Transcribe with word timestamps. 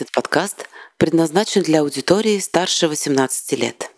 Этот 0.00 0.12
подкаст 0.12 0.68
предназначен 0.96 1.62
для 1.62 1.80
аудитории 1.80 2.38
старше 2.38 2.86
18 2.86 3.58
лет. 3.58 3.90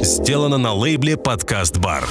Сделано 0.00 0.56
на 0.56 0.72
лейбле 0.72 1.18
«Подкаст 1.18 1.76
Бар». 1.76 2.08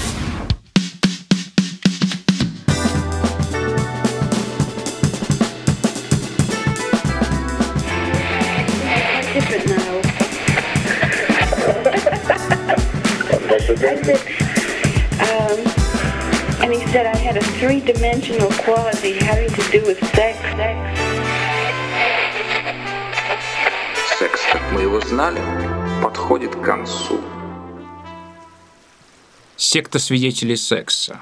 I 13.87 14.01
said, 14.03 14.21
um, 15.19 15.57
and 16.61 16.71
he 16.71 16.85
said 16.91 17.07
I 17.07 17.17
had 17.17 17.37
a 17.37 17.41
three-dimensional 17.59 18.51
quality 18.63 19.13
having 19.13 19.49
to 19.49 19.71
do 19.71 19.81
with 19.83 19.99
sex. 20.15 20.37
sex. 20.55 21.04
Его 24.85 25.01
знали, 25.01 25.41
подходит 26.03 26.55
к 26.55 26.61
концу. 26.61 27.19
Секта 29.57 29.97
свидетелей 29.97 30.55
секса. 30.55 31.19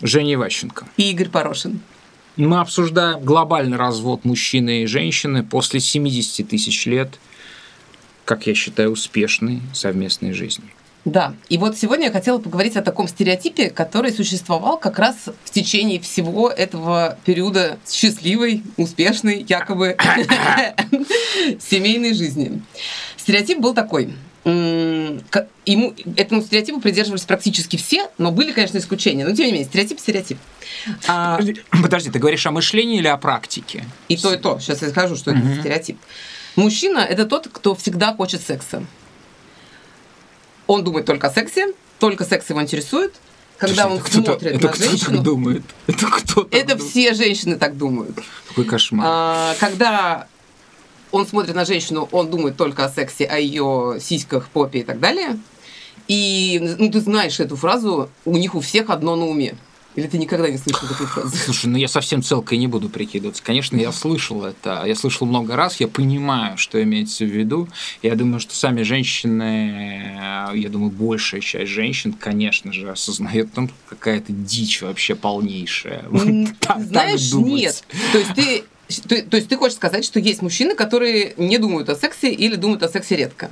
Женя 0.00 0.34
Иващенко. 0.34 0.86
И 0.96 1.10
Игорь 1.10 1.28
Порошин. 1.28 1.80
Мы 2.36 2.60
обсуждаем 2.60 3.20
глобальный 3.24 3.76
развод 3.76 4.24
мужчины 4.24 4.82
и 4.82 4.86
женщины 4.86 5.42
после 5.42 5.80
70 5.80 6.48
тысяч 6.48 6.86
лет, 6.86 7.18
как 8.24 8.46
я 8.46 8.54
считаю, 8.54 8.92
успешной 8.92 9.60
совместной 9.74 10.32
жизни. 10.32 10.72
Да, 11.04 11.34
и 11.48 11.58
вот 11.58 11.76
сегодня 11.76 12.06
я 12.06 12.12
хотела 12.12 12.38
поговорить 12.38 12.76
о 12.76 12.82
таком 12.82 13.08
стереотипе, 13.08 13.70
который 13.70 14.12
существовал 14.12 14.78
как 14.78 15.00
раз 15.00 15.16
в 15.44 15.50
течение 15.50 15.98
всего 15.98 16.48
этого 16.48 17.18
периода 17.24 17.78
счастливой, 17.90 18.62
успешной, 18.76 19.44
якобы 19.48 19.96
семейной 21.60 22.14
жизни. 22.14 22.62
Стереотип 23.16 23.58
был 23.58 23.74
такой. 23.74 24.14
Ему, 24.44 25.94
этому 26.16 26.42
стереотипу 26.42 26.80
придерживались 26.80 27.22
практически 27.22 27.76
все, 27.76 28.08
но 28.18 28.30
были, 28.32 28.52
конечно, 28.52 28.78
исключения. 28.78 29.24
Но 29.24 29.34
тем 29.34 29.46
не 29.46 29.52
менее, 29.52 29.68
стереотип– 29.68 30.00
стереотип. 30.00 30.38
А, 31.06 31.36
Подожди, 31.36 31.60
Подожди, 31.70 32.10
ты 32.10 32.18
говоришь 32.18 32.46
о 32.46 32.50
мышлении 32.50 32.98
или 32.98 33.06
о 33.06 33.16
практике? 33.16 33.84
И 34.08 34.16
то, 34.16 34.34
и 34.34 34.36
то. 34.36 34.58
Сейчас 34.58 34.82
я 34.82 34.90
скажу, 34.90 35.16
что 35.16 35.32
это 35.32 35.42
за 35.42 35.60
стереотип. 35.60 35.98
Мужчина– 36.56 36.98
это 37.08 37.24
тот, 37.24 37.48
кто 37.52 37.74
всегда 37.74 38.14
хочет 38.14 38.42
секса. 38.42 38.84
Он 40.66 40.84
думает 40.84 41.06
только 41.06 41.28
о 41.28 41.30
сексе, 41.30 41.72
только 41.98 42.24
секс 42.24 42.48
его 42.50 42.62
интересует. 42.62 43.14
Когда 43.58 43.86
он 43.86 43.98
Это 43.98 44.12
смотрит 44.12 44.42
это 44.42 44.52
на 44.54 44.58
кто 44.58 44.68
так 44.68 44.90
женщину, 44.90 45.22
думает? 45.22 45.62
Это 45.86 46.06
кто 46.06 46.42
так 46.42 46.54
это 46.54 46.74
думает? 46.74 46.90
все 46.90 47.14
женщины 47.14 47.56
так 47.56 47.76
думают. 47.76 48.18
Какой 48.48 48.64
кошмар. 48.64 49.06
А, 49.08 49.54
когда 49.60 50.26
он 51.12 51.26
смотрит 51.26 51.54
на 51.54 51.64
женщину, 51.64 52.08
он 52.10 52.28
думает 52.30 52.56
только 52.56 52.84
о 52.84 52.88
сексе, 52.88 53.24
о 53.24 53.38
ее 53.38 53.98
сиськах, 54.00 54.48
попе 54.48 54.80
и 54.80 54.82
так 54.82 54.98
далее. 54.98 55.38
И 56.08 56.76
ну, 56.78 56.90
ты 56.90 57.00
знаешь 57.00 57.38
эту 57.38 57.54
фразу, 57.54 58.10
у 58.24 58.36
них 58.36 58.54
у 58.54 58.60
всех 58.60 58.90
одно 58.90 59.14
на 59.14 59.26
уме. 59.26 59.54
Или 59.94 60.06
ты 60.06 60.18
никогда 60.18 60.48
не 60.48 60.56
слышал 60.58 60.88
такой 60.88 61.06
фразы? 61.06 61.36
Слушай, 61.36 61.66
ну 61.66 61.76
я 61.76 61.88
совсем 61.88 62.22
целкой 62.22 62.58
не 62.58 62.66
буду 62.66 62.88
прикидываться. 62.88 63.42
Конечно, 63.42 63.76
я 63.76 63.92
слышал 63.92 64.44
это. 64.44 64.84
Я 64.86 64.94
слышал 64.94 65.26
много 65.26 65.54
раз, 65.54 65.80
я 65.80 65.88
понимаю, 65.88 66.56
что 66.56 66.82
имеется 66.82 67.24
в 67.24 67.28
виду. 67.28 67.68
Я 68.02 68.14
думаю, 68.14 68.40
что 68.40 68.54
сами 68.54 68.82
женщины, 68.82 70.50
э, 70.52 70.58
я 70.58 70.68
думаю, 70.70 70.90
большая 70.90 71.40
часть 71.40 71.70
женщин, 71.70 72.12
конечно 72.12 72.72
же, 72.72 72.90
осознает 72.90 73.52
том, 73.52 73.68
что 73.68 73.76
какая-то 73.88 74.32
дичь 74.32 74.80
вообще 74.82 75.14
полнейшая. 75.14 76.04
Знаешь, 76.78 77.32
нет. 77.32 77.84
То 78.12 78.18
есть 78.18 78.34
ты 78.34 78.64
то, 79.08 79.22
то 79.22 79.36
есть 79.36 79.48
ты 79.48 79.56
хочешь 79.56 79.76
сказать, 79.76 80.04
что 80.04 80.20
есть 80.20 80.42
мужчины, 80.42 80.74
которые 80.74 81.34
не 81.38 81.56
думают 81.56 81.88
о 81.88 81.96
сексе 81.96 82.30
или 82.30 82.56
думают 82.56 82.82
о 82.82 82.88
сексе 82.88 83.16
редко? 83.16 83.50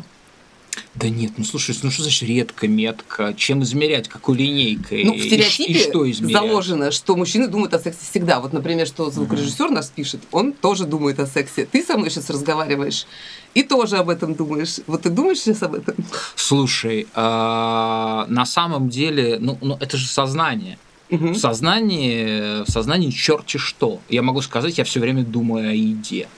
Да 1.00 1.08
нет, 1.08 1.32
ну 1.38 1.44
слушай, 1.44 1.74
ну 1.82 1.90
что 1.90 2.02
значит 2.02 2.28
редко, 2.28 2.68
метко? 2.68 3.32
Чем 3.34 3.62
измерять? 3.62 4.06
Какой 4.08 4.36
линейкой? 4.36 5.04
Ну, 5.04 5.14
в 5.14 5.16
И 5.16 5.20
стереотипе 5.20 5.72
и 5.72 5.78
что 5.78 6.10
измерять? 6.10 6.42
заложено, 6.42 6.90
что 6.90 7.16
мужчины 7.16 7.48
думают 7.48 7.72
о 7.72 7.78
сексе 7.78 8.00
всегда. 8.08 8.38
Вот, 8.40 8.52
например, 8.52 8.86
что 8.86 9.10
звукорежиссер 9.10 9.70
нас 9.70 9.88
пишет, 9.88 10.20
он 10.30 10.52
тоже 10.52 10.84
думает 10.84 11.18
о 11.18 11.26
сексе. 11.26 11.64
Ты 11.64 11.82
со 11.82 11.96
мной 11.96 12.10
сейчас 12.10 12.28
разговариваешь 12.28 13.06
и 13.54 13.62
тоже 13.62 13.96
об 13.96 14.10
этом 14.10 14.34
думаешь. 14.34 14.76
Вот 14.86 15.02
ты 15.02 15.08
думаешь 15.10 15.38
сейчас 15.38 15.62
об 15.62 15.74
этом? 15.74 15.94
Слушай, 16.36 17.06
а, 17.14 18.26
на 18.28 18.44
самом 18.44 18.90
деле, 18.90 19.38
ну, 19.40 19.56
ну 19.62 19.78
это 19.80 19.96
же 19.96 20.06
сознание. 20.06 20.78
Мгм. 21.08 21.32
В 21.32 21.38
сознании, 21.38 22.62
в 22.64 22.70
сознании 22.70 23.10
черти 23.10 23.56
что. 23.56 24.00
Я 24.10 24.20
могу 24.22 24.42
сказать, 24.42 24.76
я 24.76 24.84
все 24.84 25.00
время 25.00 25.24
думаю 25.24 25.70
о 25.70 25.72
еде. 25.72 26.28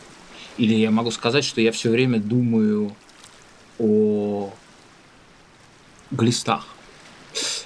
Или 0.56 0.74
я 0.76 0.90
могу 0.92 1.10
сказать, 1.10 1.44
что 1.44 1.60
я 1.60 1.72
все 1.72 1.90
время 1.90 2.20
думаю 2.20 2.94
о 3.78 4.52
глистах. 6.12 6.66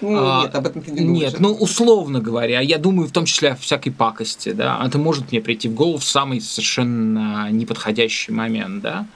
Ну, 0.01 0.17
А, 0.17 0.43
нет, 0.45 0.55
об 0.55 0.67
этом 0.67 0.83
ты 0.83 0.91
не 0.93 1.01
думаешь. 1.01 1.33
Нет, 1.33 1.41
ну 1.41 1.53
условно 1.53 2.21
говоря, 2.21 2.61
я 2.61 2.79
думаю 2.79 3.09
в 3.09 3.13
том 3.13 3.25
числе 3.25 3.51
о 3.51 3.57
всякой 3.57 3.91
пакости, 3.91 4.53
да. 4.53 4.81
Это 4.85 4.99
может 4.99 5.33
мне 5.33 5.41
прийти 5.41 5.69
в 5.69 5.75
голову 5.75 5.99
в 5.99 6.05
самый 6.05 6.41
совершенно 6.41 7.51
неподходящий 7.51 8.33
момент, 8.33 8.83
да. 8.83 9.07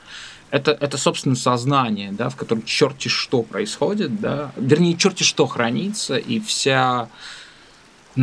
Это, 0.51 0.73
это, 0.73 0.99
собственно, 0.99 1.37
сознание, 1.37 2.11
да, 2.11 2.29
в 2.29 2.37
котором 2.37 2.65
черти 2.65 3.07
что 3.07 3.43
происходит, 3.43 4.21
да. 4.21 4.51
Вернее, 4.57 4.97
черти 4.97 5.23
что 5.23 5.47
хранится, 5.47 6.17
и 6.17 6.41
вся 6.41 7.09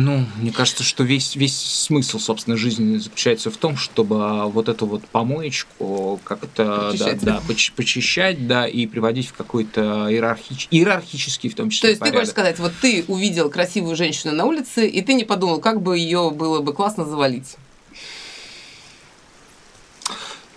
ну, 0.00 0.24
мне 0.36 0.52
кажется, 0.52 0.84
что 0.84 1.02
весь, 1.02 1.34
весь 1.34 1.56
смысл, 1.56 2.20
собственно, 2.20 2.56
жизни 2.56 2.98
заключается 2.98 3.50
в 3.50 3.56
том, 3.56 3.76
чтобы 3.76 4.48
вот 4.48 4.68
эту 4.68 4.86
вот 4.86 5.04
помоечку 5.08 6.20
как-то 6.22 6.64
да, 6.64 6.90
Почищать. 6.92 7.22
да, 7.24 7.42
поч- 7.48 7.72
почищать, 7.72 8.46
да, 8.46 8.68
и 8.68 8.86
приводить 8.86 9.26
в 9.26 9.32
какой-то 9.32 10.06
иерархич... 10.08 10.68
иерархический, 10.70 11.50
в 11.50 11.56
том 11.56 11.68
То 11.68 11.74
числе, 11.74 11.88
есть 11.90 12.00
ты 12.00 12.12
хочешь 12.12 12.32
порядок. 12.32 12.32
сказать, 12.32 12.58
вот 12.60 12.72
ты 12.80 13.04
увидел 13.08 13.50
красивую 13.50 13.96
женщину 13.96 14.34
на 14.34 14.44
улице, 14.44 14.86
и 14.86 15.02
ты 15.02 15.14
не 15.14 15.24
подумал, 15.24 15.60
как 15.60 15.82
бы 15.82 15.98
ее 15.98 16.30
было 16.30 16.60
бы 16.60 16.72
классно 16.74 17.04
завалить. 17.04 17.56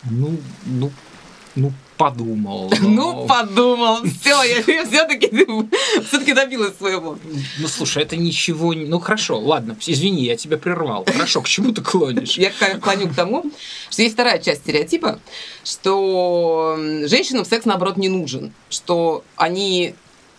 Ну, 0.03 0.39
ну, 0.65 0.91
ну, 1.55 1.73
подумал. 2.01 2.71
Ну, 2.81 3.13
но- 3.13 3.27
подумал. 3.27 3.99
Все, 4.21 4.43
я 4.43 4.85
все-таки 4.85 5.29
все-таки 6.07 6.33
добилась 6.33 6.75
своего. 6.77 7.17
Ну, 7.59 7.67
слушай, 7.67 8.03
это 8.03 8.17
ничего... 8.17 8.73
не- 8.73 8.85
Ну, 8.85 8.99
хорошо, 8.99 9.39
ладно, 9.39 9.77
извини, 9.85 10.23
я 10.23 10.35
тебя 10.35 10.57
прервал. 10.57 11.05
Хорошо, 11.05 11.41
к 11.41 11.47
чему 11.47 11.71
ты 11.71 11.81
клонишь? 11.81 12.37
Я 12.37 12.51
клоню 12.81 13.07
к 13.07 13.15
тому, 13.15 13.45
что 13.89 14.01
есть 14.01 14.15
вторая 14.15 14.39
часть 14.39 14.61
стереотипа, 14.61 15.19
что 15.63 16.75
женщинам 17.05 17.45
секс, 17.45 17.65
наоборот, 17.65 17.97
не 17.97 18.09
нужен, 18.09 18.51
что 18.69 19.23
они 19.35 19.93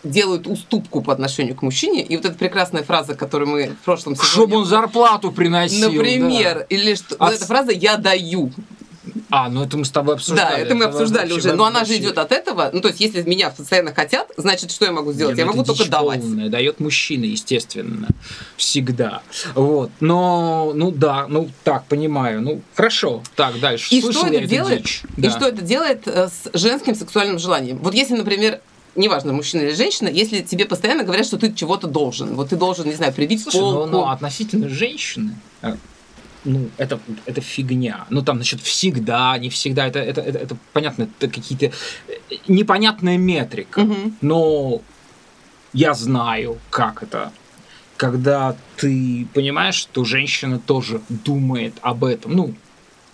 делают 0.05 0.47
уступку 0.47 1.01
по 1.01 1.13
отношению 1.13 1.55
к 1.55 1.63
мужчине. 1.63 2.03
И 2.03 2.17
вот 2.17 2.27
эта 2.27 2.35
прекрасная 2.35 2.83
фраза, 2.83 3.15
которую 3.15 3.51
мы 3.51 3.69
в 3.69 3.85
прошлом 3.85 4.17
сезоне... 4.17 4.31
Чтобы 4.31 4.57
он 4.57 4.65
зарплату 4.65 5.31
приносил. 5.31 5.93
Например, 5.93 6.59
да. 6.59 6.77
или 6.77 6.95
что... 6.97 7.15
А 7.19 7.27
вот 7.27 7.35
эта 7.35 7.47
фраза 7.47 7.73
«я 7.73 7.97
даю». 7.97 8.51
А, 9.35 9.49
ну 9.49 9.65
это 9.65 9.79
мы 9.79 9.87
с 9.87 9.91
тобой 9.91 10.17
обсуждали. 10.17 10.57
Да, 10.57 10.59
это 10.59 10.75
мы 10.75 10.85
обсуждали 10.85 11.33
вообще- 11.33 11.49
уже. 11.49 11.57
Но 11.57 11.65
она 11.65 11.87
же 11.87 11.97
идет 11.97 12.19
от 12.19 12.33
этого. 12.33 12.69
Ну, 12.71 12.83
то 12.83 12.89
есть, 12.89 13.01
если 13.01 13.23
меня 13.23 13.49
постоянно 13.49 13.95
хотят, 13.95 14.31
значит, 14.37 14.71
что 14.71 14.85
я 14.85 14.93
могу 14.93 15.13
сделать? 15.15 15.37
Не, 15.37 15.41
я 15.41 15.47
ну 15.47 15.53
могу 15.53 15.65
только 15.65 15.89
давать. 15.89 16.21
полная, 16.21 16.51
дает 16.51 16.81
мужчина, 16.81 17.25
естественно. 17.25 18.09
Всегда. 18.59 19.23
Вот. 19.55 19.91
Но, 20.01 20.73
ну 20.75 20.91
да, 20.91 21.27
ну 21.29 21.49
так, 21.65 21.87
понимаю. 21.87 22.43
Ну, 22.43 22.61
хорошо. 22.75 23.23
Так, 23.35 23.59
дальше. 23.59 23.87
И 23.95 24.03
Слышал 24.03 24.27
что 24.27 24.35
это 24.35 24.47
делает? 24.47 24.83
дичь. 24.83 25.03
И 25.17 25.23
Да. 25.23 25.31
что 25.31 25.49
это 25.49 25.63
делает 25.63 26.07
с 26.07 26.51
женским 26.53 26.95
сексуальным 26.95 27.39
желанием? 27.39 27.79
Вот 27.79 27.95
если, 27.95 28.15
например, 28.15 28.61
неважно, 28.97 29.33
мужчина 29.33 29.63
или 29.63 29.73
женщина, 29.75 30.09
если 30.09 30.43
тебе 30.43 30.67
постоянно 30.67 31.05
говорят, 31.05 31.25
что 31.25 31.39
ты 31.39 31.51
чего-то 31.55 31.87
должен, 31.87 32.35
вот 32.35 32.51
ты 32.51 32.57
должен, 32.57 32.85
не 32.87 32.93
знаю, 32.95 33.15
прибить 33.15 33.43
Слушай, 33.45 33.61
ну, 33.61 33.73
полку. 33.73 33.89
ну, 33.91 34.09
относительно 34.09 34.69
женщины, 34.69 35.37
э, 35.63 35.75
ну, 36.45 36.69
это, 36.77 36.99
это 37.27 37.41
фигня. 37.41 38.07
Ну, 38.11 38.23
там, 38.23 38.37
значит, 38.37 38.61
всегда, 38.61 39.39
не 39.39 39.49
всегда. 39.49 39.87
Это, 39.87 39.99
это, 40.01 40.21
это, 40.21 40.39
это 40.39 40.57
понятно, 40.73 41.09
это 41.19 41.33
какие-то 41.33 41.67
э, 41.67 41.73
непонятная 42.49 43.17
метрика. 43.19 43.81
Мгм. 43.81 44.17
Но 44.21 44.83
я 45.73 45.95
знаю, 45.95 46.59
как 46.71 47.03
это. 47.03 47.33
Когда 47.97 48.57
ты 48.77 49.27
понимаешь, 49.35 49.77
что 49.77 50.05
женщина 50.05 50.59
тоже 50.59 51.01
думает 51.09 51.75
об 51.83 52.03
этом. 52.05 52.33
Ну, 52.33 52.55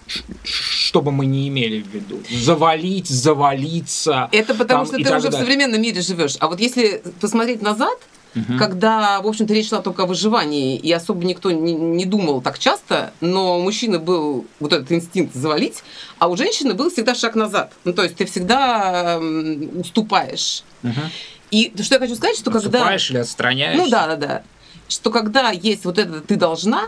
ш- 0.06 0.22
что 0.44 1.02
бы 1.02 1.12
мы 1.12 1.26
не 1.26 1.46
имели 1.48 1.82
в 1.82 1.88
виду. 1.88 2.22
Завалить, 2.30 3.08
завалиться. 3.08 4.28
Это 4.32 4.54
потому, 4.54 4.86
там 4.86 4.86
что 4.86 4.96
ты 4.96 5.16
уже 5.16 5.28
в 5.28 5.30
далее. 5.30 5.40
современном 5.40 5.82
мире 5.82 6.00
живешь. 6.00 6.36
А 6.40 6.48
вот 6.48 6.60
если 6.60 7.02
посмотреть 7.20 7.60
назад, 7.60 7.98
Мгм. 8.34 8.58
когда, 8.58 9.20
в 9.20 9.26
общем-то, 9.26 9.52
речь 9.54 9.68
шла 9.68 9.80
только 9.80 10.02
о 10.02 10.06
выживании, 10.06 10.76
и 10.76 10.92
особо 10.92 11.24
никто 11.24 11.50
не, 11.50 11.74
не 11.74 12.04
думал 12.04 12.40
так 12.42 12.58
часто, 12.58 13.12
но 13.20 13.58
у 13.58 13.62
мужчины 13.62 13.98
был 13.98 14.46
вот 14.60 14.72
этот 14.72 14.92
инстинкт 14.92 15.34
завалить, 15.34 15.82
а 16.18 16.28
у 16.28 16.36
женщины 16.36 16.74
был 16.74 16.90
всегда 16.90 17.14
шаг 17.14 17.34
назад. 17.34 17.72
Ну, 17.84 17.92
то 17.92 18.02
есть 18.02 18.16
ты 18.16 18.26
всегда 18.26 19.18
уступаешь. 19.18 20.62
Мгм. 20.82 21.10
И 21.50 21.72
что 21.82 21.94
я 21.94 22.00
хочу 22.00 22.16
сказать, 22.16 22.36
что 22.36 22.50
когда... 22.50 22.78
Отступаешь 22.78 23.10
или 23.10 23.18
отстраняешься? 23.18 23.82
Ну 23.82 23.90
да, 23.90 24.06
да, 24.06 24.16
да. 24.16 24.42
Что 24.88 25.10
когда 25.10 25.50
есть 25.50 25.84
вот 25.84 25.98
это 25.98 26.20
ты 26.20 26.36
должна, 26.36 26.84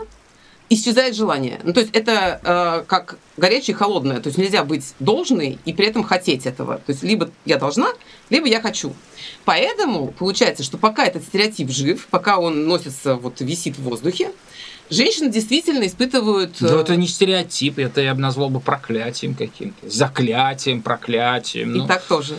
исчезает 0.71 1.15
желание. 1.15 1.59
Ну, 1.63 1.73
то 1.73 1.81
есть 1.81 1.93
это 1.93 2.39
э, 2.43 2.85
как 2.87 3.17
горячее 3.35 3.75
и 3.75 3.77
холодное. 3.77 4.21
То 4.21 4.27
есть 4.27 4.37
нельзя 4.37 4.63
быть 4.63 4.93
должной 4.99 5.59
и 5.65 5.73
при 5.73 5.85
этом 5.85 6.01
хотеть 6.01 6.45
этого. 6.45 6.77
То 6.77 6.91
есть 6.93 7.03
либо 7.03 7.29
я 7.43 7.57
должна, 7.57 7.89
либо 8.29 8.47
я 8.47 8.61
хочу. 8.61 8.93
Поэтому 9.43 10.07
получается, 10.17 10.63
что 10.63 10.77
пока 10.77 11.05
этот 11.05 11.23
стереотип 11.23 11.69
жив, 11.69 12.07
пока 12.09 12.39
он 12.39 12.67
носится, 12.67 13.15
вот 13.15 13.41
висит 13.41 13.77
в 13.77 13.83
воздухе, 13.83 14.31
женщины 14.89 15.29
действительно 15.29 15.85
испытывают... 15.85 16.55
Да, 16.61 16.77
э, 16.77 16.81
это 16.81 16.95
не 16.95 17.07
стереотип, 17.07 17.77
это 17.77 17.99
я 17.99 18.15
бы 18.15 18.21
назвал 18.21 18.49
бы 18.49 18.61
проклятием 18.61 19.35
каким-то. 19.35 19.89
Заклятием, 19.89 20.81
проклятием. 20.81 21.75
И 21.75 21.79
ну. 21.79 21.87
так 21.87 22.01
тоже. 22.03 22.37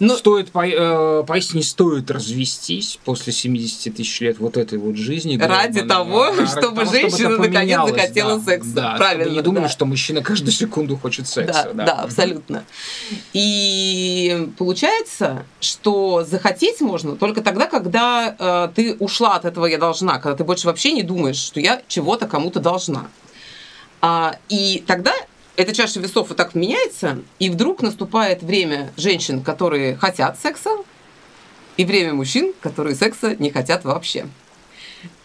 Но- 0.00 0.16
Стоит, 0.16 0.50
по- 0.50 0.66
э, 0.66 1.24
поистине 1.26 1.62
стоит 1.62 2.10
развестись 2.10 2.98
после 3.04 3.32
70 3.32 3.94
тысяч 3.96 4.20
лет 4.20 4.38
вот 4.38 4.56
этой 4.56 4.78
вот 4.78 4.96
жизни. 4.96 5.36
Ради 5.36 5.82
того, 5.82 6.26
ради 6.26 6.46
чтобы 6.46 6.82
это 6.82 6.90
женщина 6.90 7.30
наконец 7.30 7.54
поменялось, 7.54 7.92
захотела 7.92 8.38
да, 8.38 8.44
секса. 8.44 8.70
Да, 8.74 8.94
Правильно, 8.96 9.24
чтобы 9.24 9.36
не 9.36 9.42
думали, 9.42 9.62
да. 9.64 9.68
что 9.68 9.84
мужчина 9.86 10.22
каждую 10.22 10.52
секунду 10.52 10.96
хочет 10.96 11.28
секса. 11.28 11.70
Да, 11.74 11.84
да, 11.84 11.92
абсолютно. 12.02 12.64
И 13.32 14.48
получается, 14.58 15.44
что 15.60 16.24
захотеть 16.24 16.80
можно 16.80 17.16
только 17.16 17.42
тогда, 17.42 17.66
когда 17.66 18.34
э, 18.38 18.68
ты 18.74 18.94
ушла 18.98 19.36
от 19.36 19.44
этого 19.44 19.66
я 19.66 19.78
должна, 19.78 20.18
когда 20.18 20.36
ты 20.36 20.44
больше 20.44 20.66
вообще 20.66 20.92
не 20.92 21.02
думаешь, 21.02 21.36
что 21.36 21.60
я 21.60 21.82
чего-то 21.88 22.26
кому-то 22.26 22.60
должна. 22.60 23.06
А, 24.00 24.36
и 24.48 24.82
тогда 24.86 25.12
эта 25.56 25.74
чаша 25.74 26.00
весов 26.00 26.28
вот 26.28 26.36
так 26.36 26.54
меняется, 26.54 27.18
и 27.38 27.50
вдруг 27.50 27.82
наступает 27.82 28.42
время 28.42 28.92
женщин, 28.96 29.42
которые 29.42 29.96
хотят 29.96 30.38
секса, 30.40 30.70
и 31.76 31.84
время 31.84 32.14
мужчин, 32.14 32.52
которые 32.60 32.94
секса 32.94 33.36
не 33.36 33.50
хотят 33.50 33.84
вообще. 33.84 34.26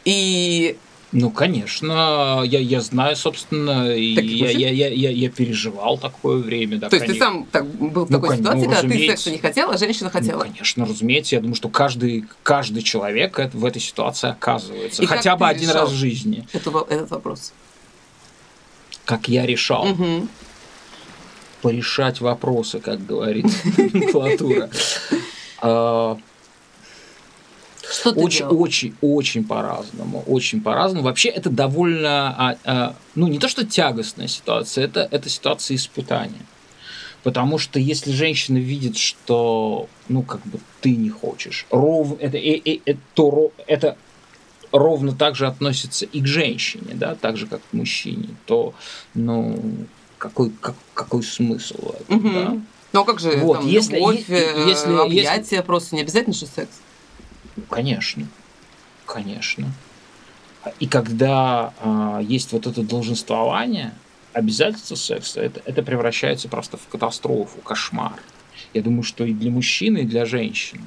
И 0.06 0.77
Ну, 1.12 1.29
конечно, 1.29 2.41
я, 2.45 2.59
я 2.59 2.81
знаю, 2.81 3.15
собственно, 3.15 3.85
Так, 3.85 3.95
я, 3.95 4.50
я, 4.51 4.69
я, 4.69 4.88
я, 4.89 5.09
я 5.09 5.29
переживал 5.29 5.97
такое 5.97 6.38
время. 6.39 6.77
Да, 6.77 6.89
то 6.89 6.95
есть 6.97 7.07
ты 7.07 7.15
сам 7.15 7.45
так, 7.51 7.65
был 7.65 8.06
в 8.06 8.09
Ну, 8.09 8.18
такой 8.18 8.30
кон- 8.30 8.38
ситуации, 8.38 8.65
ну, 8.65 8.71
когда 8.73 8.81
ты 8.89 9.07
секса 9.07 9.31
не 9.31 9.38
хотела, 9.38 9.73
а 9.73 9.77
женщина 9.77 10.09
Ну, 10.13 10.19
хотела. 10.19 10.44
конечно, 10.44 10.85
разумеется. 10.85 11.35
Я 11.35 11.41
думаю, 11.41 11.56
что 11.56 11.69
каждый, 11.69 12.25
каждый 12.44 12.83
человек 12.83 13.39
в 13.53 13.65
этой 13.65 13.81
ситуации 13.81 14.30
оказывается. 14.30 15.01
И 15.03 15.06
Хотя 15.06 15.35
бы 15.38 15.47
один 15.47 15.69
раз 15.69 15.89
в 15.91 15.95
жизни. 15.95 16.47
Это 16.53 16.85
этот 16.89 17.09
вопрос. 17.12 17.53
Как 19.07 19.30
я 19.30 19.45
решал. 19.45 19.86
Мгм. 19.86 20.27
Порешать 21.62 22.19
вопросы, 22.19 22.80
как 22.81 23.06
говорит 23.06 23.45
номенклатура. 23.77 24.69
А, 25.62 26.18
Что 27.89 28.12
ты 28.12 28.19
Очень, 28.19 28.39
делал? 28.39 28.62
очень, 28.62 28.95
очень 29.00 29.44
по-разному. 29.45 30.24
Очень 30.27 30.59
по-разному. 30.62 31.06
Вообще, 31.06 31.30
это 31.30 31.50
довольно, 31.50 32.36
а, 32.38 32.57
а, 32.65 32.95
ну, 33.15 33.27
не 33.27 33.39
то, 33.39 33.48
что 33.48 33.65
тягостная 33.65 34.27
ситуация, 34.27 34.83
это, 34.83 35.07
это 35.09 35.30
ситуация 35.30 35.75
испытания. 35.75 36.45
Потому 37.24 37.57
что 37.59 37.80
если 37.80 38.12
женщина 38.12 38.57
видит, 38.57 38.98
что, 38.98 39.88
ну, 40.09 40.24
как 40.24 40.42
бы 40.45 40.59
ты 40.81 40.98
не 40.98 41.09
хочешь, 41.09 41.65
ров, 41.69 42.18
это, 42.19 42.36
и- 42.38 42.51
и- 42.57 42.81
это, 42.83 43.00
то 43.13 43.30
ро- 43.30 43.63
это 43.68 43.95
ровно 44.71 45.13
так 45.13 45.35
же 45.35 45.47
относится 45.47 46.05
и 46.05 46.21
к 46.21 46.27
женщине, 46.27 46.93
да, 46.93 47.15
так 47.15 47.37
же, 47.37 47.47
как 47.47 47.61
к 47.69 47.73
мужчине, 47.73 48.29
то, 48.45 48.73
ну, 49.13 49.59
какой, 50.17 50.49
как- 50.49 50.75
какой 50.93 51.23
смысл 51.23 51.75
в 51.79 52.01
этом, 52.01 52.15
Мгм. 52.17 52.33
да? 52.33 52.57
Ну 52.93 53.01
а 53.01 53.05
как 53.05 53.19
же 53.19 53.31
Вот, 53.37 53.59
там, 53.59 53.67
если- 53.67 53.95
любовь, 53.95 54.29
э, 54.29 54.65
если- 54.67 54.93
объятия, 55.05 55.61
просто 55.61 55.95
не 55.95 56.01
обязательно 56.01 56.33
же 56.33 56.45
секс. 56.47 56.79
Ну, 57.55 57.63
Конечно, 57.69 58.27
конечно. 59.05 59.71
И 60.79 60.87
когда 60.87 61.73
а, 61.79 62.19
есть 62.21 62.51
вот 62.51 62.67
это 62.67 62.81
долженствование, 62.83 63.93
обязательство 64.33 64.95
секса, 64.95 65.41
это, 65.41 65.61
это 65.65 65.81
превращается 65.81 66.49
просто 66.49 66.77
в 66.77 66.87
катастрофу, 66.87 67.57
кошмар. 67.63 68.19
Я 68.73 68.81
думаю, 68.81 69.03
что 69.03 69.23
и 69.23 69.33
для 69.33 69.49
мужчины, 69.49 69.99
и 69.99 70.03
для 70.05 70.25
женщины. 70.25 70.81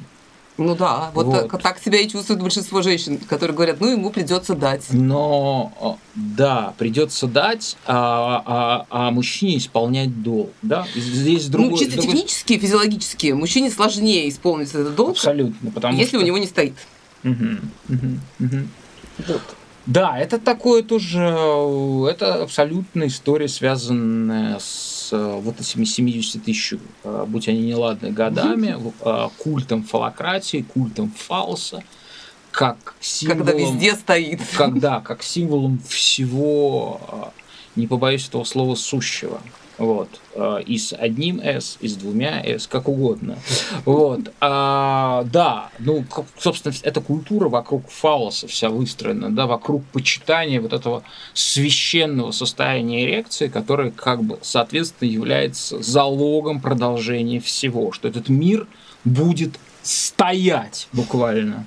Ну 0.60 0.76
да, 0.76 1.10
вот, 1.14 1.26
Вот. 1.26 1.48
Так, 1.48 1.62
так 1.62 1.78
себя 1.82 2.00
и 2.00 2.08
чувствует 2.08 2.40
большинство 2.40 2.82
женщин, 2.82 3.16
которые 3.16 3.56
говорят, 3.56 3.80
ну 3.80 3.88
ему 3.88 4.10
придется 4.10 4.54
дать. 4.54 4.84
Но 4.90 5.98
да, 6.14 6.74
придется 6.76 7.26
дать, 7.26 7.78
а, 7.86 8.42
а- 8.44 8.86
а 8.90 9.10
мужчине 9.10 9.56
исполнять 9.56 10.22
долг. 10.22 10.50
Да? 10.60 10.86
Здесь 10.94 11.46
другой, 11.46 11.70
ну, 11.70 11.78
чисто 11.78 11.96
другой- 11.96 12.12
технически, 12.12 12.58
физиологически, 12.58 13.32
мужчине 13.32 13.70
сложнее 13.70 14.28
исполнить 14.28 14.68
этот 14.68 14.94
долг, 14.94 15.12
Абсолютно. 15.12 15.70
Потому 15.70 15.96
если 15.96 16.16
что... 16.16 16.18
у 16.18 16.26
него 16.26 16.36
не 16.36 16.46
стоит. 16.46 16.74
Мгм, 17.22 17.60
мгм, 17.88 18.20
мгм. 18.38 18.68
Да, 19.86 20.18
это 20.18 20.38
такое 20.38 20.82
тоже, 20.82 21.20
э, 21.20 22.06
это 22.10 22.42
абсолютная 22.42 23.08
история, 23.08 23.48
связанная 23.48 24.58
с 24.58 24.99
э, 25.12 25.40
вот 25.42 25.60
этими 25.60 25.84
70 25.84 26.44
тысяч, 26.44 26.74
э, 27.04 27.24
будь 27.26 27.48
они 27.48 27.60
неладны, 27.60 28.10
годами, 28.10 28.76
э, 29.00 29.28
культом 29.38 29.82
фалократии, 29.82 30.62
культом 30.62 31.12
фалоса, 31.16 31.82
как 32.50 32.94
символом... 33.00 33.46
Когда 33.46 33.58
везде 33.58 33.94
стоит. 33.94 34.40
Когда, 34.56 35.00
как 35.00 35.22
символом 35.22 35.80
всего, 35.88 37.32
не 37.76 37.86
побоюсь 37.86 38.28
этого 38.28 38.44
слова, 38.44 38.74
сущего. 38.74 39.40
Вот. 39.80 40.20
э, 40.34 40.62
И 40.66 40.76
с 40.76 40.92
одним 40.94 41.40
S, 41.40 41.78
и 41.80 41.88
с 41.88 41.96
двумя 41.96 42.40
S, 42.44 42.66
как 42.66 42.86
угодно. 42.86 43.38
Вот. 43.86 44.20
А, 44.40 45.24
да, 45.32 45.70
ну, 45.78 46.04
собственно, 46.38 46.74
эта 46.82 47.00
культура 47.00 47.48
вокруг 47.48 47.88
фалоса 47.88 48.46
вся 48.46 48.68
выстроена, 48.68 49.34
да, 49.34 49.46
вокруг 49.46 49.82
почитания 49.86 50.60
вот 50.60 50.74
этого 50.74 51.02
священного 51.32 52.30
состояния 52.30 53.04
эрекции, 53.04 53.48
которое, 53.48 53.90
как 53.90 54.22
бы, 54.22 54.38
соответственно, 54.42 55.08
является 55.08 55.82
залогом 55.82 56.60
продолжения 56.60 57.40
всего, 57.40 57.90
что 57.92 58.06
этот 58.06 58.28
мир 58.28 58.66
будет 59.04 59.58
стоять 59.82 60.88
буквально. 60.92 61.64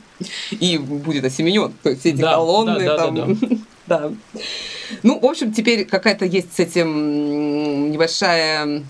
И 0.51 0.77
будет 0.77 1.25
осеменен. 1.25 1.73
То 1.81 1.89
есть 1.89 2.05
эти 2.05 2.21
Да, 2.21 2.33
колонны 2.35 2.79
да, 2.85 2.97
да, 2.97 3.05
там. 3.05 3.15
да, 3.15 3.25
Да. 3.25 3.57
Ну, 3.87 5.19
в 5.19 5.25
общем, 5.25 5.53
теперь 5.53 5.85
какая-то 5.85 6.25
есть 6.25 6.55
с 6.55 6.59
этим 6.59 7.91
небольшая 7.91 8.83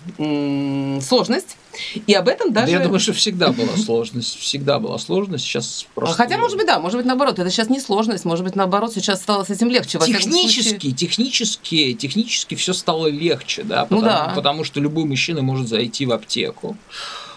сложность. 1.02 1.58
И 2.06 2.14
об 2.14 2.28
этом 2.28 2.54
Да 2.54 2.62
даже... 2.62 2.74
я 2.74 2.80
думаю, 2.80 3.00
что 3.00 3.14
всегда 3.14 3.52
была 3.52 3.76
сложность, 3.78 4.38
всегда 4.38 4.80
была 4.80 5.00
сложность, 5.00 5.44
сейчас 5.44 5.88
просто... 5.96 6.16
Хотя, 6.16 6.38
может 6.38 6.58
быть, 6.58 6.68
да, 6.68 6.80
может 6.80 6.98
быть, 6.98 7.06
наоборот. 7.06 7.40
Это 7.40 7.50
сейчас 7.50 7.70
не 7.70 7.80
сложность, 7.80 8.26
может 8.26 8.46
быть, 8.46 8.56
наоборот, 8.56 8.94
сейчас 8.94 9.22
стало 9.22 9.44
с 9.44 9.50
этим 9.50 9.70
легче. 9.70 9.98
Технически, 10.00 10.92
технически, 10.92 11.94
технически 11.94 12.56
все 12.56 12.74
стало 12.74 13.08
легче, 13.08 13.64
да, 13.64 13.88
Ну 13.90 14.02
потому, 14.02 14.02
да. 14.02 14.34
потому 14.36 14.64
что 14.64 14.80
любой 14.80 15.06
мужчина 15.06 15.42
может 15.42 15.68
зайти 15.68 16.06
в 16.06 16.12
аптеку. 16.12 16.78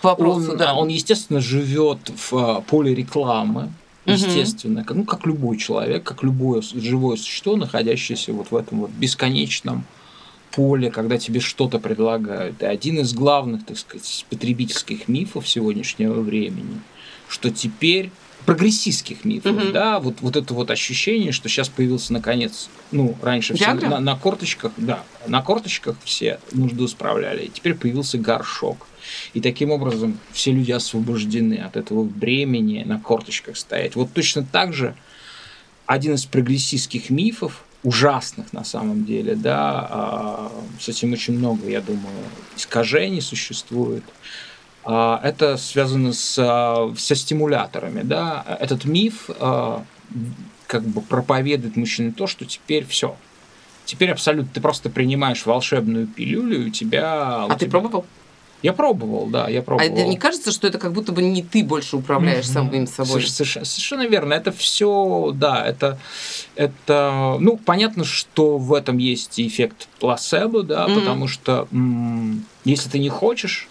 К 0.02 0.04
вопросу, 0.04 0.52
он, 0.52 0.56
да. 0.58 0.72
а, 0.72 0.74
он, 0.74 0.88
естественно, 0.88 1.40
живет 1.40 1.98
в 2.14 2.36
а, 2.36 2.60
поле 2.60 2.94
рекламы. 2.94 3.72
Естественно, 4.14 4.84
как, 4.84 4.96
ну, 4.96 5.04
как 5.04 5.26
любой 5.26 5.58
человек, 5.58 6.04
как 6.04 6.22
любое 6.22 6.62
живое 6.62 7.16
существо, 7.16 7.56
находящееся 7.56 8.32
вот 8.32 8.50
в 8.50 8.56
этом 8.56 8.80
вот 8.80 8.90
бесконечном 8.90 9.84
поле, 10.52 10.90
когда 10.90 11.18
тебе 11.18 11.40
что-то 11.40 11.78
предлагают. 11.78 12.62
И 12.62 12.66
один 12.66 13.00
из 13.00 13.12
главных, 13.12 13.66
так 13.66 13.78
сказать, 13.78 14.24
потребительских 14.30 15.08
мифов 15.08 15.48
сегодняшнего 15.48 16.20
времени, 16.20 16.80
что 17.28 17.50
теперь 17.50 18.10
прогрессистских 18.46 19.24
мифов, 19.24 19.52
Мгм. 19.52 19.72
да, 19.72 19.98
вот, 19.98 20.20
вот 20.20 20.36
это 20.36 20.54
вот 20.54 20.70
ощущение, 20.70 21.32
что 21.32 21.48
сейчас 21.48 21.68
появился 21.68 22.12
наконец, 22.12 22.68
ну, 22.92 23.16
раньше 23.20 23.54
все 23.54 23.74
на, 23.74 23.98
на 23.98 24.16
корточках, 24.16 24.72
да, 24.76 25.02
на 25.26 25.42
корточках 25.42 25.96
все 26.04 26.38
нужду 26.52 26.86
справляли, 26.86 27.46
и 27.46 27.48
теперь 27.48 27.74
появился 27.74 28.18
горшок. 28.18 28.86
И 29.34 29.40
таким 29.40 29.70
образом 29.70 30.18
все 30.32 30.52
люди 30.52 30.72
освобождены 30.72 31.54
от 31.54 31.76
этого 31.76 32.04
бремени 32.04 32.82
на 32.84 32.98
корточках 33.00 33.56
стоять. 33.56 33.96
Вот 33.96 34.12
точно 34.12 34.44
так 34.44 34.72
же 34.72 34.94
один 35.86 36.14
из 36.14 36.24
прогрессистских 36.24 37.10
мифов, 37.10 37.64
ужасных 37.84 38.52
на 38.52 38.64
самом 38.64 39.04
деле, 39.04 39.36
да, 39.36 39.86
а, 39.88 40.52
с 40.80 40.88
этим 40.88 41.12
очень 41.12 41.38
много, 41.38 41.68
я 41.68 41.80
думаю, 41.80 42.24
искажений 42.56 43.20
существует. 43.20 44.02
А, 44.84 45.20
Это 45.22 45.56
связано 45.56 46.12
с, 46.12 46.36
а, 46.38 46.92
со 46.98 47.14
стимуляторами, 47.14 48.02
да. 48.02 48.44
Этот 48.60 48.84
миф 48.84 49.30
как 50.66 50.82
бы 50.82 51.00
проповедует 51.00 51.76
мужчине 51.76 52.12
то, 52.12 52.26
что 52.26 52.44
теперь 52.44 52.84
все. 52.86 53.16
Теперь 53.84 54.10
абсолютно 54.10 54.50
ты 54.52 54.60
просто 54.60 54.90
принимаешь 54.90 55.46
волшебную 55.46 56.08
пилюлю, 56.08 56.64
и 56.64 56.66
у 56.68 56.70
тебя... 56.70 57.46
у 57.46 57.52
А 57.52 57.54
ты 57.54 57.66
тебя- 57.66 57.70
пробовал? 57.70 58.04
Я 58.62 58.72
пробовал, 58.72 59.26
да, 59.26 59.48
я 59.48 59.60
А 59.60 59.62
пробовал. 59.62 59.88
тебе 59.90 60.08
не 60.08 60.16
кажется, 60.16 60.50
что 60.50 60.66
это 60.66 60.78
как 60.78 60.92
будто 60.92 61.12
бы 61.12 61.22
не 61.22 61.42
ты 61.42 61.62
больше 61.62 61.96
управляешь 61.96 62.48
самим 62.48 62.86
собой? 62.86 63.20
Соверш- 63.20 63.28
Совершенно, 63.28 63.64
совершенно 63.66 64.06
верно. 64.06 64.34
Это 64.34 64.50
все, 64.50 65.32
да, 65.34 65.64
это, 65.66 65.98
это, 66.54 67.36
ну, 67.38 67.56
понятно, 67.58 68.04
что 68.04 68.58
в 68.58 68.72
этом 68.72 68.98
есть 68.98 69.38
эффект 69.38 69.88
плацебо, 70.00 70.62
да, 70.62 70.88
Мгм. 70.88 71.00
потому 71.00 71.28
что 71.28 71.68
м, 71.72 72.44
если 72.64 72.88
ты 72.88 72.98
не 72.98 73.08
хочешь, 73.10 73.68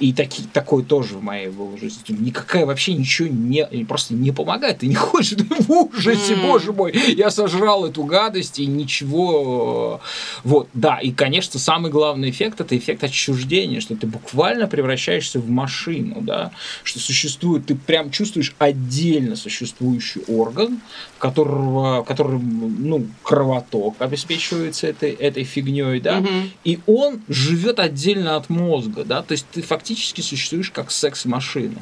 И 0.00 0.12
таки, 0.12 0.44
такое 0.52 0.84
тоже 0.84 1.16
в 1.16 1.22
моей 1.22 1.48
было 1.48 1.76
жизни. 1.76 2.02
Никакая 2.08 2.66
вообще 2.66 2.94
ничего 2.94 3.28
не, 3.28 3.64
просто 3.84 4.14
не 4.14 4.30
помогает. 4.30 4.78
Ты 4.78 4.86
не 4.86 4.94
хочешь, 4.94 5.36
ты 5.36 5.44
в 5.44 5.70
ужасе, 5.70 6.34
mm. 6.34 6.42
боже 6.42 6.72
мой. 6.72 6.92
Я 7.16 7.30
сожрал 7.30 7.84
эту 7.84 8.04
гадость 8.04 8.60
и 8.60 8.66
ничего. 8.66 10.00
Вот, 10.44 10.68
да. 10.72 10.98
И, 10.98 11.10
конечно, 11.10 11.58
самый 11.58 11.90
главный 11.90 12.30
эффект– 12.30 12.60
это 12.60 12.78
эффект 12.78 13.02
отчуждения, 13.02 13.80
что 13.80 13.96
ты 13.96 14.06
буквально 14.06 14.68
превращаешься 14.68 15.40
в 15.40 15.50
машину, 15.50 16.20
да. 16.20 16.52
Что 16.84 17.00
существует, 17.00 17.66
ты 17.66 17.74
прям 17.74 18.10
чувствуешь 18.10 18.54
отдельно 18.58 19.34
существующий 19.34 20.20
орган, 20.28 20.80
которого, 21.18 22.04
который, 22.04 22.38
ну, 22.38 23.06
кровоток 23.24 23.96
обеспечивается 23.98 24.86
этой, 24.86 25.10
этой 25.10 25.42
фигней, 25.42 25.98
да. 25.98 26.20
Mm-hmm. 26.20 26.48
И 26.62 26.78
он 26.86 27.20
живет 27.28 27.80
отдельно 27.80 28.36
от 28.36 28.48
мозга, 28.48 29.04
да. 29.04 29.22
То 29.22 29.32
есть 29.32 29.46
ты 29.50 29.60
фактически 29.60 29.87
фактически 29.88 30.20
существуешь 30.20 30.70
как 30.70 30.90
секс-машина. 30.90 31.80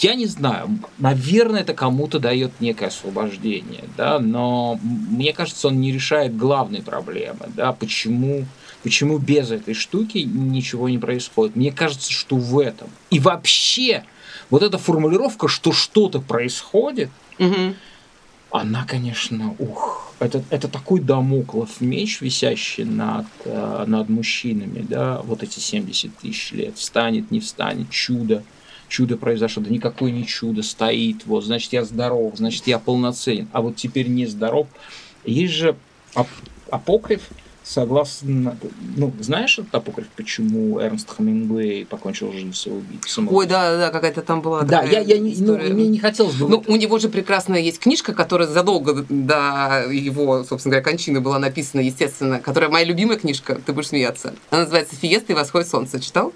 Я 0.00 0.14
не 0.14 0.26
знаю, 0.26 0.78
наверное, 0.98 1.60
это 1.60 1.72
кому-то 1.72 2.18
дает 2.18 2.60
некое 2.60 2.86
освобождение, 2.86 3.84
да, 3.96 4.18
но 4.18 4.80
мне 4.82 5.32
кажется, 5.32 5.68
он 5.68 5.80
не 5.80 5.92
решает 5.92 6.36
главной 6.36 6.82
проблемы, 6.82 7.46
да, 7.54 7.72
почему, 7.72 8.46
почему 8.82 9.18
без 9.18 9.50
этой 9.50 9.74
штуки 9.74 10.18
ничего 10.18 10.88
не 10.88 10.98
происходит. 10.98 11.54
Мне 11.54 11.70
кажется, 11.70 12.12
что 12.12 12.36
в 12.36 12.58
этом. 12.58 12.88
И 13.10 13.20
вообще, 13.20 14.04
вот 14.50 14.62
эта 14.62 14.76
формулировка, 14.76 15.46
что 15.46 15.72
что-то 15.72 16.20
происходит, 16.20 17.10
угу. 17.38 17.74
Она, 18.56 18.84
конечно, 18.84 19.54
ух, 19.58 20.14
это, 20.18 20.42
это 20.50 20.68
такой 20.68 21.00
домоклов 21.00 21.80
меч, 21.80 22.20
висящий 22.20 22.84
над, 22.84 23.26
э, 23.44 23.84
над 23.86 24.08
мужчинами, 24.08 24.84
да, 24.88 25.20
вот 25.22 25.42
эти 25.42 25.58
70 25.58 26.16
тысяч 26.16 26.52
лет, 26.52 26.76
встанет, 26.76 27.30
не 27.30 27.40
встанет, 27.40 27.90
чудо, 27.90 28.42
чудо 28.88 29.16
произошло, 29.16 29.62
да 29.62 29.70
никакое 29.70 30.10
не 30.10 30.26
чудо, 30.26 30.62
стоит, 30.62 31.26
вот, 31.26 31.44
значит, 31.44 31.72
я 31.72 31.84
здоров, 31.84 32.36
значит, 32.36 32.66
я 32.66 32.78
полноценен, 32.78 33.48
а 33.52 33.60
вот 33.60 33.76
теперь 33.76 34.08
не 34.08 34.26
здоров. 34.26 34.66
Есть 35.24 35.54
же 35.54 35.76
апокриф, 36.70 37.28
согласно... 37.66 38.56
Ну, 38.96 39.12
знаешь 39.20 39.58
этот 39.58 39.74
апокриф, 39.74 40.06
почему 40.16 40.80
Эрнст 40.80 41.08
Хемингуэй 41.16 41.84
покончил 41.84 42.32
жизнь 42.32 42.52
самоубийством? 42.54 43.28
Ой, 43.32 43.46
да, 43.46 43.76
да, 43.76 43.90
какая-то 43.90 44.22
там 44.22 44.40
была 44.40 44.62
Да, 44.62 44.82
я, 44.84 45.00
я 45.00 45.18
не, 45.18 45.34
ну, 45.38 45.56
мне 45.58 45.88
не 45.88 45.98
хотелось 45.98 46.34
бы... 46.34 46.48
Ну, 46.48 46.62
у 46.66 46.76
него 46.76 46.98
же 46.98 47.08
прекрасная 47.08 47.60
есть 47.60 47.80
книжка, 47.80 48.14
которая 48.14 48.46
задолго 48.48 49.04
до 49.08 49.86
его, 49.90 50.44
собственно 50.44 50.74
говоря, 50.74 50.84
кончины 50.84 51.20
была 51.20 51.38
написана, 51.38 51.80
естественно, 51.80 52.38
которая 52.38 52.70
моя 52.70 52.84
любимая 52.84 53.18
книжка, 53.18 53.60
ты 53.66 53.72
будешь 53.72 53.88
смеяться. 53.88 54.34
Она 54.50 54.62
называется 54.62 54.94
«Фиеста 54.94 55.32
и 55.32 55.36
восход 55.36 55.66
солнца». 55.66 56.00
Читал? 56.00 56.32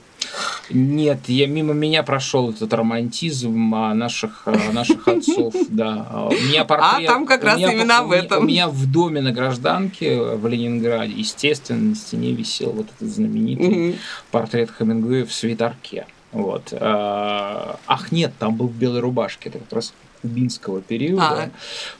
Нет, 0.71 1.29
я 1.29 1.47
мимо 1.47 1.73
меня 1.73 2.03
прошел 2.03 2.51
этот 2.51 2.73
романтизм 2.73 3.75
а, 3.75 3.95
наших, 3.95 4.43
а, 4.47 4.73
наших 4.73 5.07
отцов, 5.09 5.55
да. 5.69 6.29
У 6.31 6.33
меня 6.33 6.65
портрет, 6.65 7.09
а 7.09 7.13
там 7.13 7.27
как 7.27 7.45
раз 7.45 7.59
меня, 7.59 7.73
именно 7.73 8.03
в 8.03 8.13
этом. 8.13 8.45
У 8.45 8.47
меня 8.47 8.69
в 8.69 8.91
доме 8.91 9.21
на 9.21 9.33
гражданке 9.33 10.21
в 10.21 10.47
Ленинграде, 10.47 11.13
естественно, 11.13 11.91
на 11.91 11.95
стене 11.95 12.33
висел 12.33 12.71
вот 12.73 12.87
этот 12.97 13.09
знаменитый 13.09 13.69
mm-hmm. 13.69 13.97
портрет 14.31 14.71
Хемингуэя 14.77 15.27
в 15.27 15.33
свитерке. 15.33 16.07
Вот. 16.33 16.73
А, 16.73 17.79
ах, 17.87 18.13
нет, 18.13 18.33
там 18.39 18.55
был 18.55 18.69
в 18.69 18.75
белой 18.75 19.01
рубашке. 19.01 19.49
Это 19.49 19.59
как 19.59 19.73
раз 19.73 19.93
кубинского 20.23 20.81
периода. 20.81 21.23
А. 21.23 21.51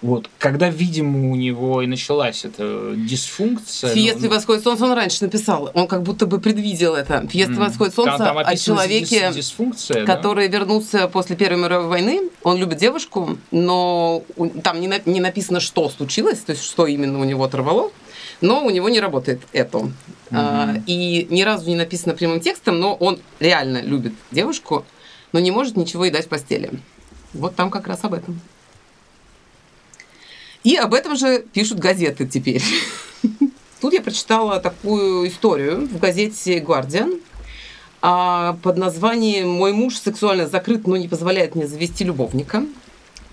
Вот, 0.03 0.29
когда, 0.39 0.69
видимо, 0.69 1.31
у 1.31 1.37
него 1.37 1.83
и 1.83 1.87
началась 1.87 2.45
эта 2.45 2.95
дисфункция. 2.97 3.95
Фиеста 3.95 4.25
ну, 4.25 4.31
восходит 4.31 4.65
солнце 4.65 4.85
он 4.85 4.93
раньше 4.93 5.25
написал. 5.25 5.71
Он 5.75 5.87
как 5.87 6.03
будто 6.03 6.27
бы 6.27 6.41
предвидел 6.41 6.95
это. 6.95 7.27
Фиеста 7.29 7.55
mm. 7.55 7.59
восходит 7.59 7.95
солнце 7.95 8.19
там, 8.19 8.27
там 8.37 8.39
о 8.39 8.57
человеке, 8.57 9.33
дисфункция, 9.35 10.05
который 10.05 10.49
да? 10.49 10.59
вернулся 10.59 11.09
после 11.09 11.37
Первой 11.37 11.61
мировой 11.63 11.89
войны. 11.89 12.31
Он 12.43 12.59
любит 12.59 12.79
девушку, 12.79 13.39
но 13.51 14.23
там 14.63 14.81
не, 14.81 14.89
на, 14.89 15.01
не 15.05 15.21
написано, 15.21 15.61
что 15.61 15.89
случилось, 15.89 16.39
то 16.39 16.53
есть 16.53 16.65
что 16.65 16.87
именно 16.87 17.19
у 17.21 17.25
него 17.25 17.45
оторвало. 17.45 17.91
Но 18.41 18.65
у 18.65 18.71
него 18.71 18.89
не 18.89 19.01
работает 19.01 19.43
это. 19.53 19.79
Mm-hmm. 19.79 19.93
А, 20.33 20.75
и 20.87 21.27
ни 21.31 21.43
разу 21.43 21.69
не 21.69 21.77
написано 21.77 22.15
прямым 22.15 22.41
текстом, 22.41 22.81
но 22.81 22.95
он 22.95 23.19
реально 23.39 23.83
любит 23.83 24.15
девушку, 24.31 24.85
но 25.33 25.41
не 25.41 25.51
может 25.51 25.77
ничего 25.77 26.07
ей 26.07 26.11
дать 26.11 26.27
в 26.27 26.29
постели. 26.29 26.71
Вот 27.33 27.55
там 27.55 27.71
как 27.71 27.87
раз 27.87 28.05
об 28.05 28.15
этом. 28.15 28.41
И 30.63 30.77
об 30.77 30.95
этом 30.95 31.17
же 31.17 31.43
пишут 31.53 31.79
газеты 31.79 32.27
теперь. 32.27 32.63
Тут 33.81 33.93
я 33.95 34.03
прочитала 34.03 34.61
такую 34.61 35.29
историю 35.29 35.87
в 35.87 35.99
газете 35.99 36.59
«Guardian» 36.59 37.23
а, 38.03 38.59
под 38.63 38.77
названием 38.77 39.49
«Мой 39.49 39.73
муж 39.73 39.97
сексуально 39.97 40.47
закрыт, 40.47 40.87
но 40.87 40.97
не 40.97 41.09
позволяет 41.09 41.55
мне 41.55 41.67
завести 41.67 42.05
любовника» 42.05 42.65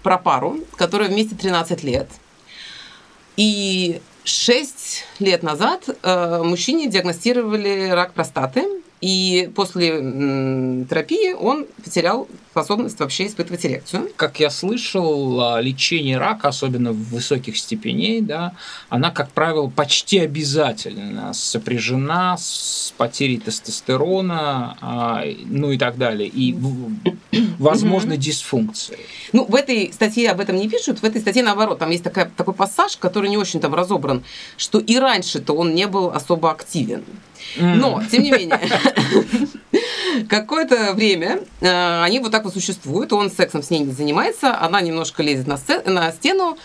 про 0.04 0.18
пару, 0.18 0.60
которая 0.78 1.10
вместе 1.10 1.36
13 1.36 1.84
лет. 1.84 2.10
И 3.36 4.00
6 4.24 5.04
лет 5.20 5.44
назад 5.44 5.90
э, 6.02 6.42
мужчине 6.44 6.88
диагностировали 6.88 7.90
рак 7.90 8.14
простаты, 8.14 8.66
и 9.02 9.52
после 9.56 9.90
терапии 10.90 11.34
он 11.34 11.68
потерял 11.84 12.28
способность 12.52 13.00
вообще 13.00 13.28
испытывать 13.28 13.64
эрекцию. 13.66 14.10
Как 14.16 14.40
я 14.40 14.50
слышал, 14.50 15.40
а, 15.40 15.62
лечение 15.62 16.18
рака, 16.18 16.48
особенно 16.48 16.92
в 16.92 17.10
высоких 17.10 17.56
степеней, 17.58 18.22
да, 18.22 18.54
она, 18.90 19.12
как 19.12 19.30
правило, 19.30 19.68
почти 19.70 20.18
обязательно 20.18 21.34
сопряжена 21.34 22.36
с 22.38 22.94
потерей 22.98 23.38
тестостерона, 23.38 24.76
а, 24.82 25.24
ну 25.46 25.72
и 25.72 25.78
так 25.78 25.98
далее, 25.98 26.28
и, 26.28 26.56
возможно, 27.60 28.18
дисфункцией. 28.18 29.02
Ну, 29.34 29.46
в 29.46 29.54
этой 29.54 29.94
статье 29.94 30.32
об 30.32 30.40
этом 30.40 30.56
не 30.56 30.68
пишут, 30.68 31.00
в 31.00 31.04
этой 31.04 31.22
статье 31.22 31.44
наоборот, 31.44 31.78
там 31.78 31.92
есть 31.92 32.04
такая, 32.04 32.32
такой 32.36 32.56
пассаж, 32.56 32.98
который 32.98 33.30
не 33.30 33.38
очень 33.38 33.60
там 33.60 33.76
разобран, 33.76 34.24
что 34.58 34.80
и 34.80 34.98
раньше-то 34.98 35.54
он 35.54 35.76
не 35.76 35.86
был 35.86 36.10
особо 36.10 36.50
активен. 36.50 37.04
Но, 37.58 38.04
тем 38.10 38.24
не 38.24 38.32
менее, 38.32 38.60
какое-то 40.30 40.94
время 40.94 41.42
э, 41.62 42.04
они 42.04 42.20
вот 42.20 42.32
так 42.32 42.44
вот 42.44 42.54
существуют, 42.54 43.14
он 43.14 43.32
сексом 43.32 43.64
с 43.64 43.70
ней 43.70 43.80
не 43.80 43.92
занимается, 43.92 44.60
она 44.60 44.82
немножко 44.82 45.24
лезет 45.24 45.48
на, 45.48 45.58
сцен, 45.58 45.82
на 45.86 46.12
стену 46.12 46.58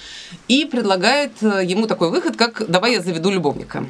и 0.49 0.65
предлагает 0.65 1.33
э, 1.43 1.63
ему 1.65 1.87
такой 1.87 2.11
выход, 2.11 2.37
как 2.37 2.69
«давай 2.69 2.93
я 2.93 3.01
заведу 3.01 3.31
любовника». 3.31 3.85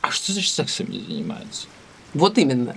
А 0.00 0.10
что 0.10 0.32
значит 0.32 0.52
сексом 0.52 0.90
не 0.90 1.00
занимается? 1.00 1.66
Вот 2.14 2.38
именно. 2.38 2.74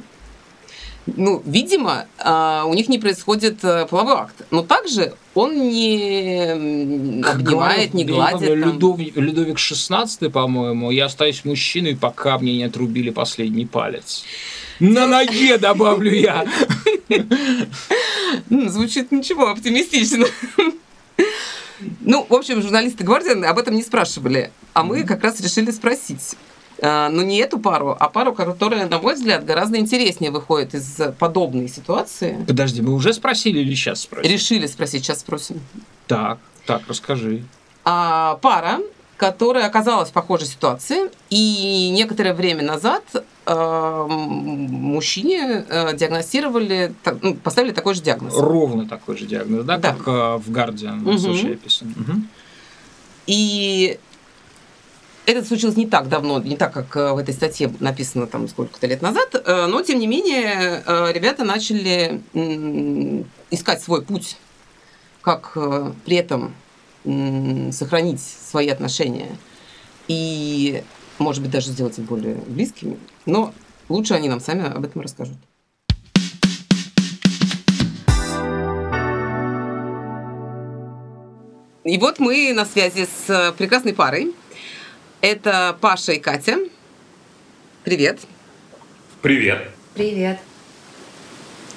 Ну, 1.05 1.43
видимо, 1.45 2.05
а, 2.17 2.63
у 2.65 2.73
них 2.73 2.87
не 2.87 2.97
происходит 2.97 3.63
э, 3.63 3.85
половой 3.89 4.13
акт. 4.15 4.45
Но 4.51 4.63
также 4.63 5.13
он 5.33 5.69
не 5.69 7.21
обнимает, 7.23 7.93
не 7.93 8.05
гладит. 8.05 8.47
Я 8.47 8.55
Людовик, 8.55 9.17
Людовик 9.17 9.57
XVI, 9.57 10.29
по-моему, 10.29 10.91
я 10.91 11.05
остаюсь 11.05 11.43
мужчиной, 11.43 11.97
пока 11.97 12.37
мне 12.39 12.55
не 12.55 12.63
отрубили 12.63 13.09
последний 13.09 13.65
палец. 13.65 14.23
На 14.79 15.05
ноге 15.05 15.57
добавлю 15.59 16.13
я. 16.13 16.45
Звучит 18.49 19.11
ничего, 19.11 19.49
оптимистично. 19.49 20.25
Ну, 21.99 22.25
в 22.29 22.33
общем, 22.33 22.61
журналисты 22.61 23.03
Гвардиан 23.03 23.43
об 23.43 23.57
этом 23.59 23.75
не 23.75 23.83
спрашивали, 23.83 24.51
а 24.73 24.83
мы 24.83 25.03
как 25.03 25.21
раз 25.21 25.41
решили 25.41 25.71
спросить. 25.71 26.35
А, 26.85 27.07
но 27.07 27.21
не 27.21 27.37
эту 27.37 27.59
пару, 27.59 27.95
а 27.97 28.09
пару, 28.09 28.33
которая, 28.33 28.87
на 28.89 28.99
мой 28.99 29.15
взгляд, 29.15 29.45
гораздо 29.45 29.77
интереснее 29.77 30.31
выходит 30.31 30.75
из 30.75 30.99
подобной 31.17 31.69
ситуации. 31.69 32.43
Подожди, 32.45 32.81
мы 32.81 32.93
уже 32.93 33.13
спросили 33.13 33.59
или 33.59 33.73
сейчас 33.73 34.01
спросим? 34.01 34.29
Решили 34.29 34.67
спросить, 34.67 35.05
сейчас 35.05 35.21
спросим. 35.21 35.61
Так, 36.07 36.39
так, 36.65 36.81
расскажи. 36.89 37.45
А, 37.85 38.37
пара, 38.41 38.81
которая 39.15 39.65
оказалась 39.65 40.09
в 40.09 40.11
похожей 40.11 40.45
ситуации, 40.47 41.09
и 41.29 41.89
некоторое 41.91 42.33
время 42.33 42.63
назад 42.63 43.03
э, 43.45 44.05
мужчине 44.09 45.65
э, 45.69 45.95
диагностировали, 45.95 46.93
ну, 47.21 47.35
поставили 47.35 47.71
такой 47.71 47.93
же 47.93 48.01
диагноз. 48.01 48.37
Ровно 48.37 48.89
такой 48.89 49.15
же 49.17 49.25
диагноз, 49.25 49.63
да, 49.63 49.77
да. 49.77 49.93
как 49.93 49.99
э, 50.05 50.37
в 50.37 50.51
Guardian 50.51 51.07
угу. 51.07 51.17
случае 51.17 51.53
описан. 51.53 51.95
Угу. 51.97 52.21
И 53.27 53.99
это 55.25 55.45
случилось 55.45 55.77
не 55.77 55.87
так 55.87 56.09
давно, 56.09 56.39
не 56.39 56.57
так, 56.57 56.73
как 56.73 56.95
э, 56.95 57.13
в 57.13 57.17
этой 57.17 57.33
статье 57.33 57.71
написано 57.79 58.27
там 58.27 58.47
сколько-то 58.47 58.87
лет 58.87 59.01
назад, 59.01 59.33
э, 59.33 59.65
но 59.67 59.81
тем 59.81 59.99
не 59.99 60.07
менее 60.07 60.83
э, 60.85 61.11
ребята 61.13 61.43
начали 61.43 62.21
искать 63.51 63.81
свой 63.81 64.01
путь, 64.01 64.37
как 65.21 65.57
при 66.05 66.17
этом 66.17 66.53
сохранить 67.71 68.21
свои 68.21 68.69
отношения 68.69 69.37
и, 70.07 70.83
может 71.19 71.41
быть, 71.41 71.51
даже 71.51 71.67
сделать 71.67 71.99
их 71.99 72.05
более 72.05 72.35
близкими. 72.35 72.97
Но 73.25 73.53
лучше 73.89 74.13
они 74.13 74.29
нам 74.29 74.39
сами 74.39 74.65
об 74.65 74.85
этом 74.85 75.01
расскажут. 75.01 75.35
И 81.83 81.97
вот 81.97 82.19
мы 82.19 82.53
на 82.53 82.65
связи 82.65 83.05
с 83.05 83.53
прекрасной 83.57 83.93
парой, 83.93 84.33
это 85.33 85.75
Паша 85.79 86.11
и 86.11 86.19
Катя. 86.19 86.57
Привет. 87.85 88.19
Привет. 89.21 89.69
Привет. 89.95 90.37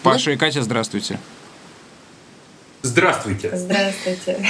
Паша 0.02 0.32
и 0.32 0.36
Катя, 0.36 0.62
здравствуйте. 0.62 1.18
Здравствуйте. 2.82 3.56
Здравствуйте. 3.56 4.44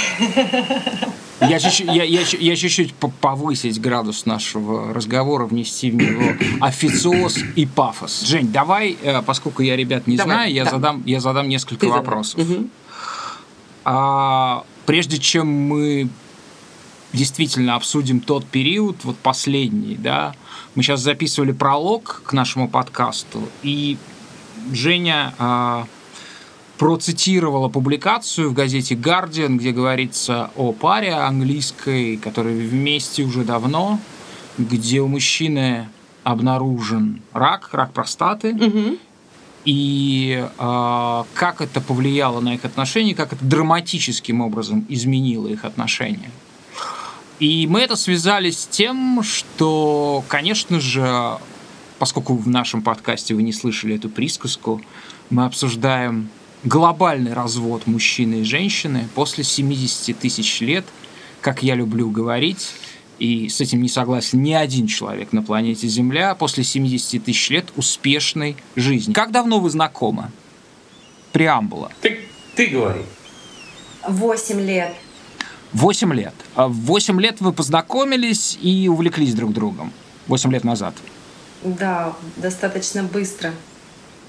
Я 1.41 1.59
чуть-чуть, 1.59 1.87
я, 1.87 2.05
я, 2.05 2.23
я 2.23 2.57
чуть-чуть 2.57 2.95
по- 2.95 3.09
повысить 3.11 3.79
градус 3.81 4.25
нашего 4.25 4.95
разговора, 4.95 5.45
внести 5.45 5.91
в 5.91 5.97
него 5.97 6.33
официоз 6.61 7.37
и 7.55 7.67
пафос. 7.67 8.23
Жень, 8.23 8.51
давай, 8.51 8.97
э, 9.03 9.21
поскольку 9.21 9.63
я 9.63 9.77
ребят 9.77 10.07
не 10.07 10.17
Давай, 10.17 10.35
знаю, 10.35 10.53
я, 10.55 10.65
да. 10.65 10.71
задам, 10.71 11.03
я 11.05 11.21
задам 11.21 11.49
несколько 11.51 11.81
Ты 11.83 11.89
вопросов. 11.89 12.41
Мгм. 12.41 12.71
А, 13.85 14.65
прежде 14.87 15.19
чем 15.19 15.47
мы 15.47 16.09
действительно 17.13 17.75
обсудим 17.77 18.21
тот 18.21 18.45
период, 18.47 18.97
вот 19.05 19.17
последний, 19.17 19.97
да, 19.97 20.35
мы 20.75 20.83
сейчас 20.83 21.01
записывали 21.01 21.53
пролог 21.53 22.23
к 22.25 22.33
нашему 22.33 22.69
подкасту, 22.69 23.49
и 23.63 23.97
Женя 24.73 25.33
а, 25.39 25.87
процитировала 26.79 27.69
публикацию 27.69 28.51
в 28.51 28.53
газете 28.53 28.95
Guardian, 28.95 29.57
где 29.57 29.73
говорится 29.73 30.51
о 30.57 30.73
паре 30.73 31.13
английской, 31.15 32.17
которые 32.17 32.69
вместе 32.69 33.23
уже 33.23 33.45
давно, 33.45 33.99
где 34.59 35.01
у 35.01 35.07
мужчины 35.09 35.89
обнаружен 36.25 37.23
рак, 37.33 37.71
рак 37.73 37.93
простаты, 37.93 38.53
Мгм. 38.53 38.99
и 39.65 40.45
а, 40.59 41.25
как 41.35 41.61
это 41.61 41.81
повлияло 41.81 42.41
на 42.41 42.55
их 42.55 42.65
отношения, 42.65 43.15
как 43.15 43.33
это 43.33 43.45
драматическим 43.45 44.41
образом 44.41 44.85
изменило 44.89 45.49
их 45.49 45.65
отношения. 45.65 46.31
И 47.39 47.67
мы 47.67 47.81
это 47.81 47.97
связали 47.97 48.51
с 48.51 48.67
тем, 48.67 49.23
что, 49.23 50.25
конечно 50.29 50.81
же, 50.81 51.39
поскольку 51.99 52.35
в 52.35 52.49
нашем 52.49 52.83
подкасте 52.83 53.35
вы 53.35 53.43
не 53.43 53.53
слышали 53.53 53.97
эту 53.97 54.09
присказку, 54.09 54.81
мы 55.29 55.45
обсуждаем 55.45 56.31
глобальный 56.65 57.35
развод 57.35 57.87
мужчины 57.87 58.37
и 58.37 58.45
женщины 58.45 59.07
после 59.15 59.45
70 59.45 60.19
тысяч 60.19 60.61
лет, 60.61 60.85
как 61.43 61.63
я 61.63 61.75
люблю 61.75 62.11
говорить, 62.11 62.73
и 63.19 63.49
с 63.49 63.61
этим 63.61 63.83
не 63.83 63.89
согласен 63.89 64.43
ни 64.43 64.53
один 64.53 64.87
человек 64.87 65.33
на 65.33 65.43
планете 65.43 65.89
Земля, 65.89 66.35
после 66.35 66.65
70 66.65 67.25
тысяч 67.25 67.51
лет 67.51 67.67
успешной 67.77 68.57
жизни. 68.77 69.13
Как 69.13 69.31
давно 69.31 69.61
вы 69.61 69.71
знакомы? 69.71 70.31
Преамбула. 71.33 71.93
Ты, 72.01 72.21
ты 72.55 72.67
говори. 72.67 73.03
Восемь 74.09 74.61
лет. 74.61 74.95
8 75.77 76.13
лет. 76.15 76.35
А 76.55 76.69
В 76.69 76.73
8 76.73 77.21
лет 77.21 77.41
вы 77.41 77.53
познакомились 77.53 78.59
и 78.61 78.89
увлеклись 78.89 79.35
друг 79.35 79.53
другом. 79.53 79.93
8 80.29 80.53
лет 80.53 80.65
назад. 80.65 80.95
Да, 81.63 82.15
достаточно 82.37 83.03
быстро. 83.03 83.53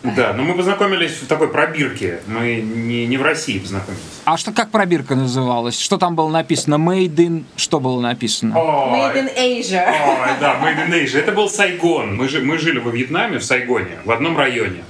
Да, 0.03 0.33
но 0.33 0.43
мы 0.43 0.53
познакомились 0.53 1.11
в 1.13 1.25
такой 1.27 1.47
пробирке. 1.47 2.19
Мы 2.27 2.61
не, 2.61 3.07
не 3.07 3.17
в 3.17 3.23
России 3.23 3.57
познакомились. 3.57 4.03
А 4.25 4.37
что 4.37 4.51
как 4.51 4.69
пробирка 4.69 5.15
называлась? 5.15 5.79
Что 5.79 5.97
там 5.97 6.15
было 6.15 6.29
написано? 6.29 6.75
Made 6.75 7.15
in... 7.15 7.43
Что 7.55 7.79
было 7.79 7.99
написано? 7.99 8.53
Made 8.53 9.15
in 9.15 9.35
Asia. 9.35 9.87
Ой, 9.89 10.29
да, 10.39 10.59
Made 10.61 10.87
in 10.87 10.91
Asia. 11.03 11.17
Это 11.19 11.31
был 11.31 11.49
Сайгон. 11.49 12.15
Мы, 12.15 12.27
жи- 12.27 12.41
мы 12.41 12.57
жили 12.59 12.77
во 12.79 12.91
Вьетнаме, 12.91 13.39
в 13.39 13.43
Сайгоне, 13.43 13.97
в 14.05 14.11
одном 14.11 14.37
районе. 14.37 14.83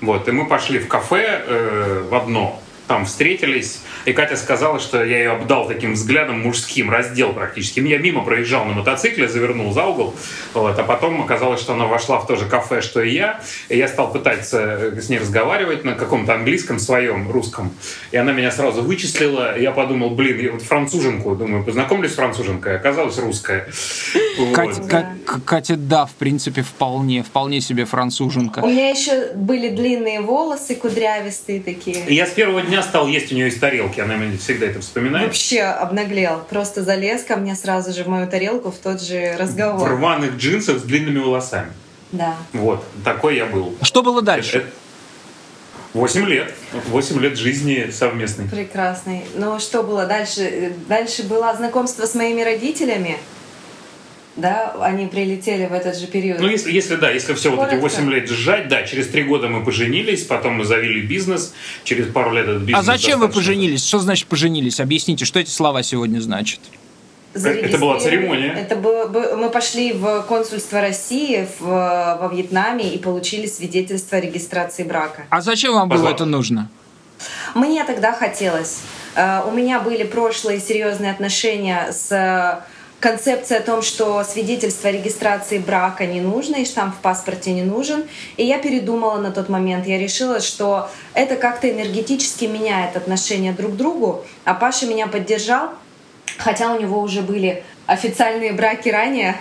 Вот, 0.00 0.28
и 0.28 0.32
мы 0.32 0.46
пошли 0.46 0.78
в 0.78 0.88
кафе 0.88 1.44
э, 1.46 2.06
в 2.10 2.14
одно. 2.14 2.60
Там 2.86 3.06
встретились, 3.06 3.80
и 4.04 4.12
Катя 4.12 4.36
сказала, 4.36 4.78
что 4.78 5.02
я 5.02 5.16
ее 5.18 5.30
обдал 5.30 5.66
таким 5.66 5.94
взглядом 5.94 6.40
мужским, 6.42 6.90
раздел 6.90 7.32
практически. 7.32 7.80
Я 7.80 7.96
мимо 7.98 8.22
проезжал 8.22 8.66
на 8.66 8.74
мотоцикле, 8.74 9.26
завернул 9.26 9.72
за 9.72 9.86
угол, 9.86 10.14
вот, 10.52 10.78
а 10.78 10.82
потом 10.82 11.22
оказалось, 11.22 11.60
что 11.60 11.72
она 11.72 11.86
вошла 11.86 12.18
в 12.18 12.26
то 12.26 12.36
же 12.36 12.44
кафе, 12.44 12.82
что 12.82 13.00
и 13.00 13.14
я, 13.14 13.40
и 13.70 13.78
я 13.78 13.88
стал 13.88 14.12
пытаться 14.12 14.60
э, 14.60 15.00
с 15.00 15.08
ней 15.08 15.18
разговаривать 15.18 15.84
на 15.84 15.94
каком-то 15.94 16.34
английском 16.34 16.78
своем, 16.78 17.30
русском, 17.30 17.72
и 18.10 18.18
она 18.18 18.32
меня 18.32 18.50
сразу 18.50 18.82
вычислила, 18.82 19.56
и 19.56 19.62
я 19.62 19.70
подумал, 19.72 20.10
блин, 20.10 20.38
я 20.38 20.52
вот 20.52 20.60
француженку, 20.62 21.34
думаю, 21.36 21.64
познакомлюсь 21.64 22.12
с 22.12 22.16
француженкой, 22.16 22.76
оказалась 22.76 23.18
русская. 23.18 23.66
Катя, 24.52 24.82
Ка- 24.82 25.14
К- 25.24 25.40
Катя, 25.44 25.76
да, 25.76 26.04
в 26.04 26.12
принципе, 26.12 26.60
вполне, 26.60 27.22
вполне 27.22 27.62
себе 27.62 27.86
француженка. 27.86 28.58
У 28.60 28.68
меня 28.68 28.90
еще 28.90 29.32
были 29.34 29.70
длинные 29.70 30.20
волосы, 30.20 30.74
кудрявистые 30.74 31.60
такие. 31.60 32.04
Я 32.08 32.26
с 32.26 32.30
первого 32.30 32.60
дня 32.60 32.73
стал 32.82 33.06
есть 33.08 33.32
у 33.32 33.34
нее 33.34 33.48
из 33.48 33.58
тарелки, 33.58 34.00
она 34.00 34.16
мне 34.16 34.36
всегда 34.38 34.66
это 34.66 34.80
вспоминает. 34.80 35.26
Вообще 35.26 35.62
обнаглел. 35.62 36.40
Просто 36.48 36.82
залез 36.82 37.22
ко 37.24 37.36
мне 37.36 37.54
сразу 37.54 37.92
же 37.92 38.04
в 38.04 38.08
мою 38.08 38.26
тарелку 38.26 38.70
в 38.70 38.76
тот 38.76 39.00
же 39.02 39.34
В 39.36 39.40
разговор. 39.40 39.88
рваных 39.90 40.36
джинсах 40.36 40.78
с 40.78 40.82
длинными 40.82 41.18
волосами. 41.18 41.72
Да. 42.12 42.36
Вот, 42.52 42.84
такой 43.04 43.36
я 43.36 43.46
был. 43.46 43.76
Что 43.82 44.02
было 44.02 44.22
дальше? 44.22 44.66
Восемь 45.92 46.26
лет. 46.26 46.52
Восемь 46.88 47.20
лет 47.20 47.38
жизни 47.38 47.90
совместной. 47.92 48.48
Прекрасный. 48.48 49.24
Ну 49.36 49.60
что 49.60 49.82
было 49.84 50.06
дальше? 50.06 50.72
Дальше 50.88 51.22
было 51.22 51.54
знакомство 51.56 52.04
с 52.06 52.14
моими 52.14 52.42
родителями. 52.42 53.16
Да, 54.36 54.74
они 54.80 55.06
прилетели 55.06 55.66
в 55.66 55.72
этот 55.72 55.96
же 55.96 56.06
период. 56.08 56.40
Ну, 56.40 56.48
если, 56.48 56.72
если 56.72 56.96
да, 56.96 57.10
если 57.10 57.34
все 57.34 57.50
вот 57.50 57.68
эти 57.68 57.76
Коротко. 57.78 58.00
8 58.00 58.10
лет 58.10 58.28
сжать, 58.28 58.68
да, 58.68 58.82
через 58.82 59.06
три 59.06 59.22
года 59.22 59.46
мы 59.48 59.64
поженились, 59.64 60.24
потом 60.24 60.54
мы 60.54 60.64
завели 60.64 61.02
бизнес, 61.02 61.54
через 61.84 62.08
пару 62.08 62.32
лет 62.32 62.48
этот 62.48 62.62
бизнес... 62.62 62.80
А 62.80 62.82
зачем 62.82 63.20
вы 63.20 63.28
поженились? 63.28 63.86
Что 63.86 64.00
значит 64.00 64.26
поженились? 64.26 64.80
Объясните, 64.80 65.24
что 65.24 65.38
эти 65.38 65.50
слова 65.50 65.84
сегодня 65.84 66.18
значат? 66.20 66.58
Это 67.32 67.78
была 67.78 67.98
церемония. 67.98 68.52
Это 68.52 68.76
было, 68.76 69.06
бы- 69.06 69.36
мы 69.36 69.50
пошли 69.50 69.92
в 69.92 70.22
консульство 70.28 70.80
России 70.80 71.46
в, 71.58 71.64
во 71.64 72.30
Вьетнаме 72.32 72.92
и 72.94 72.98
получили 72.98 73.46
свидетельство 73.46 74.18
о 74.18 74.20
регистрации 74.20 74.82
брака. 74.84 75.24
А 75.30 75.40
зачем 75.40 75.74
вам 75.74 75.88
было 75.88 75.98
Пожалуйста. 75.98 76.24
это 76.24 76.30
нужно? 76.30 76.70
Мне 77.54 77.84
тогда 77.84 78.12
хотелось. 78.12 78.78
Э, 79.16 79.42
У 79.46 79.52
меня 79.52 79.80
были 79.80 80.04
прошлые 80.04 80.60
серьезные 80.60 81.10
отношения 81.10 81.90
с 81.92 82.64
концепцией 83.04 83.60
о 83.60 83.62
том, 83.62 83.82
что 83.82 84.24
свидетельство 84.24 84.88
о 84.88 84.92
регистрации 84.92 85.58
брака 85.58 86.06
не 86.06 86.22
нужно 86.22 86.56
и 86.56 86.64
штамп 86.64 86.94
в 86.94 87.00
паспорте 87.00 87.52
не 87.52 87.62
нужен. 87.62 88.04
И 88.38 88.46
я 88.46 88.58
передумала 88.58 89.18
на 89.20 89.30
тот 89.30 89.50
момент. 89.50 89.86
Я 89.86 89.98
решила, 89.98 90.40
что 90.40 90.88
это 91.12 91.36
как-то 91.36 91.70
энергетически 91.70 92.46
меняет 92.46 92.96
отношения 92.96 93.52
друг 93.52 93.72
к 93.72 93.76
другу. 93.76 94.24
А 94.44 94.54
Паша 94.54 94.86
меня 94.86 95.06
поддержал, 95.06 95.68
хотя 96.38 96.72
у 96.72 96.80
него 96.80 96.98
уже 97.02 97.20
были 97.20 97.62
официальные 97.84 98.54
браки 98.54 98.88
ранее. 98.88 99.36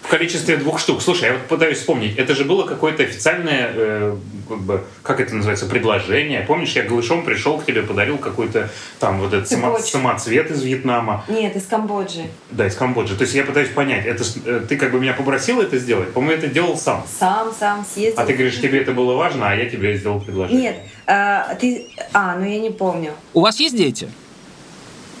В 0.00 0.08
количестве 0.08 0.56
двух 0.56 0.78
штук. 0.78 1.02
Слушай, 1.02 1.24
я 1.24 1.32
вот 1.34 1.48
пытаюсь 1.48 1.76
вспомнить, 1.76 2.16
это 2.16 2.34
же 2.34 2.46
было 2.46 2.66
какое-то 2.66 3.02
официальное, 3.02 3.72
э, 3.74 4.16
как, 4.48 4.58
бы, 4.58 4.84
как 5.02 5.20
это 5.20 5.34
называется, 5.34 5.66
предложение. 5.66 6.42
Помнишь, 6.42 6.72
я 6.72 6.82
голышом 6.84 7.24
пришел 7.24 7.58
к 7.58 7.64
тебе, 7.66 7.82
подарил 7.82 8.18
какой-то 8.18 8.70
там 8.98 9.20
вот 9.20 9.32
этот 9.32 9.48
само- 9.48 9.78
самоцвет 9.78 10.50
из 10.50 10.62
Вьетнама. 10.62 11.24
Нет, 11.28 11.56
из 11.56 11.66
Камбоджи. 11.66 12.26
Да, 12.50 12.66
из 12.66 12.74
Камбоджи. 12.74 13.16
То 13.16 13.22
есть 13.22 13.34
я 13.34 13.44
пытаюсь 13.44 13.68
понять, 13.70 14.06
это 14.06 14.24
э, 14.44 14.60
ты 14.68 14.76
как 14.76 14.92
бы 14.92 15.00
меня 15.00 15.12
попросил 15.12 15.60
это 15.60 15.78
сделать? 15.78 16.12
По-моему, 16.12 16.42
это 16.42 16.48
делал 16.48 16.76
сам. 16.76 17.04
Сам, 17.18 17.52
сам 17.58 17.84
съездил. 17.92 18.20
А 18.22 18.26
ты 18.26 18.32
говоришь, 18.34 18.60
тебе 18.60 18.80
это 18.80 18.92
было 18.92 19.14
важно, 19.16 19.50
а 19.50 19.54
я 19.54 19.68
тебе 19.68 19.96
сделал 19.96 20.20
предложение. 20.20 20.62
Нет, 20.62 20.76
а, 21.06 21.54
ты... 21.56 21.86
А, 22.12 22.36
ну 22.36 22.44
я 22.44 22.58
не 22.58 22.70
помню. 22.70 23.12
У 23.34 23.40
вас 23.40 23.60
есть 23.60 23.76
дети? 23.76 24.08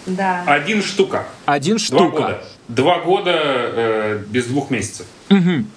Да. 0.06 0.44
Один 0.46 0.82
штука. 0.82 1.26
Один 1.46 1.76
Два 1.76 1.84
штука. 1.84 2.10
года. 2.10 2.44
Два 2.68 2.98
года 3.00 3.32
э, 3.34 4.22
без 4.28 4.46
двух 4.46 4.70
месяцев. 4.70 5.06
Мгм. 5.28 5.68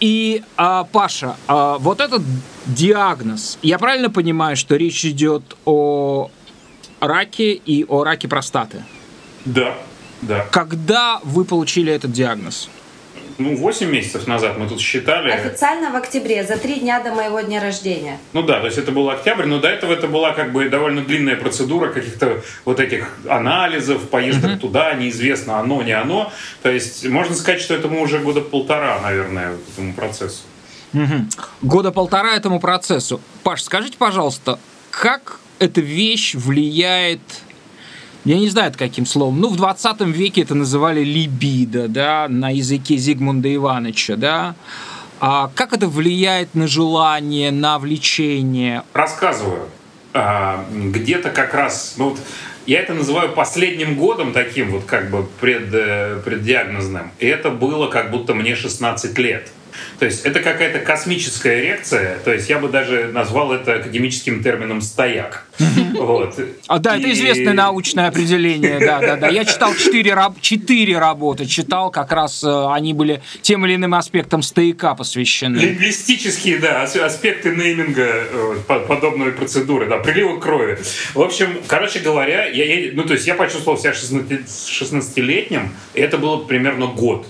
И, 0.00 0.42
а, 0.56 0.84
Паша, 0.84 1.36
а, 1.48 1.78
вот 1.78 2.00
этот 2.00 2.22
диагноз, 2.66 3.58
я 3.62 3.78
правильно 3.78 4.10
понимаю, 4.10 4.56
что 4.56 4.76
речь 4.76 5.04
идет 5.04 5.56
о 5.64 6.30
раке 7.00 7.52
и 7.52 7.84
о 7.84 8.04
раке 8.04 8.28
простаты? 8.28 8.84
Да, 9.44 9.74
да. 10.22 10.46
Когда 10.50 11.20
вы 11.22 11.44
получили 11.44 11.92
этот 11.92 12.12
диагноз? 12.12 12.68
Ну, 13.38 13.56
8 13.56 13.90
месяцев 13.90 14.26
назад 14.26 14.58
мы 14.58 14.68
тут 14.68 14.80
считали. 14.80 15.30
Официально 15.30 15.90
в 15.90 15.96
октябре, 15.96 16.44
за 16.44 16.56
три 16.56 16.76
дня 16.76 17.02
до 17.02 17.12
моего 17.12 17.40
дня 17.40 17.60
рождения. 17.60 18.18
Ну 18.32 18.42
да, 18.42 18.60
то 18.60 18.66
есть 18.66 18.78
это 18.78 18.92
был 18.92 19.10
октябрь, 19.10 19.44
но 19.44 19.58
до 19.58 19.68
этого 19.68 19.92
это 19.92 20.08
была 20.08 20.32
как 20.32 20.52
бы 20.52 20.68
довольно 20.68 21.02
длинная 21.02 21.36
процедура 21.36 21.92
каких-то 21.92 22.42
вот 22.64 22.80
этих 22.80 23.10
анализов, 23.28 24.08
поездок 24.08 24.58
туда, 24.60 24.94
неизвестно 24.94 25.58
оно, 25.58 25.82
не 25.82 25.92
оно. 25.92 26.32
То 26.62 26.70
есть 26.70 27.06
можно 27.06 27.34
сказать, 27.34 27.60
что 27.60 27.74
этому 27.74 28.00
уже 28.00 28.18
года 28.20 28.40
полтора, 28.40 29.00
наверное, 29.00 29.56
этому 29.72 29.92
процессу. 29.92 30.42
Мгм. 30.92 31.28
Года 31.62 31.92
полтора 31.92 32.36
этому 32.36 32.58
процессу. 32.58 33.20
Паш, 33.42 33.62
скажите, 33.62 33.98
пожалуйста, 33.98 34.58
как 34.90 35.40
эта 35.58 35.80
вещь 35.80 36.34
влияет, 36.34 37.20
я 38.26 38.38
не 38.38 38.48
знаю 38.48 38.72
каким 38.76 39.06
словом, 39.06 39.40
ну, 39.40 39.48
в 39.48 39.56
20 39.56 40.00
веке 40.00 40.42
это 40.42 40.54
называли 40.54 41.04
либидо, 41.04 41.86
да, 41.86 42.26
на 42.28 42.50
языке 42.50 42.96
Зигмунда 42.96 43.54
Ивановича, 43.54 44.16
да, 44.16 44.56
а 45.20 45.50
как 45.54 45.72
это 45.72 45.86
влияет 45.86 46.54
на 46.54 46.66
желание, 46.66 47.50
на 47.52 47.78
влечение? 47.78 48.82
Рассказываю. 48.92 49.68
А, 50.12 50.64
где-то 50.72 51.30
как 51.30 51.54
раз, 51.54 51.94
ну 51.98 52.10
вот 52.10 52.18
я 52.66 52.80
это 52.80 52.94
называю 52.94 53.32
последним 53.32 53.96
годом 53.96 54.32
таким 54.32 54.72
вот 54.72 54.84
как 54.84 55.10
бы 55.10 55.24
пред, 55.40 55.72
э, 55.72 56.20
преддиагнозным. 56.24 57.12
И 57.20 57.26
это 57.26 57.50
было 57.50 57.86
как 57.86 58.10
будто 58.10 58.34
мне 58.34 58.56
16 58.56 59.16
лет. 59.18 59.48
То 59.98 60.04
есть 60.06 60.24
это 60.26 60.40
какая-то 60.40 60.78
космическая 60.80 61.60
эрекция, 61.60 62.18
то 62.24 62.32
есть 62.32 62.48
я 62.48 62.58
бы 62.58 62.68
даже 62.68 63.10
назвал 63.12 63.52
это 63.52 63.74
академическим 63.74 64.42
термином 64.42 64.80
«стояк». 64.80 65.46
Вот. 65.94 66.38
А, 66.66 66.78
да, 66.78 66.98
это 66.98 67.10
известное 67.12 67.54
научное 67.54 68.08
определение, 68.08 68.78
да, 68.78 69.00
да, 69.00 69.16
да. 69.16 69.28
Я 69.28 69.44
читал 69.44 69.74
четыре, 69.74 70.12
раб- 70.14 70.40
четыре 70.40 70.98
работы, 70.98 71.46
читал, 71.46 71.90
как 71.90 72.12
раз 72.12 72.44
э, 72.44 72.66
они 72.72 72.92
были 72.92 73.22
тем 73.40 73.64
или 73.64 73.76
иным 73.76 73.94
аспектам 73.94 74.42
стояка 74.42 74.94
посвящены. 74.94 75.56
Лингвистические, 75.58 76.58
да, 76.58 76.82
ас- 76.82 76.96
аспекты 76.96 77.54
нейминга 77.56 78.04
э, 78.06 78.56
по- 78.66 78.80
подобной 78.80 79.32
процедуры, 79.32 79.86
да, 79.88 79.96
прилива 79.98 80.38
крови. 80.38 80.78
В 81.14 81.20
общем, 81.22 81.48
короче 81.66 82.00
говоря, 82.00 82.44
я, 82.46 82.64
я- 82.64 82.90
ну, 82.92 83.04
то 83.04 83.14
есть 83.14 83.26
я 83.26 83.34
почувствовал 83.34 83.78
себя 83.78 83.94
16 83.94 84.46
16-летним, 84.46 85.70
и 85.94 86.00
это 86.00 86.18
было 86.18 86.38
примерно 86.38 86.86
год. 86.86 87.26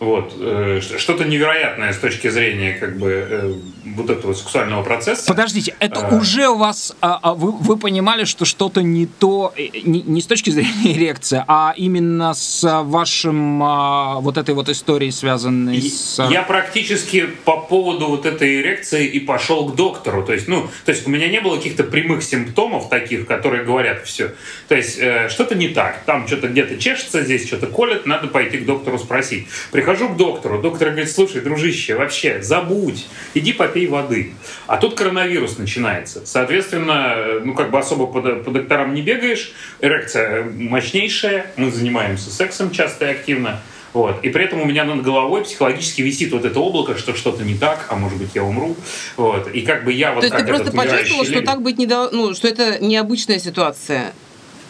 Вот. 0.00 0.32
э, 0.38 0.80
Что-то 0.80 1.24
невероятное 1.24 1.92
с 1.92 1.98
точки 1.98 2.28
зрения 2.28 2.74
как 2.74 2.98
бы 2.98 3.26
э, 3.28 3.52
вот 3.84 4.10
этого 4.10 4.32
сексуального 4.32 4.82
процесса. 4.84 5.26
Подождите, 5.26 5.74
это 5.80 6.06
А. 6.06 6.14
уже 6.14 6.48
у 6.48 6.56
вас, 6.56 6.96
а, 7.00 7.18
а, 7.20 7.34
вы, 7.34 7.50
вы 7.50 7.76
понимали, 7.76 8.24
что 8.24 8.44
что-то 8.44 8.82
не 8.82 9.06
то, 9.06 9.52
э, 9.56 9.68
не, 9.84 10.02
не 10.02 10.20
с 10.20 10.26
точки 10.26 10.50
зрения 10.58 10.96
эрекции, 10.96 11.42
а 11.48 11.74
именно 11.76 12.32
с 12.34 12.62
вашим 12.84 13.60
а, 13.62 14.20
вот 14.20 14.38
этой 14.38 14.54
вот 14.54 14.68
историей, 14.68 15.10
связанной 15.10 15.78
И 15.78 15.88
с... 15.88 16.24
Я 16.30 16.42
практически 16.42 17.26
по 17.44 17.56
поводу 17.56 18.06
вот 18.06 18.24
этой 18.24 18.60
эрекции 18.60 19.04
и 19.06 19.18
пошел 19.18 19.68
к 19.68 19.74
доктору. 19.74 20.24
То 20.24 20.32
есть, 20.32 20.46
ну, 20.46 20.68
то 20.84 20.92
есть 20.92 21.06
у 21.08 21.10
меня 21.10 21.28
не 21.28 21.40
было 21.40 21.56
каких-то 21.56 21.82
прямых 21.82 22.22
симптомов 22.22 22.88
таких, 22.88 23.26
которые 23.26 23.64
говорят 23.64 24.06
все. 24.06 24.34
То 24.68 24.76
есть 24.76 24.94
что-то 25.28 25.54
не 25.56 25.68
так. 25.68 26.04
Там 26.04 26.26
что-то 26.28 26.48
где-то 26.48 26.76
чешется, 26.78 27.24
здесь 27.24 27.46
что-то 27.46 27.66
колет, 27.66 28.06
надо 28.06 28.28
пойти 28.28 28.58
к 28.58 28.64
доктору 28.64 28.98
спросить. 28.98 29.48
Прихожу 29.88 30.10
к 30.10 30.16
доктору, 30.18 30.60
доктор 30.60 30.90
говорит, 30.90 31.10
слушай, 31.10 31.40
дружище, 31.40 31.94
вообще 31.94 32.42
забудь, 32.42 33.06
иди 33.32 33.54
попей 33.54 33.86
воды. 33.86 34.32
А 34.66 34.76
тут 34.76 34.94
коронавирус 34.94 35.56
начинается. 35.56 36.26
Соответственно, 36.26 37.14
э, 37.16 37.40
ну 37.42 37.54
как 37.54 37.70
бы 37.70 37.78
особо 37.78 38.06
по, 38.06 38.20
до- 38.20 38.36
по 38.36 38.50
докторам 38.50 38.92
не 38.92 39.00
бегаешь, 39.00 39.50
эрекция 39.80 40.44
мощнейшая, 40.44 41.52
мы 41.56 41.70
занимаемся 41.70 42.30
сексом 42.30 42.70
часто 42.70 43.06
и 43.06 43.12
активно. 43.12 43.62
Вот. 43.94 44.22
И 44.22 44.28
при 44.28 44.44
этом 44.44 44.60
у 44.60 44.66
меня 44.66 44.84
над 44.84 45.00
головой 45.00 45.44
психологически 45.44 46.02
висит 46.02 46.32
вот 46.32 46.44
это 46.44 46.60
облако, 46.60 46.98
что 46.98 47.16
что-то 47.16 47.42
не 47.42 47.54
так, 47.54 47.86
а 47.88 47.96
может 47.96 48.18
быть 48.18 48.32
я 48.34 48.44
умру. 48.44 48.76
Вот. 49.16 49.48
И 49.54 49.62
как 49.62 49.86
бы 49.86 49.92
я 49.94 50.12
вот 50.12 50.20
То 50.20 50.26
есть 50.26 50.36
ты 50.36 50.44
просто 50.44 50.70
почувствовал, 50.70 51.24
что 51.24 51.40
так 51.40 51.62
быть 51.62 51.78
не 51.78 51.86
дол- 51.86 52.10
ну, 52.12 52.34
что 52.34 52.46
это 52.46 52.78
необычная 52.84 53.38
ситуация. 53.38 54.12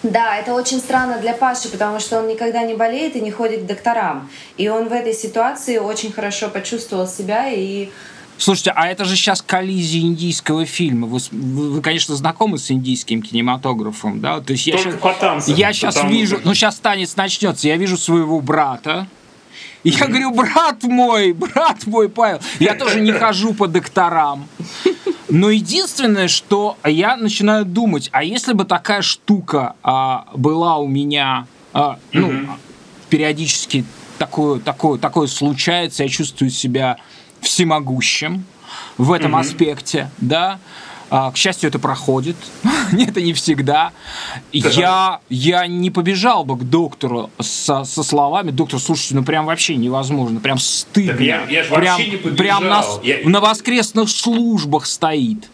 Да, 0.02 0.37
это 0.37 0.54
очень 0.54 0.78
странно 0.78 1.18
для 1.18 1.32
Паши, 1.32 1.68
потому 1.68 1.98
что 1.98 2.18
он 2.20 2.28
никогда 2.28 2.62
не 2.62 2.74
болеет 2.74 3.16
и 3.16 3.20
не 3.20 3.30
ходит 3.32 3.62
к 3.62 3.66
докторам. 3.66 4.30
И 4.56 4.68
он 4.68 4.88
в 4.88 4.92
этой 4.92 5.12
ситуации 5.12 5.78
очень 5.78 6.12
хорошо 6.12 6.48
почувствовал 6.50 7.06
себя 7.08 7.48
и 7.50 7.88
Слушайте, 8.40 8.72
а 8.76 8.87
это 8.87 9.04
же 9.04 9.16
сейчас 9.16 9.42
коллизия 9.42 10.00
индийского 10.02 10.64
фильма. 10.64 11.08
Вы, 11.08 11.18
вы, 11.32 11.70
вы, 11.72 11.80
конечно, 11.82 12.14
знакомы 12.14 12.58
с 12.58 12.70
индийским 12.70 13.20
кинематографом, 13.20 14.20
да? 14.20 14.40
То 14.40 14.52
есть 14.52 14.64
я 14.68 14.74
Только 14.76 14.92
щас- 14.92 15.00
по 15.00 15.12
танцам, 15.12 15.54
Я 15.56 15.72
сейчас 15.72 15.96
потому 15.96 16.14
вижу, 16.14 16.40
ну 16.44 16.54
сейчас 16.54 16.76
танец 16.76 17.16
начнется, 17.16 17.66
я 17.66 17.76
вижу 17.76 17.96
своего 17.96 18.40
брата. 18.40 19.08
И 19.84 19.90
я 19.90 20.06
говорю, 20.06 20.32
брат 20.32 20.82
мой, 20.82 21.32
брат 21.32 21.86
мой, 21.86 22.08
Павел, 22.08 22.40
я 22.58 22.74
тоже 22.74 23.00
не 23.00 23.12
хожу 23.12 23.54
по 23.54 23.66
докторам. 23.68 24.48
Но 25.28 25.50
единственное, 25.50 26.28
что 26.28 26.78
я 26.84 27.16
начинаю 27.16 27.64
думать, 27.64 28.08
а 28.12 28.24
если 28.24 28.54
бы 28.54 28.64
такая 28.64 29.02
штука 29.02 29.74
а, 29.82 30.26
была 30.34 30.78
у 30.78 30.86
меня, 30.86 31.46
а, 31.74 31.98
ну, 32.12 32.46
периодически 33.10 33.84
такое, 34.18 34.58
такое, 34.58 34.98
такое 34.98 35.26
случается, 35.26 36.02
я 36.02 36.08
чувствую 36.08 36.50
себя 36.50 36.96
всемогущим 37.40 38.44
в 38.96 39.12
этом 39.12 39.36
аспекте, 39.36 40.10
да. 40.18 40.58
А, 41.11 41.31
к 41.31 41.37
счастью, 41.37 41.68
это 41.68 41.79
проходит. 41.79 42.37
это 42.92 43.21
не 43.23 43.33
всегда. 43.33 43.92
Я, 44.53 45.21
я 45.31 45.66
не 45.66 45.90
побежал 45.90 46.44
бы 46.44 46.57
к 46.59 46.62
доктору 46.64 47.31
со, 47.40 47.85
со 47.85 48.03
словами, 48.03 48.51
доктор, 48.51 48.79
слушайте, 48.81 49.14
ну 49.14 49.25
прям 49.25 49.47
вообще 49.47 49.77
невозможно, 49.77 50.40
прям 50.40 50.59
стыдно. 50.59 51.12
Так 51.12 51.21
я- 51.23 51.47
я 51.49 51.64
прям, 51.64 52.01
не 52.01 52.16
побежал. 52.16 52.37
прям 52.37 52.68
на, 52.68 52.85
Я- 53.03 53.18
на 53.29 53.40
воскресных 53.40 54.11
службах 54.11 54.87
стоит. 54.87 55.49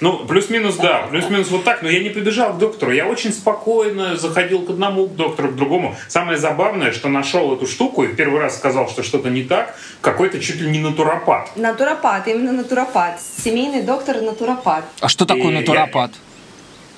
Ну, 0.00 0.24
плюс-минус, 0.26 0.76
да, 0.76 1.06
плюс-минус 1.10 1.48
вот 1.50 1.64
так, 1.64 1.82
но 1.82 1.88
я 1.90 2.00
не 2.00 2.08
побежал 2.10 2.54
к 2.54 2.58
доктору, 2.58 2.92
я 2.92 3.06
очень 3.06 3.32
спокойно 3.32 4.16
заходил 4.16 4.62
к 4.62 4.70
одному 4.70 5.08
к 5.08 5.16
доктору, 5.16 5.48
к 5.50 5.56
другому. 5.56 5.96
Самое 6.06 6.38
забавное, 6.38 6.92
что 6.92 7.08
нашел 7.08 7.52
эту 7.54 7.66
штуку 7.66 8.04
и 8.04 8.06
в 8.06 8.16
первый 8.16 8.40
раз 8.40 8.56
сказал, 8.56 8.88
что 8.88 9.02
что-то 9.02 9.28
не 9.28 9.42
так, 9.42 9.76
какой-то 10.00 10.40
чуть 10.40 10.60
ли 10.60 10.70
не 10.70 10.78
натуропат. 10.78 11.56
натуропат, 11.56 12.28
именно 12.28 12.52
натуропат. 12.52 13.20
Семейный 13.44 13.82
доктор 13.82 14.20
натуропат. 14.22 14.84
А 15.00 15.08
что 15.08 15.26
такое 15.26 15.48
И 15.50 15.52
я- 15.54 15.60
натуропат? 15.60 16.12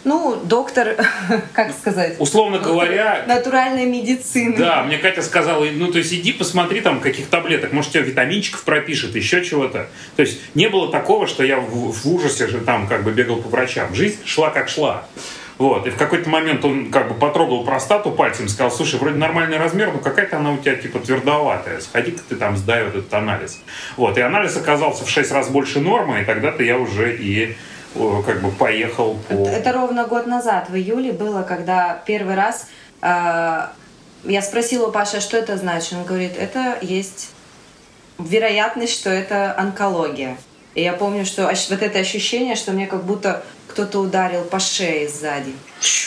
Ну, 0.04 0.36
доктор, 0.44 0.96
как 1.52 1.72
сказать, 1.72 2.16
Условно 2.18 2.58
говоря, 2.58 3.24
натуральной 3.26 3.84
медицины. 3.84 4.56
Да, 4.56 4.82
мне 4.82 4.98
Катя 4.98 5.22
сказала, 5.22 5.64
ну, 5.64 5.92
то 5.92 5.98
есть 5.98 6.12
иди 6.12 6.32
посмотри 6.32 6.80
там 6.80 7.00
каких 7.00 7.28
таблеток, 7.28 7.72
может, 7.72 7.92
тебе 7.92 8.04
витаминчиков 8.04 8.64
пропишет, 8.64 9.14
еще 9.14 9.44
чего-то. 9.44 9.88
То 10.16 10.22
есть 10.22 10.40
не 10.54 10.68
было 10.68 10.90
такого, 10.90 11.26
что 11.26 11.44
я 11.44 11.58
в, 11.58 11.92
в 11.92 12.06
ужасе 12.06 12.46
же 12.46 12.60
там 12.60 12.86
как 12.86 13.02
бы 13.02 13.12
бегал 13.12 13.36
по 13.36 13.48
врачам. 13.48 13.94
Жизнь 13.94 14.18
шла 14.24 14.50
как 14.50 14.68
шла. 14.68 15.04
Вот, 15.60 15.86
и 15.86 15.90
в 15.90 15.96
какой-то 15.96 16.30
момент 16.30 16.64
он 16.64 16.90
как 16.90 17.08
бы 17.08 17.14
потрогал 17.14 17.64
простату 17.64 18.12
пальцем, 18.12 18.48
сказал, 18.48 18.70
слушай, 18.70 18.98
вроде 18.98 19.18
нормальный 19.18 19.58
размер, 19.58 19.92
но 19.92 19.98
какая-то 19.98 20.38
она 20.38 20.52
у 20.52 20.56
тебя 20.56 20.74
типа 20.74 21.00
твердоватая, 21.00 21.80
сходи-ка 21.80 22.22
ты 22.26 22.36
там 22.36 22.56
сдай 22.56 22.82
вот 22.82 22.94
этот 22.94 23.12
анализ. 23.12 23.60
Вот, 23.98 24.16
и 24.16 24.22
анализ 24.22 24.56
оказался 24.56 25.04
в 25.04 25.10
6 25.10 25.30
раз 25.32 25.50
больше 25.50 25.80
нормы, 25.80 26.22
и 26.22 26.24
тогда-то 26.24 26.62
я 26.62 26.78
уже 26.78 27.14
и 27.14 27.58
как 27.94 28.42
бы 28.42 28.50
поехал 28.50 29.18
по... 29.29 29.33
Это, 29.33 29.50
это 29.50 29.72
ровно 29.72 30.07
год 30.07 30.26
назад, 30.26 30.70
в 30.70 30.76
июле 30.76 31.12
было, 31.12 31.42
когда 31.42 32.03
первый 32.07 32.35
раз 32.35 32.68
э, 33.03 33.66
я 34.24 34.42
спросила 34.42 34.88
у 34.88 34.92
Паши, 34.92 35.18
а 35.18 35.20
что 35.20 35.37
это 35.37 35.57
значит. 35.57 35.94
Он 35.94 36.05
говорит, 36.05 36.33
это 36.38 36.79
есть 36.83 37.31
вероятность, 38.18 38.92
что 38.92 39.11
это 39.11 39.55
онкология. 39.59 40.37
И 40.74 40.83
я 40.83 40.92
помню, 40.92 41.24
что 41.24 41.46
вот 41.46 41.83
это 41.83 41.98
ощущение, 41.98 42.55
что 42.55 42.72
мне 42.72 42.87
как 42.87 43.05
будто 43.05 43.42
кто-то 43.66 44.00
ударил 44.00 44.42
по 44.44 44.61
шее 44.61 45.09
сзади. 45.09 45.53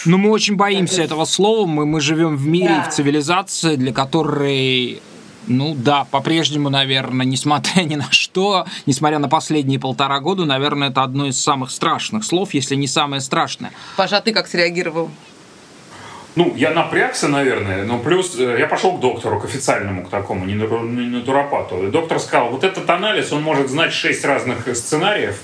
Ну, 0.06 0.18
мы 0.18 0.30
очень 0.30 0.56
боимся 0.56 1.02
этого 1.02 1.26
слова. 1.26 1.66
Мы, 1.66 1.86
мы 1.86 2.02
живем 2.02 2.38
в 2.38 2.46
мире, 2.46 2.76
Да. 2.84 2.90
в 2.90 2.94
цивилизации, 2.94 3.76
для 3.76 3.94
которой, 3.94 5.02
ну 5.48 5.76
да, 5.76 6.06
по-прежнему, 6.06 6.70
наверное, 6.70 7.26
несмотря 7.26 7.84
ни 7.84 7.96
на 7.96 8.12
что, 8.12 8.66
несмотря 8.86 9.20
на 9.20 9.30
последние 9.30 9.80
полтора 9.80 10.20
года, 10.20 10.46
наверное, 10.46 10.90
это 10.90 11.04
одно 11.04 11.28
из 11.28 11.40
самых 11.40 11.72
страшных 11.72 12.24
слов, 12.24 12.54
если 12.54 12.76
не 12.76 12.88
самое 12.88 13.22
страшное. 13.22 13.72
Паша, 13.98 14.18
а 14.18 14.22
ты 14.22 14.32
как 14.32 14.48
среагировал? 14.48 15.10
Ну, 16.36 16.54
я 16.56 16.72
напрягся, 16.72 17.28
наверное, 17.28 17.86
но 17.86 18.00
плюс 18.00 18.36
э, 18.40 18.58
я 18.60 18.66
пошел 18.66 18.94
к 18.94 19.00
доктору, 19.00 19.40
к 19.40 19.46
официальному, 19.46 20.04
к 20.04 20.10
такому, 20.10 20.46
не 20.46 20.56
нату- 20.56 20.88
не 20.88 21.06
натуропату. 21.06 21.88
И 21.88 21.92
доктор 21.92 22.20
сказал, 22.20 22.50
вот 22.50 22.64
этот 22.64 22.90
анализ, 22.90 23.32
он 23.32 23.44
может 23.44 23.70
знать 23.70 23.94
шесть 23.94 24.26
разных 24.26 24.76
сценариев, 24.76 25.40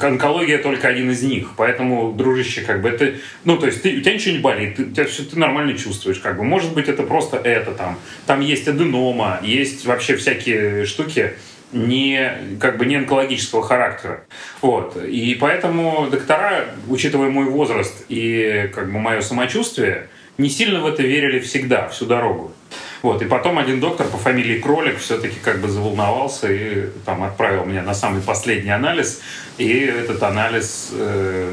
онкология 0.00 0.58
только 0.58 0.88
один 0.88 1.10
из 1.10 1.22
них. 1.22 1.50
Поэтому, 1.56 2.12
дружище, 2.12 2.62
как 2.62 2.82
бы 2.82 2.88
это... 2.88 3.14
Ну, 3.44 3.56
то 3.56 3.66
есть 3.66 3.82
ты, 3.82 3.96
у 3.96 4.00
тебя 4.00 4.14
ничего 4.14 4.34
не 4.34 4.40
болит, 4.40 4.76
ты, 4.76 4.84
тебя 4.84 5.04
все, 5.04 5.24
ты 5.24 5.38
нормально 5.38 5.76
чувствуешь. 5.76 6.18
Как 6.18 6.36
бы. 6.36 6.44
Может 6.44 6.74
быть, 6.74 6.88
это 6.88 7.02
просто 7.02 7.36
это 7.36 7.72
там. 7.72 7.98
Там 8.26 8.40
есть 8.40 8.68
аденома, 8.68 9.40
есть 9.42 9.84
вообще 9.84 10.16
всякие 10.16 10.86
штуки, 10.86 11.34
не, 11.72 12.32
как 12.60 12.78
бы 12.78 12.86
не 12.86 12.96
онкологического 12.96 13.62
характера. 13.62 14.24
Вот. 14.60 14.96
И 15.04 15.34
поэтому 15.34 16.08
доктора, 16.10 16.66
учитывая 16.88 17.30
мой 17.30 17.46
возраст 17.46 18.04
и 18.08 18.70
как 18.74 18.92
бы 18.92 18.98
мое 18.98 19.20
самочувствие, 19.20 20.08
не 20.38 20.48
сильно 20.48 20.80
в 20.80 20.86
это 20.86 21.02
верили 21.02 21.38
всегда, 21.40 21.88
всю 21.88 22.06
дорогу. 22.06 22.51
Вот. 23.02 23.20
И 23.20 23.24
потом 23.24 23.58
один 23.58 23.80
доктор 23.80 24.06
по 24.06 24.16
фамилии 24.16 24.60
Кролик 24.60 24.98
все-таки 24.98 25.36
как 25.42 25.60
бы 25.60 25.68
заволновался 25.68 26.52
и 26.52 26.88
там 27.04 27.22
отправил 27.24 27.64
меня 27.64 27.82
на 27.82 27.94
самый 27.94 28.22
последний 28.22 28.70
анализ. 28.70 29.20
И 29.58 29.68
этот 29.68 30.22
анализ 30.22 30.90
э, 30.92 31.52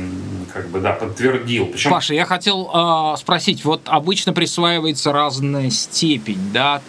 как 0.54 0.70
бы, 0.70 0.80
да, 0.80 0.94
подтвердил. 0.94 1.66
Причем 1.68 1.90
Паша, 1.92 2.14
я 2.14 2.26
хотел 2.26 2.70
э, 2.74 3.18
спросить, 3.18 3.66
вот 3.66 3.82
обычно 3.86 4.32
присваивается 4.34 5.12
разная 5.12 5.70
степень, 5.72 6.52
да, 6.54 6.82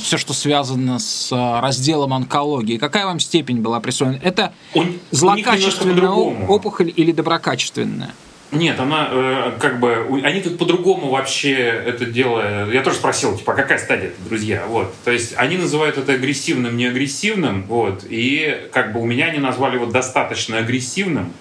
все, 0.00 0.16
что 0.16 0.32
связано 0.32 0.98
с 0.98 1.30
э, 1.30 1.60
разделом 1.60 2.12
онкологии. 2.12 2.76
Какая 2.78 3.04
вам 3.06 3.20
степень 3.20 3.60
была 3.60 3.80
присвоена? 3.80 4.18
Это 4.22 4.52
у- 4.74 4.82
злокачественная 5.12 6.10
опухоль 6.10 6.92
или 6.94 7.12
доброкачественная? 7.12 8.14
Нет, 8.52 8.78
она 8.78 9.08
э, 9.10 9.52
как 9.58 9.80
бы 9.80 10.06
они 10.22 10.40
тут 10.40 10.56
по-другому 10.58 11.10
вообще 11.10 11.52
это 11.52 12.04
дело. 12.06 12.70
Я 12.70 12.82
тоже 12.82 12.96
спросил, 12.96 13.36
типа, 13.36 13.52
а 13.52 13.56
какая 13.56 13.78
стадия 13.78 14.08
это, 14.08 14.22
друзья? 14.22 14.64
Вот, 14.66 14.94
то 15.04 15.10
есть 15.10 15.34
они 15.36 15.56
называют 15.56 15.98
это 15.98 16.12
агрессивным, 16.12 16.76
не 16.76 16.86
агрессивным, 16.86 17.64
вот, 17.64 18.04
и 18.08 18.68
как 18.72 18.92
бы 18.92 19.00
у 19.00 19.04
меня 19.04 19.26
они 19.26 19.38
назвали 19.38 19.74
его 19.74 19.86
достаточно 19.86 20.58
агрессивным. 20.58 21.32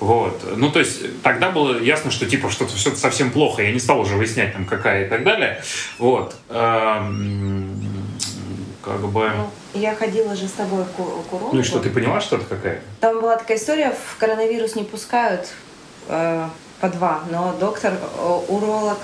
Вот. 0.00 0.42
Ну, 0.56 0.68
то 0.68 0.80
есть 0.80 1.22
тогда 1.22 1.52
было 1.52 1.80
ясно, 1.80 2.10
что 2.10 2.26
типа 2.26 2.50
что-то 2.50 2.74
все 2.74 2.92
совсем 2.96 3.30
плохо. 3.30 3.62
Я 3.62 3.70
не 3.70 3.78
стал 3.78 4.00
уже 4.00 4.16
выяснять 4.16 4.52
там 4.52 4.64
какая 4.64 5.06
и 5.06 5.08
так 5.08 5.22
далее. 5.22 5.62
Вот. 5.98 6.34
Эм, 6.48 7.70
Как 8.82 9.00
бы. 9.00 9.30
Я 9.74 9.94
ходила 9.94 10.34
же 10.34 10.48
с 10.48 10.52
тобой 10.52 10.84
к, 10.86 10.96
к 10.96 11.32
урологу. 11.32 11.54
Ну 11.54 11.60
и 11.60 11.62
что, 11.62 11.78
ты 11.78 11.88
поняла, 11.88 12.20
что 12.20 12.34
это 12.34 12.46
какая? 12.46 12.80
Там 12.98 13.20
была 13.20 13.36
такая 13.36 13.56
история, 13.56 13.92
в 13.92 14.18
коронавирус 14.18 14.74
не 14.74 14.82
пускают 14.82 15.48
по 16.08 16.88
два, 16.88 17.20
но 17.30 17.54
доктор, 17.60 17.94
э, 17.94 18.94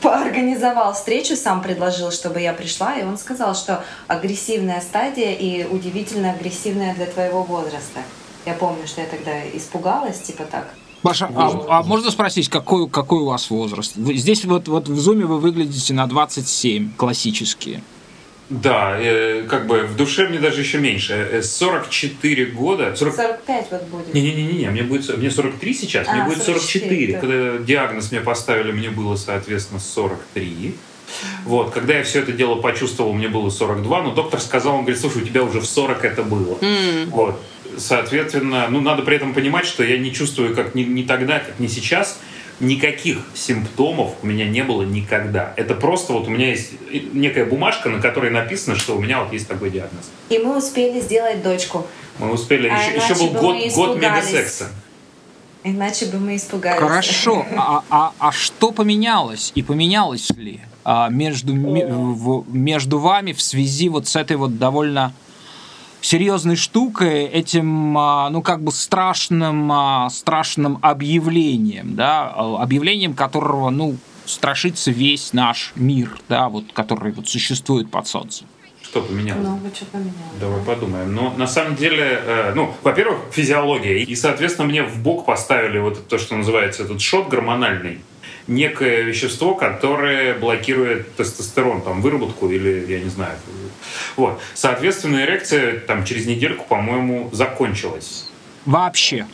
поорганизовал 0.00 0.92
встречу, 0.94 1.36
сам 1.36 1.62
предложил, 1.62 2.10
чтобы 2.10 2.40
я 2.40 2.52
пришла, 2.52 2.94
и 2.96 3.04
он 3.04 3.18
сказал, 3.18 3.54
что 3.54 3.84
агрессивная 4.08 4.80
стадия 4.80 5.34
и 5.34 5.64
удивительно 5.64 6.32
агрессивная 6.32 6.94
для 6.94 7.06
твоего 7.06 7.42
возраста. 7.42 8.00
Я 8.46 8.54
помню, 8.54 8.86
что 8.86 9.02
я 9.02 9.06
тогда 9.06 9.32
испугалась, 9.54 10.20
типа 10.20 10.44
так. 10.44 10.74
Маша, 11.02 11.30
а, 11.34 11.78
а 11.78 11.82
можно 11.82 12.10
спросить, 12.10 12.48
какой, 12.48 12.88
какой 12.88 13.20
у 13.20 13.26
вас 13.26 13.50
возраст? 13.50 13.96
Вы- 13.96 14.14
Здесь 14.16 14.44
вот, 14.44 14.68
вот 14.68 14.88
в 14.88 14.98
зуме 14.98 15.24
вы 15.24 15.38
выглядите 15.38 15.94
на 15.94 16.06
27, 16.06 16.92
классические. 16.96 17.82
Да, 18.50 18.96
э, 18.98 19.44
как 19.48 19.68
бы 19.68 19.84
в 19.84 19.96
душе 19.96 20.28
мне 20.28 20.40
даже 20.40 20.60
еще 20.60 20.78
меньше. 20.78 21.12
Э, 21.12 21.40
44 21.40 22.46
года. 22.46 22.96
40... 22.96 23.14
45 23.14 23.66
вот 23.70 23.82
будет. 23.84 24.14
Не-не-не, 24.14 24.68
мне 24.70 24.82
будет 24.82 25.16
мне 25.16 25.30
43 25.30 25.72
сейчас, 25.74 26.08
мне 26.08 26.22
А, 26.22 26.24
будет 26.24 26.42
44. 26.42 26.80
44, 26.80 27.12
да. 27.12 27.20
Когда 27.20 27.64
диагноз 27.64 28.10
мне 28.10 28.20
поставили, 28.20 28.72
мне 28.72 28.90
было, 28.90 29.14
соответственно, 29.14 29.78
43. 29.78 30.74
Вот, 31.44 31.70
когда 31.70 31.94
я 31.94 32.04
все 32.04 32.20
это 32.20 32.32
дело 32.32 32.56
почувствовал, 32.56 33.12
мне 33.12 33.28
было 33.28 33.50
42, 33.50 34.02
но 34.02 34.14
доктор 34.14 34.40
сказал, 34.40 34.74
он 34.74 34.80
говорит, 34.82 35.00
слушай, 35.00 35.22
у 35.22 35.24
тебя 35.24 35.42
уже 35.42 35.60
в 35.60 35.66
40 35.66 36.04
это 36.04 36.22
было. 36.22 36.58
Вот. 37.06 37.40
Соответственно, 37.76 38.66
ну, 38.68 38.80
надо 38.80 39.02
при 39.02 39.16
этом 39.16 39.32
понимать, 39.32 39.64
что 39.64 39.84
я 39.84 39.96
не 39.96 40.12
чувствую, 40.12 40.54
как 40.56 40.74
ни, 40.74 40.82
ни 40.82 41.02
тогда, 41.02 41.38
как 41.38 41.58
ни 41.60 41.68
сейчас, 41.68 42.20
никаких 42.60 43.18
симптомов 43.34 44.12
у 44.22 44.26
меня 44.26 44.46
не 44.46 44.62
было 44.62 44.82
никогда. 44.82 45.52
Это 45.56 45.74
просто 45.74 46.12
вот 46.12 46.28
у 46.28 46.30
меня 46.30 46.50
есть 46.50 46.72
некая 47.12 47.46
бумажка, 47.46 47.88
на 47.88 48.00
которой 48.00 48.30
написано, 48.30 48.76
что 48.76 48.96
у 48.96 49.00
меня 49.00 49.22
вот 49.22 49.32
есть 49.32 49.48
такой 49.48 49.70
диагноз. 49.70 50.10
И 50.28 50.38
мы 50.38 50.56
успели 50.58 51.00
сделать 51.00 51.42
дочку. 51.42 51.86
Мы 52.18 52.30
успели, 52.30 52.68
А 52.68 52.76
еще, 52.76 52.96
еще 52.96 53.14
был 53.14 53.28
бы 53.28 53.38
год, 53.40 53.56
год 53.74 53.96
мегасекса. 53.96 54.68
Иначе 55.64 56.06
бы 56.06 56.18
мы 56.18 56.36
испугались. 56.36 56.78
Хорошо, 56.80 57.44
а, 57.56 57.82
а- 57.90 58.12
а 58.18 58.32
что 58.32 58.72
поменялось 58.72 59.52
и 59.54 59.62
поменялось 59.62 60.30
ли 60.30 60.60
а, 60.84 61.08
между, 61.08 61.54
между 61.54 62.98
вами 62.98 63.32
в 63.32 63.42
связи 63.42 63.88
вот 63.88 64.08
с 64.08 64.16
этой 64.16 64.36
вот 64.36 64.58
довольно 64.58 65.12
серьезной 66.06 66.56
штукой, 66.56 67.24
этим, 67.24 67.96
а, 67.96 68.30
ну, 68.30 68.42
как 68.42 68.62
бы 68.62 68.72
страшным, 68.72 69.70
а, 69.72 70.10
страшным 70.10 70.78
объявлением, 70.82 71.94
да, 71.94 72.32
а, 72.34 72.62
объявлением 72.62 73.14
которого, 73.14 73.70
ну, 73.70 73.96
страшится 74.24 74.90
весь 74.90 75.32
наш 75.32 75.72
мир, 75.74 76.18
да, 76.28 76.48
вот, 76.48 76.72
который 76.72 77.12
вот 77.12 77.28
существует 77.28 77.90
под 77.90 78.06
солнцем. 78.06 78.46
Что 78.82 79.02
поменялось? 79.02 79.46
Много 79.46 79.70
чего 79.70 79.86
поменялось. 79.92 80.40
Давай 80.40 80.62
подумаем. 80.62 81.14
Ну, 81.14 81.32
на 81.36 81.46
самом 81.46 81.76
деле, 81.76 82.20
э, 82.24 82.52
ну, 82.54 82.74
во-первых, 82.82 83.18
физиология. 83.30 84.02
И, 84.02 84.16
соответственно, 84.16 84.66
мне 84.66 84.82
в 84.82 84.98
бок 85.00 85.26
поставили 85.26 85.78
вот 85.78 86.08
то, 86.08 86.18
что 86.18 86.36
называется 86.36 86.82
этот 86.82 87.00
шот 87.00 87.28
гормональный. 87.28 88.00
Некое 88.48 89.02
вещество, 89.02 89.54
которое 89.54 90.36
блокирует 90.36 91.14
тестостерон, 91.14 91.82
там, 91.82 92.02
выработку 92.02 92.50
или, 92.50 92.84
я 92.88 92.98
не 92.98 93.10
знаю. 93.10 93.36
Вот. 94.16 94.40
Соответственно, 94.54 95.22
эрекция 95.24 95.80
там 95.80 96.04
через 96.04 96.26
недельку, 96.26 96.64
по-моему, 96.68 97.30
закончилась. 97.32 98.28
Вообще. 98.66 99.26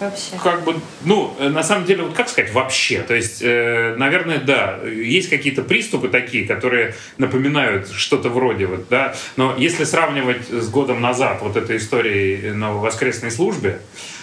Вообще. 0.00 0.30
Как 0.42 0.64
бы, 0.64 0.76
ну, 1.04 1.36
э, 1.38 1.50
на 1.50 1.62
самом 1.62 1.84
деле, 1.84 2.04
вот 2.04 2.14
как 2.14 2.30
сказать, 2.30 2.52
вообще. 2.54 3.02
То 3.02 3.14
есть, 3.14 3.42
э, 3.42 3.94
наверное, 3.98 4.38
да, 4.38 4.78
есть 4.82 5.28
какие-то 5.28 5.62
приступы 5.62 6.08
такие, 6.08 6.46
которые 6.46 6.94
напоминают 7.18 7.90
что-то 7.90 8.30
вроде 8.30 8.64
вот, 8.64 8.88
да. 8.88 9.14
Но 9.36 9.54
если 9.58 9.84
сравнивать 9.84 10.48
с 10.48 10.68
годом 10.70 11.02
назад 11.02 11.42
вот 11.42 11.56
этой 11.56 11.76
историей 11.76 12.52
на 12.52 12.72
воскресной 12.72 13.30
службе, 13.30 13.80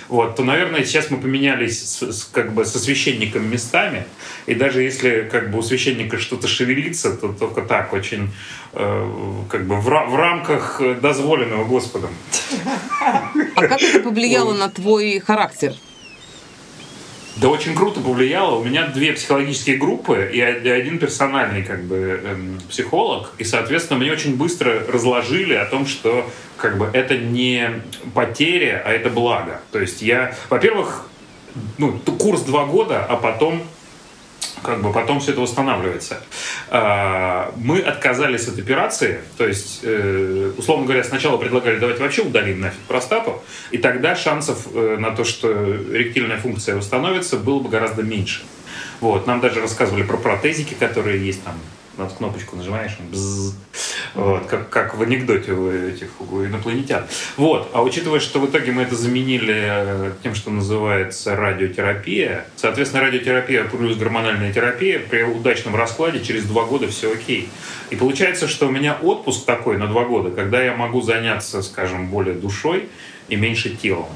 вот, 0.10 0.36
то, 0.36 0.44
наверное, 0.44 0.84
сейчас 0.86 1.10
мы 1.12 1.18
поменялись 1.18 1.82
с, 1.84 2.02
с- 2.12 2.24
как 2.26 2.54
бы 2.54 2.66
со 2.66 2.80
священником 2.80 3.50
местами, 3.50 4.06
и 4.46 4.56
даже 4.56 4.82
если 4.82 5.28
как 5.32 5.52
бы 5.52 5.60
у 5.60 5.62
священника 5.62 6.18
что-то 6.18 6.48
шевелится, 6.48 7.12
то 7.16 7.30
только 7.30 7.62
так, 7.62 7.94
очень 7.94 8.30
э, 8.74 9.12
как 9.50 9.66
бы 9.68 9.76
в, 9.76 9.86
в 9.86 10.16
рамках 10.16 10.82
дозволенного 11.02 11.66
Господом. 11.66 12.12
А 13.02 13.68
как 13.68 13.82
это 13.82 14.00
повлияло 14.00 14.54
на 14.54 14.70
твой 14.70 15.20
характер? 15.20 15.74
Да 17.40 17.50
очень 17.50 17.76
круто 17.76 18.00
повлияло. 18.00 18.56
У 18.56 18.64
меня 18.64 18.88
две 18.88 19.14
психологические 19.14 19.78
группы 19.78 20.30
и 20.34 20.42
од- 20.42 20.66
один 20.66 20.98
персональный 20.98 21.62
как 21.62 21.84
бы 21.84 22.20
эм, 22.24 22.60
психолог. 22.70 23.32
И, 23.38 23.44
соответственно, 23.44 24.00
мне 24.00 24.12
очень 24.12 24.36
быстро 24.36 24.82
разложили 24.88 25.54
о 25.54 25.66
том, 25.66 25.86
что 25.86 26.28
как 26.58 26.78
бы 26.80 26.90
это 26.92 27.16
не 27.18 27.82
потеря, 28.16 28.82
а 28.84 28.92
это 28.92 29.10
благо. 29.12 29.62
То 29.72 29.80
есть 29.80 30.02
я, 30.02 30.36
во-первых, 30.50 31.08
ну, 31.78 32.00
курс 32.20 32.42
два 32.42 32.66
года, 32.66 33.06
а 33.06 33.18
потом 33.18 33.62
как 34.64 34.82
бы 34.82 34.92
потом 34.92 35.20
все 35.20 35.32
это 35.32 35.42
восстанавливается. 35.42 36.20
А, 36.70 37.54
Мы 37.58 37.80
отказались 37.80 38.48
от 38.48 38.60
операции, 38.60 39.20
то 39.38 39.48
есть, 39.48 39.82
э, 39.84 40.52
условно 40.58 40.86
говоря, 40.86 41.04
сначала 41.04 41.38
предлагали 41.38 41.80
давайте 41.80 42.02
вообще 42.02 42.22
удалим 42.22 42.62
нафиг 42.62 42.80
простату, 42.88 43.42
и 43.72 43.78
тогда 43.78 44.16
шансов 44.16 44.68
э, 44.74 44.98
на 45.00 45.12
то, 45.12 45.24
что 45.24 45.52
эректильная 45.52 46.38
функция 46.38 46.76
восстановится, 46.76 47.38
было 47.38 47.60
бы 47.60 47.70
гораздо 47.70 48.04
меньше. 48.04 48.44
Вот. 49.00 49.28
Нам 49.28 49.40
даже 49.40 49.62
рассказывали 49.62 50.04
про 50.04 50.18
протезики, 50.18 50.74
которые 50.74 51.24
есть 51.24 51.44
там, 51.44 51.56
на 51.98 52.08
кнопочку 52.08 52.56
нажимаешь, 52.56 52.98
он 53.00 53.12
бзз. 53.12 53.56
вот, 54.14 54.46
как, 54.46 54.70
как 54.70 54.96
в 54.96 55.02
анекдоте 55.02 55.52
у 55.52 55.72
этих 55.72 56.10
у 56.20 56.44
инопланетян. 56.44 57.04
Вот. 57.36 57.70
А 57.74 57.82
учитывая, 57.84 58.20
что 58.20 58.40
в 58.40 58.50
итоге 58.50 58.72
мы 58.72 58.84
это 58.84 58.96
заменили 58.96 59.56
э, 59.56 60.12
тем, 60.24 60.36
что 60.36 60.52
называется 60.52 61.36
радиотерапия, 61.36 62.46
соответственно, 62.56 63.04
радиотерапия 63.04 63.64
плюс 63.66 63.98
гормональная 63.98 64.54
терапия 64.54 65.00
при 65.00 65.24
удачном 65.24 65.76
раскладе 65.76 66.24
через 66.24 66.44
два 66.44 66.66
года 66.66 66.88
все 66.88 67.14
окей. 67.14 67.50
И 67.90 67.96
получается, 67.96 68.48
что 68.48 68.68
у 68.68 68.72
меня 68.72 68.98
отпуск 69.02 69.46
такой 69.46 69.78
на 69.78 69.88
два 69.88 70.06
года, 70.06 70.32
когда 70.32 70.62
я 70.62 70.76
могу 70.76 71.02
заняться, 71.02 71.62
скажем, 71.62 72.08
более 72.10 72.36
душой 72.36 72.90
и 73.30 73.36
меньше 73.36 73.70
телом. 73.70 74.10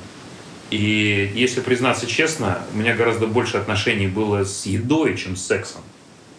И 0.71 1.29
если 1.35 1.59
признаться 1.59 2.07
честно, 2.07 2.59
у 2.73 2.77
меня 2.77 2.95
гораздо 2.95 3.27
больше 3.27 3.57
отношений 3.57 4.07
было 4.07 4.45
с 4.45 4.65
едой, 4.65 5.17
чем 5.17 5.35
с 5.35 5.45
сексом. 5.45 5.81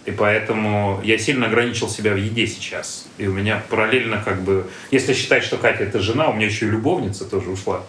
И 0.04 0.10
поэтому 0.10 1.00
я 1.04 1.16
сильно 1.16 1.46
ограничил 1.46 1.88
себя 1.88 2.12
в 2.12 2.16
еде 2.16 2.46
сейчас. 2.46 3.06
И 3.18 3.26
у 3.26 3.32
меня 3.32 3.62
параллельно 3.70 4.20
как 4.24 4.42
бы... 4.42 4.66
Если 4.90 5.14
считать, 5.14 5.44
что 5.44 5.56
Катя 5.58 5.84
это 5.84 6.00
жена, 6.00 6.28
у 6.28 6.32
меня 6.32 6.46
еще 6.46 6.66
и 6.66 6.70
любовница 6.70 7.24
тоже 7.24 7.50
ушла. 7.50 7.82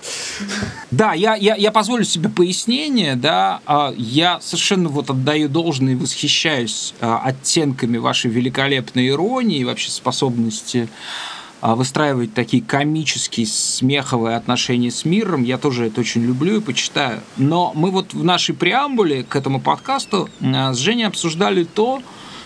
Да, 0.92 1.14
я, 1.14 1.36
я, 1.36 1.56
я 1.56 1.72
позволю 1.72 2.04
себе 2.04 2.30
пояснение, 2.30 3.16
да, 3.16 3.62
а, 3.66 3.94
я 3.98 4.40
совершенно 4.42 4.90
вот 4.90 5.10
отдаю 5.10 5.50
должное 5.50 5.94
и 5.94 5.96
восхищаюсь 5.96 6.94
а, 7.02 7.22
оттенками 7.24 7.98
вашей 7.98 8.30
великолепной 8.30 9.10
иронии 9.10 9.60
и 9.60 9.64
вообще 9.64 9.90
способности 9.90 10.90
выстраивать 11.64 12.34
такие 12.34 12.62
комические, 12.62 13.48
смеховые 13.48 14.36
отношения 14.36 14.92
с 14.92 15.06
миром. 15.06 15.44
Я 15.44 15.58
тоже 15.58 15.88
это 15.88 16.02
очень 16.02 16.22
люблю 16.22 16.58
и 16.58 16.60
почитаю. 16.60 17.22
Но 17.38 17.72
мы 17.74 17.90
вот 17.90 18.14
в 18.14 18.22
нашей 18.22 18.54
преамбуле 18.54 19.24
к 19.24 19.36
этому 19.38 19.62
подкасту 19.62 20.30
а, 20.42 20.74
с 20.74 20.78
Женей 20.78 21.08
обсуждали 21.08 21.64
то, 21.64 22.02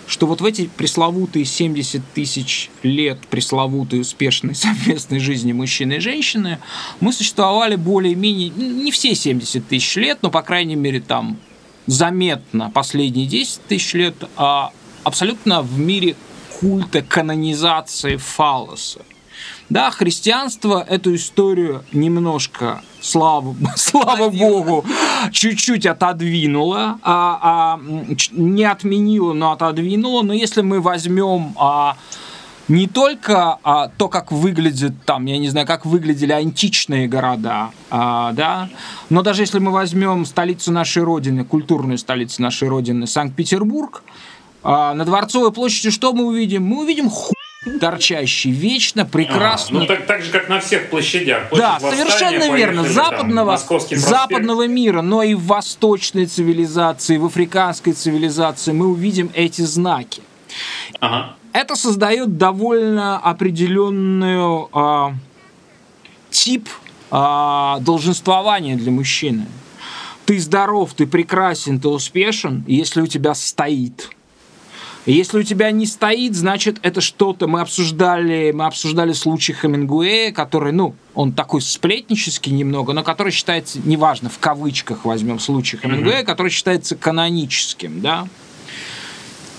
что 0.05 0.27
вот 0.27 0.41
в 0.41 0.45
эти 0.45 0.67
пресловутые 0.67 1.45
70 1.45 2.01
тысяч 2.13 2.69
лет 2.83 3.19
пресловутой 3.27 4.01
успешной 4.01 4.53
совместной 4.55 5.19
жизни 5.19 5.51
мужчины 5.51 5.93
и 5.93 5.99
женщины 5.99 6.59
мы 6.99 7.11
существовали 7.11 7.75
более-менее, 7.75 8.49
не 8.49 8.91
все 8.91 9.15
70 9.15 9.67
тысяч 9.67 9.95
лет, 9.95 10.19
но, 10.21 10.29
по 10.29 10.43
крайней 10.43 10.75
мере, 10.75 11.01
там 11.01 11.37
заметно 11.87 12.69
последние 12.69 13.25
10 13.25 13.61
тысяч 13.67 13.93
лет, 13.95 14.15
а 14.35 14.71
абсолютно 15.03 15.61
в 15.61 15.79
мире 15.79 16.15
культа 16.59 17.01
канонизации 17.01 18.17
фалоса. 18.17 19.01
Да, 19.69 19.91
христианство 19.91 20.83
эту 20.87 21.13
историю 21.15 21.83
немножко, 21.91 22.81
слава, 23.01 23.55
слава 23.75 24.29
богу, 24.29 24.85
чуть-чуть 25.31 25.85
отодвинуло, 25.85 26.99
а, 27.03 27.39
а, 27.41 27.79
не 28.31 28.63
отменило, 28.63 29.33
но 29.33 29.51
отодвинуло. 29.51 30.23
Но 30.23 30.33
если 30.33 30.61
мы 30.61 30.79
возьмем 30.79 31.53
а, 31.57 31.97
не 32.67 32.87
только 32.87 33.59
а, 33.63 33.89
то, 33.89 34.07
как 34.07 34.31
выглядит 34.31 34.93
там, 35.05 35.25
я 35.25 35.37
не 35.37 35.49
знаю, 35.49 35.67
как 35.67 35.85
выглядели 35.85 36.31
античные 36.31 37.07
города, 37.07 37.71
а, 37.89 38.31
да, 38.33 38.69
но 39.09 39.21
даже 39.21 39.43
если 39.43 39.59
мы 39.59 39.71
возьмем 39.71 40.25
столицу 40.25 40.71
нашей 40.71 41.03
родины, 41.03 41.43
культурную 41.43 41.97
столицу 41.97 42.41
нашей 42.41 42.69
родины, 42.69 43.05
Санкт-Петербург, 43.05 44.01
а, 44.69 44.93
на 44.93 45.05
Дворцовой 45.05 45.53
площади 45.53 45.91
что 45.91 46.11
мы 46.11 46.25
увидим? 46.25 46.63
Мы 46.63 46.81
увидим 46.81 47.09
ху 47.09 47.33
торчащий, 47.79 48.51
вечно 48.51 49.05
прекрасный. 49.05 49.77
А, 49.77 49.81
ну 49.81 49.85
так, 49.87 50.05
так 50.05 50.21
же, 50.21 50.29
как 50.29 50.49
на 50.49 50.59
всех 50.59 50.89
площадях. 50.89 51.47
Да, 51.55 51.77
Площадь 51.79 52.05
Восстания, 52.05 52.39
совершенно 52.39 52.55
верно. 52.55 52.81
поехали, 52.83 52.95
там, 52.95 53.05
Западного, 53.11 53.57
проспект. 53.65 54.01
западного 54.01 54.67
мира, 54.67 55.01
но 55.01 55.23
и 55.23 55.35
в 55.35 55.45
восточной 55.45 56.25
цивилизации, 56.25 57.15
в 57.15 57.25
африканской 57.25 57.93
цивилизации 57.93 58.73
мы 58.73 58.87
увидим 58.87 59.31
эти 59.33 59.61
знаки. 59.61 60.21
Ага. 60.99 61.35
это 61.53 61.75
создает 61.77 62.37
довольно 62.37 63.19
определенную 63.19 64.69
а, 64.73 65.13
тип 66.29 66.67
а, 67.09 67.79
долженствования 67.79 68.75
для 68.75 68.91
мужчины. 68.91 69.45
Ты 70.25 70.39
здоров, 70.39 70.93
ты 70.93 71.07
прекрасен, 71.07 71.79
ты 71.79 71.87
успешен, 71.87 72.65
если 72.67 72.99
у 72.99 73.07
тебя 73.07 73.33
стоит. 73.33 74.09
Если 75.13 75.39
у 75.39 75.43
тебя 75.43 75.71
не 75.71 75.85
стоит, 75.85 76.35
значит, 76.35 76.79
это 76.81 76.99
что-то... 76.99 77.47
Мы 77.47 77.61
обсуждали, 77.61 78.51
мы 78.51 78.65
обсуждали 78.65 79.13
случай 79.13 79.53
Хемингуэя, 79.53 80.33
который, 80.33 80.73
ну, 80.73 80.95
он 81.15 81.31
такой 81.31 81.61
сплетнический 81.61 82.51
немного, 82.51 82.91
но 82.93 83.03
который 83.03 83.31
считается, 83.31 83.79
неважно, 83.83 84.29
в 84.29 84.37
кавычках 84.39 85.05
возьмем 85.05 85.39
случай 85.39 85.77
Хемингуэя, 85.77 86.21
mm-hmm. 86.21 86.25
который 86.25 86.51
считается 86.51 86.95
каноническим, 86.95 88.01
да. 88.01 88.27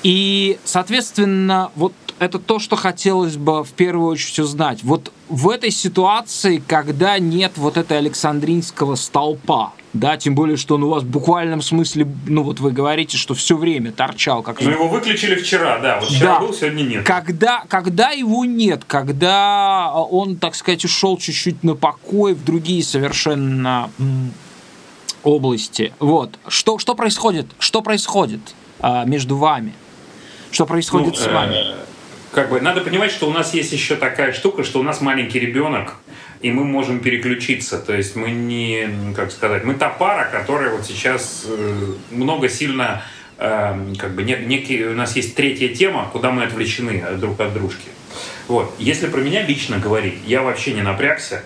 И, 0.02 0.58
соответственно, 0.64 1.72
вот 1.74 1.94
это 2.18 2.38
то, 2.38 2.58
что 2.58 2.76
хотелось 2.76 3.36
бы 3.36 3.64
в 3.64 3.70
первую 3.70 4.08
очередь 4.10 4.38
узнать. 4.40 4.82
Вот 4.82 5.12
в 5.28 5.48
этой 5.48 5.70
ситуации, 5.70 6.62
когда 6.66 7.18
нет 7.18 7.52
вот 7.56 7.76
этой 7.76 7.98
Александринского 7.98 8.96
столпа, 8.96 9.72
да, 9.92 10.16
тем 10.16 10.34
более, 10.34 10.56
что 10.56 10.74
он 10.74 10.84
у 10.84 10.88
вас 10.90 11.02
в 11.02 11.08
буквальном 11.08 11.62
смысле, 11.62 12.06
ну 12.26 12.42
вот 12.42 12.60
вы 12.60 12.72
говорите, 12.72 13.16
что 13.16 13.34
все 13.34 13.56
время 13.56 13.90
торчал. 13.90 14.42
Как... 14.42 14.60
Ну 14.60 14.70
его 14.70 14.88
выключили 14.88 15.34
вчера, 15.34 15.78
да, 15.78 16.00
вот 16.00 16.10
вчера 16.10 16.34
да. 16.34 16.40
был, 16.40 16.52
сегодня 16.52 16.82
нет. 16.82 17.06
Когда, 17.06 17.64
когда 17.68 18.10
его 18.10 18.44
нет, 18.44 18.82
когда 18.86 19.92
он, 19.94 20.36
так 20.36 20.54
сказать, 20.54 20.84
ушел 20.84 21.16
чуть-чуть 21.16 21.62
на 21.64 21.74
покой 21.74 22.34
в 22.34 22.44
другие 22.44 22.82
совершенно 22.82 23.90
области, 25.22 25.92
вот, 25.98 26.38
что, 26.48 26.78
что 26.78 26.94
происходит, 26.94 27.46
что 27.58 27.80
происходит 27.80 28.40
а, 28.80 29.04
между 29.04 29.36
вами? 29.36 29.72
Что 30.50 30.66
происходит 30.66 31.14
ну, 31.14 31.16
с 31.16 31.26
вами? 31.26 31.54
Э, 31.54 31.74
как 32.32 32.50
бы 32.50 32.60
надо 32.60 32.80
понимать, 32.82 33.10
что 33.10 33.28
у 33.28 33.32
нас 33.32 33.54
есть 33.54 33.72
еще 33.72 33.96
такая 33.96 34.32
штука, 34.32 34.64
что 34.64 34.80
у 34.80 34.82
нас 34.82 35.00
маленький 35.00 35.38
ребенок, 35.38 35.96
и 36.40 36.50
мы 36.50 36.64
можем 36.64 37.00
переключиться. 37.00 37.78
То 37.78 37.94
есть 37.94 38.16
мы 38.16 38.30
не, 38.30 38.88
как 39.14 39.32
сказать, 39.32 39.64
мы 39.64 39.74
та 39.74 39.88
пара, 39.88 40.28
которая 40.30 40.70
вот 40.70 40.86
сейчас 40.86 41.44
э, 41.48 41.94
много 42.10 42.48
сильно, 42.48 43.02
э, 43.38 43.94
как 43.98 44.14
бы 44.14 44.22
некий, 44.22 44.84
у 44.84 44.94
нас 44.94 45.16
есть 45.16 45.34
третья 45.34 45.68
тема, 45.68 46.08
куда 46.12 46.30
мы 46.30 46.44
отвлечены 46.44 47.04
друг 47.16 47.40
от 47.40 47.52
дружки. 47.54 47.88
Вот. 48.46 48.74
Если 48.78 49.08
про 49.08 49.20
меня 49.20 49.42
лично 49.42 49.78
говорить, 49.78 50.20
я 50.26 50.42
вообще 50.42 50.72
не 50.72 50.82
напрягся, 50.82 51.42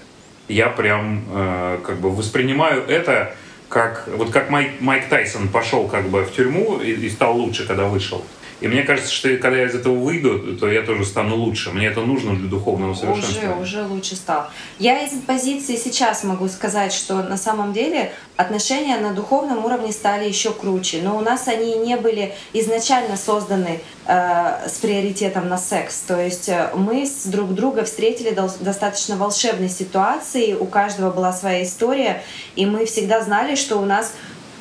я 0.48 0.68
прям 0.68 1.24
э, 1.30 1.78
как 1.84 2.00
бы 2.00 2.14
воспринимаю 2.14 2.84
это 2.86 3.34
как 3.68 4.06
вот 4.16 4.30
как 4.30 4.50
Майк, 4.50 4.80
Майк 4.80 5.08
Тайсон 5.08 5.48
пошел 5.48 5.88
как 5.88 6.08
бы 6.08 6.24
в 6.24 6.32
тюрьму 6.32 6.78
и, 6.78 6.92
и 6.92 7.08
стал 7.08 7.38
лучше, 7.38 7.66
когда 7.66 7.86
вышел. 7.86 8.22
И 8.62 8.68
мне 8.68 8.84
кажется, 8.84 9.12
что 9.12 9.28
когда 9.38 9.58
я 9.58 9.66
из 9.66 9.74
этого 9.74 9.96
выйду, 9.96 10.56
то 10.56 10.70
я 10.70 10.82
тоже 10.82 11.04
стану 11.04 11.34
лучше. 11.34 11.72
Мне 11.72 11.88
это 11.88 12.00
нужно 12.00 12.36
для 12.36 12.48
духовного 12.48 12.94
совершенства. 12.94 13.56
Уже, 13.60 13.80
уже 13.80 13.86
лучше 13.86 14.14
стал. 14.14 14.46
Я 14.78 15.04
из 15.04 15.10
позиции 15.26 15.74
сейчас 15.74 16.22
могу 16.22 16.46
сказать, 16.48 16.92
что 16.92 17.24
на 17.24 17.36
самом 17.36 17.72
деле 17.72 18.12
отношения 18.36 18.98
на 18.98 19.14
духовном 19.14 19.64
уровне 19.64 19.90
стали 19.90 20.28
еще 20.28 20.52
круче. 20.52 21.00
Но 21.02 21.16
у 21.16 21.20
нас 21.20 21.48
они 21.48 21.74
не 21.74 21.96
были 21.96 22.34
изначально 22.52 23.16
созданы 23.16 23.80
э, 24.06 24.68
с 24.68 24.78
приоритетом 24.78 25.48
на 25.48 25.58
секс. 25.58 25.98
То 26.06 26.20
есть 26.20 26.48
э, 26.48 26.70
мы 26.76 27.04
с 27.04 27.26
друг 27.26 27.54
друга 27.54 27.82
встретили 27.82 28.30
достаточно 28.60 29.16
волшебной 29.16 29.70
ситуации, 29.70 30.54
у 30.54 30.66
каждого 30.66 31.10
была 31.10 31.32
своя 31.32 31.64
история, 31.64 32.22
и 32.54 32.64
мы 32.64 32.86
всегда 32.86 33.22
знали, 33.22 33.56
что 33.56 33.78
у 33.78 33.84
нас 33.84 34.14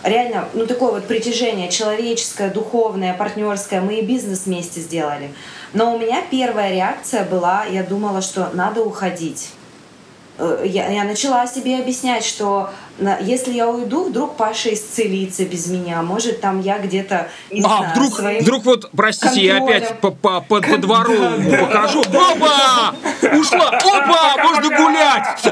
реально, 0.04 0.48
ну, 0.54 0.66
такое 0.66 0.92
вот 0.92 1.08
притяжение 1.08 1.70
человеческое, 1.70 2.50
духовное, 2.50 3.14
партнерское. 3.14 3.82
Мы 3.82 4.00
и 4.00 4.06
бизнес 4.06 4.46
вместе 4.46 4.82
сделали. 4.82 5.32
Но 5.74 5.96
у 5.96 6.00
меня 6.00 6.24
первая 6.30 6.74
реакция 6.74 7.24
была, 7.24 7.66
я 7.66 7.84
думала, 7.84 8.22
что 8.22 8.50
надо 8.54 8.84
уходить. 8.84 9.50
Э, 10.38 10.64
я, 10.66 10.90
я 10.90 11.04
начала 11.04 11.48
себе 11.48 11.78
объяснять, 11.78 12.26
что 12.26 12.72
если 13.22 13.54
я 13.54 13.70
уйду, 13.70 14.06
вдруг 14.06 14.38
Паша 14.38 14.74
исцелится 14.74 15.46
без 15.46 15.68
меня. 15.68 16.02
Может, 16.02 16.42
там 16.42 16.62
я 16.62 16.80
где-то 16.80 17.30
не 17.50 17.62
а, 17.62 17.64
знаю, 17.64 17.92
вдруг, 17.92 18.16
своим 18.16 18.42
вдруг 18.42 18.66
вот, 18.66 18.90
простите, 18.96 19.52
контролем. 19.52 19.68
я 19.68 19.78
опять 19.78 20.00
по, 20.00 20.12
по, 20.12 20.42
по, 20.42 20.62
по 20.62 20.78
двору 20.78 21.14
да, 21.18 21.58
покажу. 21.58 22.04
Да. 22.12 22.32
Опа! 22.32 22.96
Ушла! 23.38 23.70
Опа! 23.70 24.44
Можно 24.44 24.78
гулять! 24.78 25.52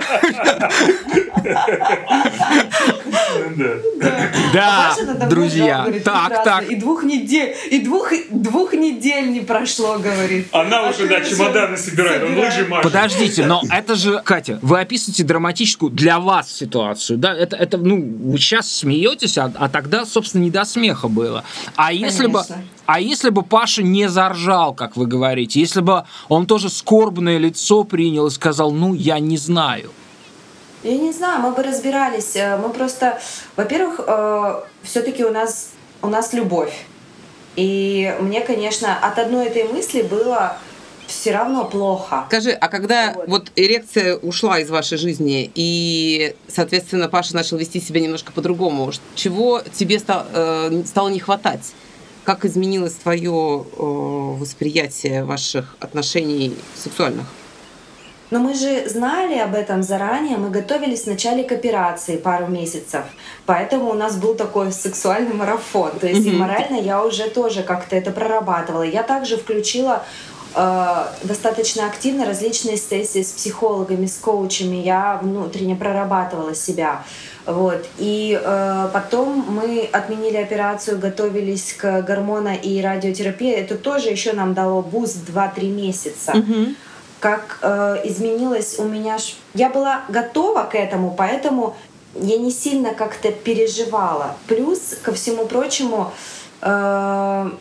Да, 4.53 4.95
друзья. 5.29 5.87
Так, 6.03 6.43
так. 6.43 6.69
И 6.69 6.75
двух 6.75 7.03
недель, 7.03 7.55
и 7.69 7.79
двух, 7.79 8.11
двух 8.29 8.73
недель 8.73 9.31
не 9.31 9.41
прошло, 9.41 9.97
говорит. 9.99 10.47
Она 10.51 10.89
уже, 10.89 11.07
да, 11.07 11.21
чемоданы 11.21 11.77
собирает, 11.77 12.23
он 12.23 12.37
лыжи 12.37 12.65
машет. 12.67 12.83
Подождите, 12.83 13.45
но 13.45 13.61
это 13.71 13.95
же, 13.95 14.21
Катя, 14.23 14.59
вы 14.61 14.79
описываете 14.79 15.23
драматическую 15.23 15.91
для 15.91 16.19
вас 16.19 16.51
ситуацию, 16.51 17.17
да? 17.17 17.35
Это, 17.39 17.55
это 17.55 17.77
ну, 17.77 17.95
вы 18.31 18.37
сейчас 18.37 18.69
смеетесь, 18.71 19.37
а, 19.37 19.51
а 19.55 19.69
тогда, 19.69 20.05
собственно, 20.05 20.43
не 20.43 20.51
до 20.51 20.65
смеха 20.65 21.07
было. 21.07 21.43
А 21.75 21.93
если 21.93 22.27
бы, 22.27 22.43
а 22.85 22.99
если 22.99 23.29
бы 23.29 23.43
Паша 23.43 23.81
не 23.81 24.09
заржал, 24.09 24.73
как 24.73 24.97
вы 24.97 25.07
говорите, 25.07 25.59
если 25.59 25.81
бы 25.81 26.03
он 26.27 26.47
тоже 26.47 26.69
скорбное 26.69 27.37
лицо 27.37 27.83
принял 27.85 28.27
и 28.27 28.31
сказал, 28.31 28.71
ну, 28.71 28.93
я 28.93 29.19
не 29.19 29.37
знаю. 29.37 29.91
Я 30.83 30.97
не 30.97 31.13
знаю, 31.13 31.41
мы 31.41 31.51
бы 31.51 31.63
разбирались. 31.63 32.35
Э, 32.35 32.57
мы 32.57 32.69
просто, 32.69 33.19
во-первых, 33.55 33.99
э, 34.05 34.61
все-таки 34.83 35.23
у 35.23 35.31
нас 35.31 35.71
у 36.01 36.07
нас 36.07 36.33
любовь. 36.33 36.85
И 37.55 38.15
мне, 38.19 38.41
конечно, 38.41 38.97
от 38.97 39.19
одной 39.19 39.47
этой 39.47 39.65
мысли 39.65 40.01
было 40.01 40.57
все 41.09 41.31
равно 41.31 41.65
плохо. 41.65 42.25
Скажи, 42.27 42.51
а 42.51 42.67
когда 42.67 43.13
вот. 43.15 43.27
вот 43.27 43.51
эрекция 43.55 44.15
ушла 44.15 44.59
из 44.59 44.69
вашей 44.69 44.97
жизни, 44.97 45.51
и, 45.55 46.35
соответственно, 46.47 47.09
Паша 47.09 47.35
начал 47.35 47.57
вести 47.57 47.81
себя 47.81 47.99
немножко 47.99 48.31
по-другому, 48.31 48.91
чего 49.15 49.61
тебе 49.73 49.99
стало, 49.99 50.25
э, 50.31 50.83
стало 50.85 51.09
не 51.09 51.19
хватать? 51.19 51.73
Как 52.23 52.45
изменилось 52.45 52.93
твое 52.93 53.65
э, 53.65 53.81
восприятие 53.81 55.23
ваших 55.23 55.75
отношений 55.79 56.55
сексуальных? 56.75 57.25
Но 58.31 58.37
мы 58.37 58.53
же 58.53 58.87
знали 58.87 59.39
об 59.39 59.55
этом 59.55 59.81
заранее, 59.81 60.37
мы 60.37 60.51
готовились 60.51 61.03
в 61.03 61.07
начале 61.07 61.43
к 61.43 61.51
операции 61.51 62.15
пару 62.17 62.45
месяцев, 62.45 63.01
поэтому 63.47 63.89
у 63.89 63.95
нас 63.95 64.17
был 64.17 64.35
такой 64.35 64.71
сексуальный 64.71 65.33
марафон. 65.33 65.91
То 65.99 66.07
есть 66.07 66.27
mm-hmm. 66.27 66.35
и 66.35 66.37
морально 66.37 66.75
я 66.75 67.03
уже 67.03 67.27
тоже 67.29 67.63
как-то 67.63 67.95
это 67.95 68.11
прорабатывала. 68.11 68.83
Я 68.83 69.01
также 69.01 69.37
включила 69.37 70.03
э, 70.55 71.05
достаточно 71.23 71.87
активно 71.87 72.25
различные 72.25 72.77
сессии 72.77 73.23
с 73.23 73.31
психологами, 73.31 74.05
с 74.05 74.17
коучами. 74.17 74.77
Я 74.77 75.19
внутренне 75.21 75.75
прорабатывала 75.75 76.55
себя. 76.55 77.03
Вот. 77.45 77.85
И 77.97 78.39
э, 78.41 78.89
потом 78.93 79.45
мы 79.47 79.89
отменили 79.91 80.37
операцию, 80.37 80.99
готовились 80.99 81.73
к 81.73 82.01
гормона 82.01 82.55
и 82.55 82.81
радиотерапии. 82.81 83.51
Это 83.51 83.75
тоже 83.75 84.09
еще 84.09 84.33
нам 84.33 84.53
дало 84.53 84.81
boost 84.81 85.17
2-3 85.29 85.71
месяца. 85.71 86.31
Mm-hmm 86.33 86.75
как 87.19 87.59
э, 87.61 88.01
изменилось 88.05 88.79
у 88.79 88.85
меня. 88.85 89.17
Я 89.53 89.69
была 89.69 90.03
готова 90.09 90.63
к 90.63 90.75
этому, 90.75 91.13
поэтому 91.17 91.75
я 92.15 92.37
не 92.37 92.51
сильно 92.51 92.93
как-то 92.93 93.31
переживала. 93.31 94.35
Плюс, 94.47 94.95
ко 95.03 95.13
всему 95.13 95.45
прочему, 95.45 96.11
э, 96.61 97.51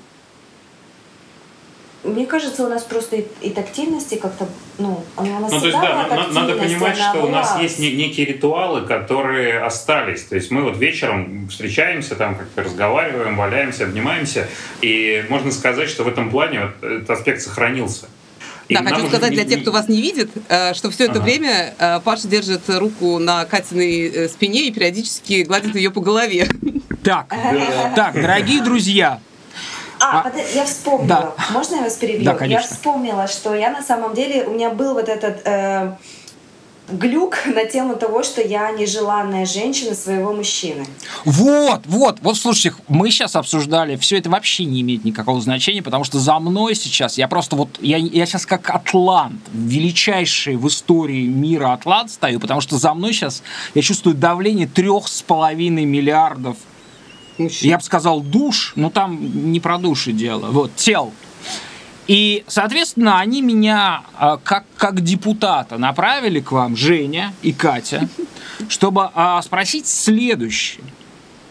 мне 2.04 2.26
кажется, 2.26 2.64
у 2.64 2.68
нас 2.68 2.84
просто 2.84 3.16
и, 3.16 3.26
и 3.40 3.50
тактильности 3.50 4.14
как-то, 4.14 4.46
ну, 4.78 5.02
у 5.16 5.22
нас 5.22 5.52
ну, 5.52 5.60
то 5.60 5.66
есть, 5.66 5.78
да, 5.78 6.06
на, 6.08 6.28
надо 6.28 6.54
понимать, 6.54 6.96
что 6.96 7.24
у 7.24 7.28
нас 7.28 7.60
есть 7.60 7.78
не, 7.80 7.92
некие 7.92 8.26
ритуалы, 8.26 8.82
которые 8.82 9.60
остались. 9.60 10.22
То 10.22 10.36
есть 10.36 10.50
мы 10.50 10.62
вот 10.62 10.76
вечером 10.76 11.48
встречаемся, 11.48 12.14
там 12.14 12.36
как-то 12.36 12.62
разговариваем, 12.62 13.36
валяемся, 13.36 13.84
обнимаемся, 13.84 14.46
и 14.80 15.24
можно 15.28 15.50
сказать, 15.50 15.88
что 15.88 16.04
в 16.04 16.08
этом 16.08 16.30
плане 16.30 16.66
вот 16.66 16.90
этот 16.90 17.10
аспект 17.10 17.42
сохранился. 17.42 18.06
И 18.68 18.74
да, 18.74 18.82
хочу 18.82 19.08
сказать 19.08 19.32
для 19.32 19.44
тех, 19.44 19.62
кто 19.62 19.72
вас 19.72 19.88
не 19.88 20.00
видит, 20.00 20.30
э, 20.48 20.74
что 20.74 20.90
все 20.90 21.04
это 21.04 21.14
ага. 21.14 21.22
время 21.22 21.74
э, 21.78 22.00
Паша 22.04 22.28
держит 22.28 22.68
руку 22.68 23.18
на 23.18 23.46
Катиной 23.46 24.08
э, 24.08 24.28
спине 24.28 24.68
и 24.68 24.70
периодически 24.70 25.42
гладит 25.42 25.74
ее 25.74 25.90
по 25.90 26.02
голове. 26.02 26.46
Так, 27.02 27.28
так, 27.96 28.14
дорогие 28.14 28.62
друзья, 28.62 29.20
а, 30.00 30.22
а 30.22 30.38
я 30.54 30.64
вспомнила. 30.64 31.06
Да. 31.06 31.34
Можно 31.50 31.76
я 31.76 31.82
вас 31.82 31.94
перебью? 31.94 32.24
Да, 32.24 32.34
конечно. 32.34 32.62
Я 32.62 32.74
вспомнила, 32.74 33.26
что 33.26 33.54
я 33.54 33.70
на 33.70 33.82
самом 33.82 34.14
деле, 34.14 34.44
у 34.44 34.52
меня 34.52 34.70
был 34.70 34.94
вот 34.94 35.08
этот 35.08 35.40
э, 35.44 35.92
глюк 36.90 37.38
на 37.46 37.64
тему 37.64 37.96
того, 37.96 38.22
что 38.22 38.40
я 38.40 38.70
нежеланная 38.70 39.46
женщина 39.46 39.94
своего 39.94 40.32
мужчины. 40.32 40.86
Вот, 41.24 41.82
вот, 41.86 42.18
вот, 42.20 42.36
слушайте, 42.36 42.74
мы 42.88 43.10
сейчас 43.10 43.36
обсуждали, 43.36 43.96
все 43.96 44.18
это 44.18 44.30
вообще 44.30 44.64
не 44.64 44.80
имеет 44.80 45.04
никакого 45.04 45.40
значения, 45.40 45.82
потому 45.82 46.04
что 46.04 46.18
за 46.18 46.38
мной 46.38 46.74
сейчас, 46.74 47.18
я 47.18 47.28
просто 47.28 47.56
вот, 47.56 47.68
я, 47.80 47.96
я 47.96 48.26
сейчас 48.26 48.46
как 48.46 48.70
атлант, 48.70 49.40
величайший 49.52 50.56
в 50.56 50.66
истории 50.68 51.26
мира 51.26 51.72
атлант 51.72 52.10
стою, 52.10 52.40
потому 52.40 52.60
что 52.60 52.78
за 52.78 52.94
мной 52.94 53.12
сейчас, 53.12 53.42
я 53.74 53.82
чувствую 53.82 54.14
давление 54.16 54.66
трех 54.66 55.08
с 55.08 55.22
половиной 55.22 55.84
миллиардов, 55.84 56.56
Мужчин. 57.38 57.70
я 57.70 57.78
бы 57.78 57.84
сказал, 57.84 58.20
душ, 58.20 58.72
но 58.76 58.90
там 58.90 59.52
не 59.52 59.60
про 59.60 59.78
души 59.78 60.12
дело, 60.12 60.50
вот, 60.50 60.74
тел. 60.76 61.12
И, 62.08 62.42
соответственно, 62.46 63.20
они 63.20 63.42
меня 63.42 64.02
а, 64.16 64.38
как, 64.38 64.64
как 64.76 65.02
депутата 65.02 65.76
направили 65.76 66.40
к 66.40 66.52
вам, 66.52 66.74
Женя 66.74 67.34
и 67.42 67.52
Катя, 67.52 68.08
чтобы 68.68 69.10
а, 69.14 69.40
спросить 69.42 69.86
следующее. 69.86 70.84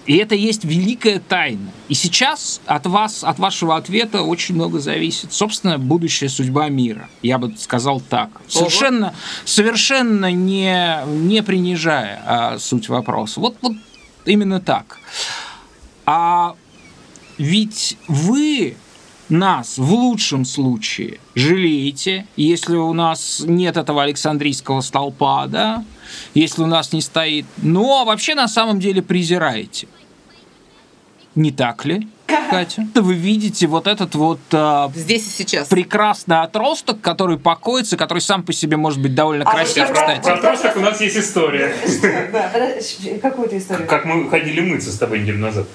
И 0.08 0.16
это 0.16 0.36
есть 0.36 0.64
великая 0.64 1.20
тайна. 1.20 1.70
И 1.90 1.94
сейчас 1.94 2.62
от 2.66 2.88
вас, 2.88 3.26
от 3.26 3.40
вашего 3.40 3.76
ответа 3.76 4.24
очень 4.24 4.56
много 4.56 4.80
зависит. 4.80 5.34
Собственно, 5.34 5.78
будущая 5.78 6.30
судьба 6.30 6.70
мира. 6.70 7.10
Я 7.22 7.38
бы 7.38 7.54
сказал 7.58 8.00
так. 8.00 8.30
Совершенно, 8.48 9.14
совершенно 9.44 10.32
не, 10.32 10.98
не 11.06 11.44
принижая 11.44 12.22
а, 12.26 12.58
суть 12.58 12.88
вопроса. 12.88 13.42
Вот, 13.42 13.58
вот 13.62 13.74
именно 14.26 14.62
так. 14.62 14.98
А 16.10 16.56
ведь 17.38 17.98
вы 18.08 18.78
нас 19.28 19.78
в 19.78 19.94
лучшем 19.94 20.46
случае 20.46 21.20
жалеете, 21.36 22.26
если 22.38 22.78
у 22.78 22.94
нас 22.94 23.44
нет 23.46 23.76
этого 23.76 24.04
Александрийского 24.04 24.80
столпа, 24.80 25.48
да, 25.48 25.84
если 26.34 26.62
у 26.64 26.66
нас 26.66 26.94
не 26.94 27.02
стоит, 27.02 27.46
но 27.58 28.06
вообще 28.06 28.36
на 28.36 28.48
самом 28.48 28.80
деле 28.80 29.02
презираете. 29.02 29.90
Не 31.36 31.52
так 31.52 31.84
ли, 31.84 32.08
Катя? 32.50 32.88
Вы 32.96 33.14
видите 33.14 33.68
вот 33.68 33.86
этот 33.86 34.16
вот 34.16 34.40
а, 34.54 34.90
Здесь 34.96 35.28
и 35.28 35.30
сейчас. 35.30 35.68
прекрасный 35.68 36.40
отросток, 36.42 37.02
который 37.02 37.38
покоится, 37.38 37.98
который 37.98 38.20
сам 38.20 38.44
по 38.44 38.54
себе 38.54 38.78
может 38.78 39.02
быть 39.02 39.14
довольно 39.14 39.44
А 39.44 39.52
красив, 39.52 39.88
Про, 39.88 39.94
кстати. 39.94 40.24
про 40.24 40.34
отросток 40.36 40.78
у 40.78 40.80
нас 40.80 41.02
есть 41.02 41.18
история. 41.18 41.76
Какую-то 43.22 43.58
историю? 43.58 43.88
Как 43.88 44.06
мы 44.06 44.30
ходили 44.30 44.62
мыться 44.62 44.90
с 44.90 44.98
тобой 44.98 45.20
неделю 45.20 45.40
назад. 45.40 45.68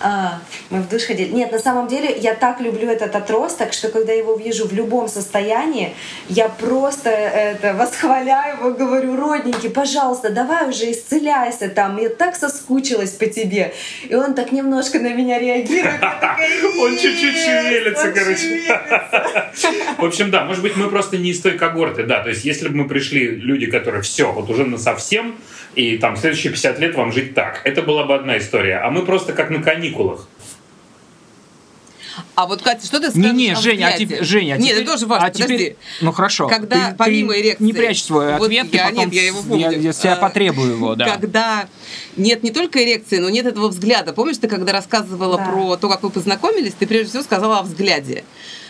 А, 0.00 0.40
мы 0.70 0.80
в 0.80 0.88
душ 0.88 1.04
ходили. 1.04 1.30
Нет, 1.30 1.50
на 1.50 1.58
самом 1.58 1.88
деле 1.88 2.16
я 2.16 2.34
так 2.34 2.60
люблю 2.60 2.88
этот 2.88 3.16
отросток, 3.16 3.72
что 3.72 3.88
когда 3.88 4.12
его 4.12 4.36
вижу 4.36 4.66
в 4.66 4.72
любом 4.72 5.08
состоянии, 5.08 5.94
я 6.28 6.48
просто 6.48 7.10
это 7.10 7.74
восхваляю 7.74 8.58
его, 8.58 8.70
говорю, 8.70 9.16
родненький, 9.16 9.70
пожалуйста, 9.70 10.30
давай 10.30 10.68
уже 10.68 10.90
исцеляйся 10.90 11.68
там, 11.68 11.98
я 11.98 12.10
так 12.10 12.36
соскучилась 12.36 13.10
по 13.10 13.26
тебе. 13.26 13.74
И 14.08 14.14
он 14.14 14.34
так 14.34 14.52
немножко 14.52 15.00
на 15.00 15.12
меня 15.14 15.38
реагирует. 15.38 16.00
Он 16.80 16.96
чуть-чуть 16.96 17.34
«Нет, 17.34 17.62
шевелится, 17.64 18.12
короче. 18.12 18.36
шевелится». 18.36 19.50
В 19.98 20.04
общем, 20.04 20.30
да, 20.30 20.44
может 20.44 20.62
быть, 20.62 20.76
мы 20.76 20.88
просто 20.88 21.16
не 21.18 21.30
из 21.30 21.40
той 21.40 21.58
когорты, 21.58 22.04
да. 22.04 22.22
То 22.22 22.30
есть, 22.30 22.44
если 22.44 22.68
бы 22.68 22.76
мы 22.76 22.88
пришли 22.88 23.26
люди, 23.26 23.66
которые 23.66 24.02
все, 24.02 24.32
вот 24.32 24.48
уже 24.50 24.64
на 24.64 24.78
совсем, 24.78 25.36
и 25.78 25.96
там 25.96 26.16
следующие 26.16 26.52
50 26.52 26.78
лет 26.80 26.96
вам 26.96 27.12
жить 27.12 27.34
так, 27.34 27.60
это 27.64 27.82
была 27.82 28.04
бы 28.04 28.14
одна 28.16 28.36
история. 28.38 28.78
А 28.78 28.90
мы 28.90 29.04
просто 29.06 29.32
как 29.32 29.48
на 29.50 29.62
каникулах. 29.62 30.26
А 32.34 32.46
вот, 32.46 32.62
Катя, 32.62 32.84
что 32.84 32.98
ты 32.98 33.10
скажешь 33.10 33.32
Не-не, 33.32 33.54
Женя, 33.54 33.92
а 33.94 33.98
теперь, 33.98 34.24
Женя, 34.24 34.54
а 34.54 34.56
Нет, 34.58 34.70
теперь- 34.70 34.82
это 34.82 34.90
тоже 34.92 35.06
важно, 35.06 35.26
а 35.26 35.30
теперь- 35.30 35.46
подожди. 35.46 35.76
Ну 36.00 36.12
хорошо. 36.12 36.48
Когда 36.48 36.90
Ты- 36.90 36.96
помимо 36.96 37.32
ты 37.32 37.40
эрекции... 37.40 37.64
Не 37.64 37.72
прячь 37.72 38.02
свой 38.02 38.32
Вот 38.38 38.46
ответ, 38.46 38.70
ты 38.72 38.76
я, 38.76 38.86
потом 38.88 39.04
нет, 39.04 39.12
я 39.12 39.26
его 39.26 39.42
помню. 39.42 39.70
Я, 39.70 39.78
я 39.78 39.92
с 39.92 39.98
тебя 39.98 40.14
А, 40.14 40.16
потребую 40.16 40.72
его, 40.72 40.94
да. 40.96 41.04
Когда 41.16 41.68
нет 42.16 42.42
не 42.42 42.50
только 42.50 42.82
эрекции, 42.84 43.18
но 43.18 43.30
нет 43.30 43.46
этого 43.46 43.68
взгляда. 43.68 44.12
Помнишь, 44.12 44.38
ты 44.38 44.48
когда 44.48 44.72
рассказывала 44.72 45.36
Да. 45.38 45.44
про 45.44 45.76
то, 45.76 45.88
как 45.88 46.02
вы 46.02 46.10
познакомились, 46.10 46.72
ты 46.76 46.88
прежде 46.88 47.10
всего 47.10 47.22
сказала 47.22 47.60
о 47.60 47.62
взгляде. 47.62 48.24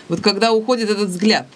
Вот 0.08 0.20
когда 0.20 0.52
уходит 0.52 0.90
этот 0.90 1.08
взгляд, 1.08 1.46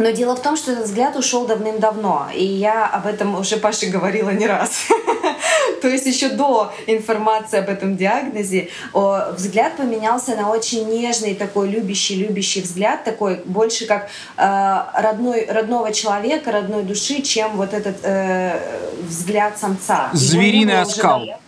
Но 0.00 0.12
дело 0.12 0.34
в 0.34 0.40
том, 0.40 0.56
что 0.56 0.72
этот 0.72 0.86
взгляд 0.86 1.14
ушел 1.16 1.46
давным-давно, 1.46 2.28
и 2.34 2.42
я 2.42 2.86
об 2.86 3.06
этом 3.06 3.38
уже 3.38 3.58
Паше 3.58 3.86
говорила 3.86 4.30
не 4.30 4.46
раз. 4.46 4.86
То 5.82 5.88
есть 5.88 6.06
еще 6.06 6.30
до 6.30 6.72
информации 6.86 7.58
об 7.58 7.68
этом 7.68 7.98
диагнозе 7.98 8.70
взгляд 8.94 9.76
поменялся 9.76 10.36
на 10.36 10.50
очень 10.50 10.88
нежный 10.88 11.34
такой 11.34 11.68
любящий-любящий 11.68 12.62
взгляд, 12.62 13.04
такой 13.04 13.42
больше 13.44 13.84
как 13.84 14.08
э, 14.38 14.82
родной, 14.94 15.46
родного 15.46 15.92
человека, 15.92 16.50
родной 16.50 16.82
души, 16.82 17.20
чем 17.20 17.58
вот 17.58 17.74
этот 17.74 17.96
э, 18.02 18.58
взгляд 19.06 19.58
самца. 19.58 20.08
Звериный 20.14 20.80
уже 20.80 20.92
оскал. 20.92 21.18
давно. 21.20 21.38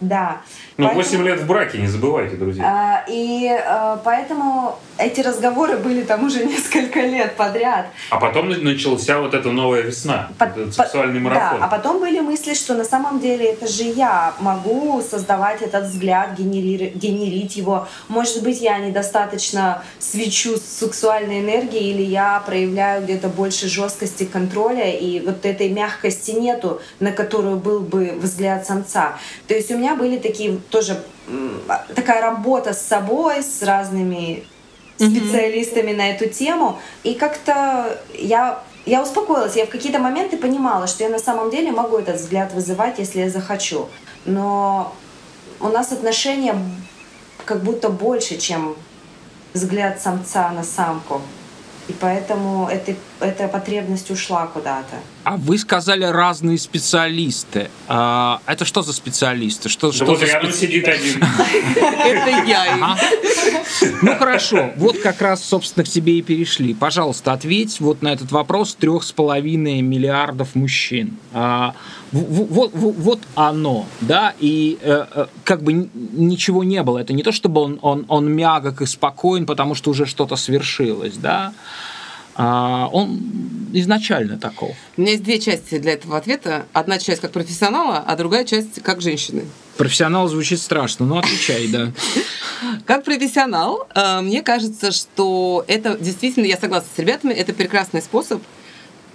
Да. 0.00 0.40
Ну, 0.76 0.86
Поэтому- 0.86 1.02
8 1.04 1.22
лет 1.24 1.40
в 1.40 1.46
браке, 1.46 1.78
не 1.78 1.88
забывайте, 1.88 2.36
друзья. 2.36 2.64
а, 2.64 3.04
И 3.08 3.48
э, 3.50 3.96
поэтому 4.04 4.78
эти 4.96 5.20
разговоры 5.22 5.76
были 5.76 6.02
там 6.02 6.24
уже 6.24 6.44
несколько 6.44 7.00
лет 7.00 7.34
подряд. 7.36 7.86
А 8.10 8.18
потом 8.20 8.48
начался 8.48 9.18
вот 9.18 9.34
эта 9.34 9.50
новая 9.50 9.82
весна, 9.82 10.30
По- 10.38 10.44
этот 10.44 10.72
сексуальный 10.74 11.18
Да, 11.20 11.28
марафон. 11.28 11.62
а 11.62 11.66
потом 11.66 11.98
были 11.98 12.20
мысли, 12.20 12.54
что 12.54 12.74
на 12.74 12.84
самом 12.84 13.18
деле 13.18 13.46
это 13.52 13.66
же 13.66 13.82
я 13.84 14.34
могу 14.38 15.02
создавать 15.02 15.62
этот 15.62 15.86
взгляд, 15.86 16.38
генери- 16.38 16.92
генерить 16.94 17.56
его. 17.56 17.88
Может 18.06 18.42
быть, 18.44 18.60
я 18.60 18.78
недостаточно 18.78 19.82
свечу 19.98 20.56
с 20.58 20.62
сексуальной 20.62 21.40
энергией, 21.40 21.90
или 21.92 22.02
я 22.02 22.40
проявляю 22.46 23.02
где-то 23.02 23.28
больше 23.28 23.68
жесткости 23.68 24.24
контроля, 24.24 24.92
и 24.92 25.18
вот 25.20 25.44
этой 25.44 25.68
мягкости 25.70 26.30
нету, 26.32 26.80
на 27.00 27.10
которую 27.10 27.56
был 27.56 27.80
бы 27.80 28.12
взгляд 28.22 28.64
самца. 28.64 29.14
То 29.48 29.54
есть 29.54 29.70
у 29.72 29.76
меня 29.78 29.87
были 29.94 30.18
такие 30.18 30.58
тоже 30.70 31.02
такая 31.94 32.22
работа 32.22 32.72
с 32.72 32.80
собой, 32.80 33.42
с 33.42 33.62
разными 33.62 34.44
специалистами 34.96 35.92
на 35.92 36.10
эту 36.10 36.28
тему. 36.28 36.78
И 37.04 37.14
как-то 37.14 38.00
я, 38.14 38.62
я 38.86 39.02
успокоилась. 39.02 39.56
Я 39.56 39.66
в 39.66 39.70
какие-то 39.70 39.98
моменты 39.98 40.36
понимала, 40.36 40.86
что 40.86 41.04
я 41.04 41.10
на 41.10 41.18
самом 41.18 41.50
деле 41.50 41.70
могу 41.70 41.98
этот 41.98 42.16
взгляд 42.16 42.52
вызывать, 42.52 42.98
если 42.98 43.20
я 43.20 43.30
захочу. 43.30 43.88
Но 44.24 44.94
у 45.60 45.68
нас 45.68 45.92
отношения 45.92 46.56
как 47.44 47.62
будто 47.62 47.88
больше, 47.88 48.38
чем 48.38 48.76
взгляд 49.54 50.00
самца 50.00 50.50
на 50.50 50.64
самку. 50.64 51.22
И 51.88 51.92
поэтому 51.92 52.68
эта, 52.68 52.94
эта 53.20 53.48
потребность 53.48 54.10
ушла 54.10 54.46
куда-то. 54.46 54.96
А 55.24 55.36
вы 55.36 55.58
сказали 55.58 56.04
разные 56.04 56.58
специалисты. 56.58 57.70
А, 57.86 58.40
это 58.46 58.64
что 58.64 58.82
за 58.82 58.92
специалисты? 58.92 59.68
Что, 59.68 59.88
Да 59.88 59.92
что 59.94 60.04
вот 60.06 60.20
за 60.20 60.26
рядом 60.26 60.50
специ- 60.50 60.60
сидит 60.60 60.88
один. 60.88 61.22
это 61.76 62.46
я. 62.46 62.96
Ну 64.02 64.16
хорошо, 64.16 64.70
вот 64.76 64.98
как 64.98 65.20
раз, 65.20 65.44
собственно, 65.44 65.84
к 65.84 65.88
тебе 65.88 66.18
и 66.18 66.22
перешли. 66.22 66.74
Пожалуйста, 66.74 67.32
ответь 67.32 67.80
вот 67.80 68.02
на 68.02 68.12
этот 68.12 68.32
вопрос 68.32 68.74
трех 68.74 69.02
с 69.02 69.12
половиной 69.12 69.80
миллиардов 69.82 70.54
мужчин. 70.54 71.16
А, 71.32 71.74
вот, 72.12 73.20
оно, 73.34 73.86
да, 74.00 74.34
и 74.38 74.78
э, 74.80 75.04
э, 75.14 75.26
как 75.44 75.62
бы 75.62 75.72
ничего 75.72 76.64
не 76.64 76.82
было. 76.82 76.98
Это 76.98 77.12
не 77.12 77.22
то, 77.22 77.32
чтобы 77.32 77.60
он, 77.60 77.78
он, 77.82 78.06
он 78.08 78.32
мягок 78.32 78.80
и 78.80 78.86
спокоен, 78.86 79.44
потому 79.44 79.74
что 79.74 79.90
уже 79.90 80.06
что-то 80.06 80.36
свершилось, 80.36 81.16
да. 81.16 81.52
А, 82.40 82.88
он 82.92 83.20
изначально 83.72 84.38
таков. 84.38 84.76
У 84.96 85.00
меня 85.00 85.12
есть 85.12 85.24
две 85.24 85.40
части 85.40 85.78
для 85.78 85.94
этого 85.94 86.16
ответа. 86.16 86.66
Одна 86.72 87.00
часть 87.00 87.20
как 87.20 87.32
профессионала, 87.32 87.98
а 87.98 88.16
другая 88.16 88.44
часть 88.44 88.80
как 88.82 89.00
женщины. 89.00 89.44
Профессионал 89.76 90.28
звучит 90.28 90.60
страшно, 90.60 91.04
но 91.04 91.18
отвечай, 91.18 91.66
да. 91.68 91.92
Как 92.86 93.04
профессионал, 93.04 93.86
э, 93.94 94.20
мне 94.20 94.42
кажется, 94.42 94.90
что 94.90 95.64
это 95.68 95.96
действительно, 95.96 96.44
я 96.44 96.56
согласна 96.56 96.88
с 96.94 96.98
ребятами, 96.98 97.32
это 97.32 97.52
прекрасный 97.52 98.02
способ 98.02 98.42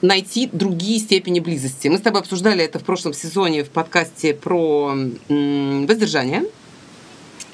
найти 0.02 0.50
другие 0.52 1.00
степени 1.00 1.40
близости. 1.40 1.88
Мы 1.88 1.98
с 1.98 2.02
тобой 2.02 2.22
обсуждали 2.22 2.64
это 2.64 2.80
в 2.80 2.84
прошлом 2.84 3.14
сезоне 3.14 3.64
в 3.64 3.70
подкасте 3.70 4.34
про 4.34 4.96
воздержание, 5.28 6.44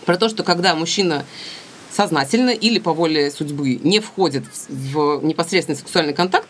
про 0.05 0.17
то, 0.17 0.29
что 0.29 0.43
когда 0.43 0.75
мужчина 0.75 1.25
сознательно 1.91 2.51
или 2.51 2.79
по 2.79 2.93
воле 2.93 3.31
судьбы 3.31 3.79
не 3.83 3.99
входит 3.99 4.43
в 4.67 5.21
непосредственный 5.23 5.77
сексуальный 5.77 6.13
контакт, 6.13 6.47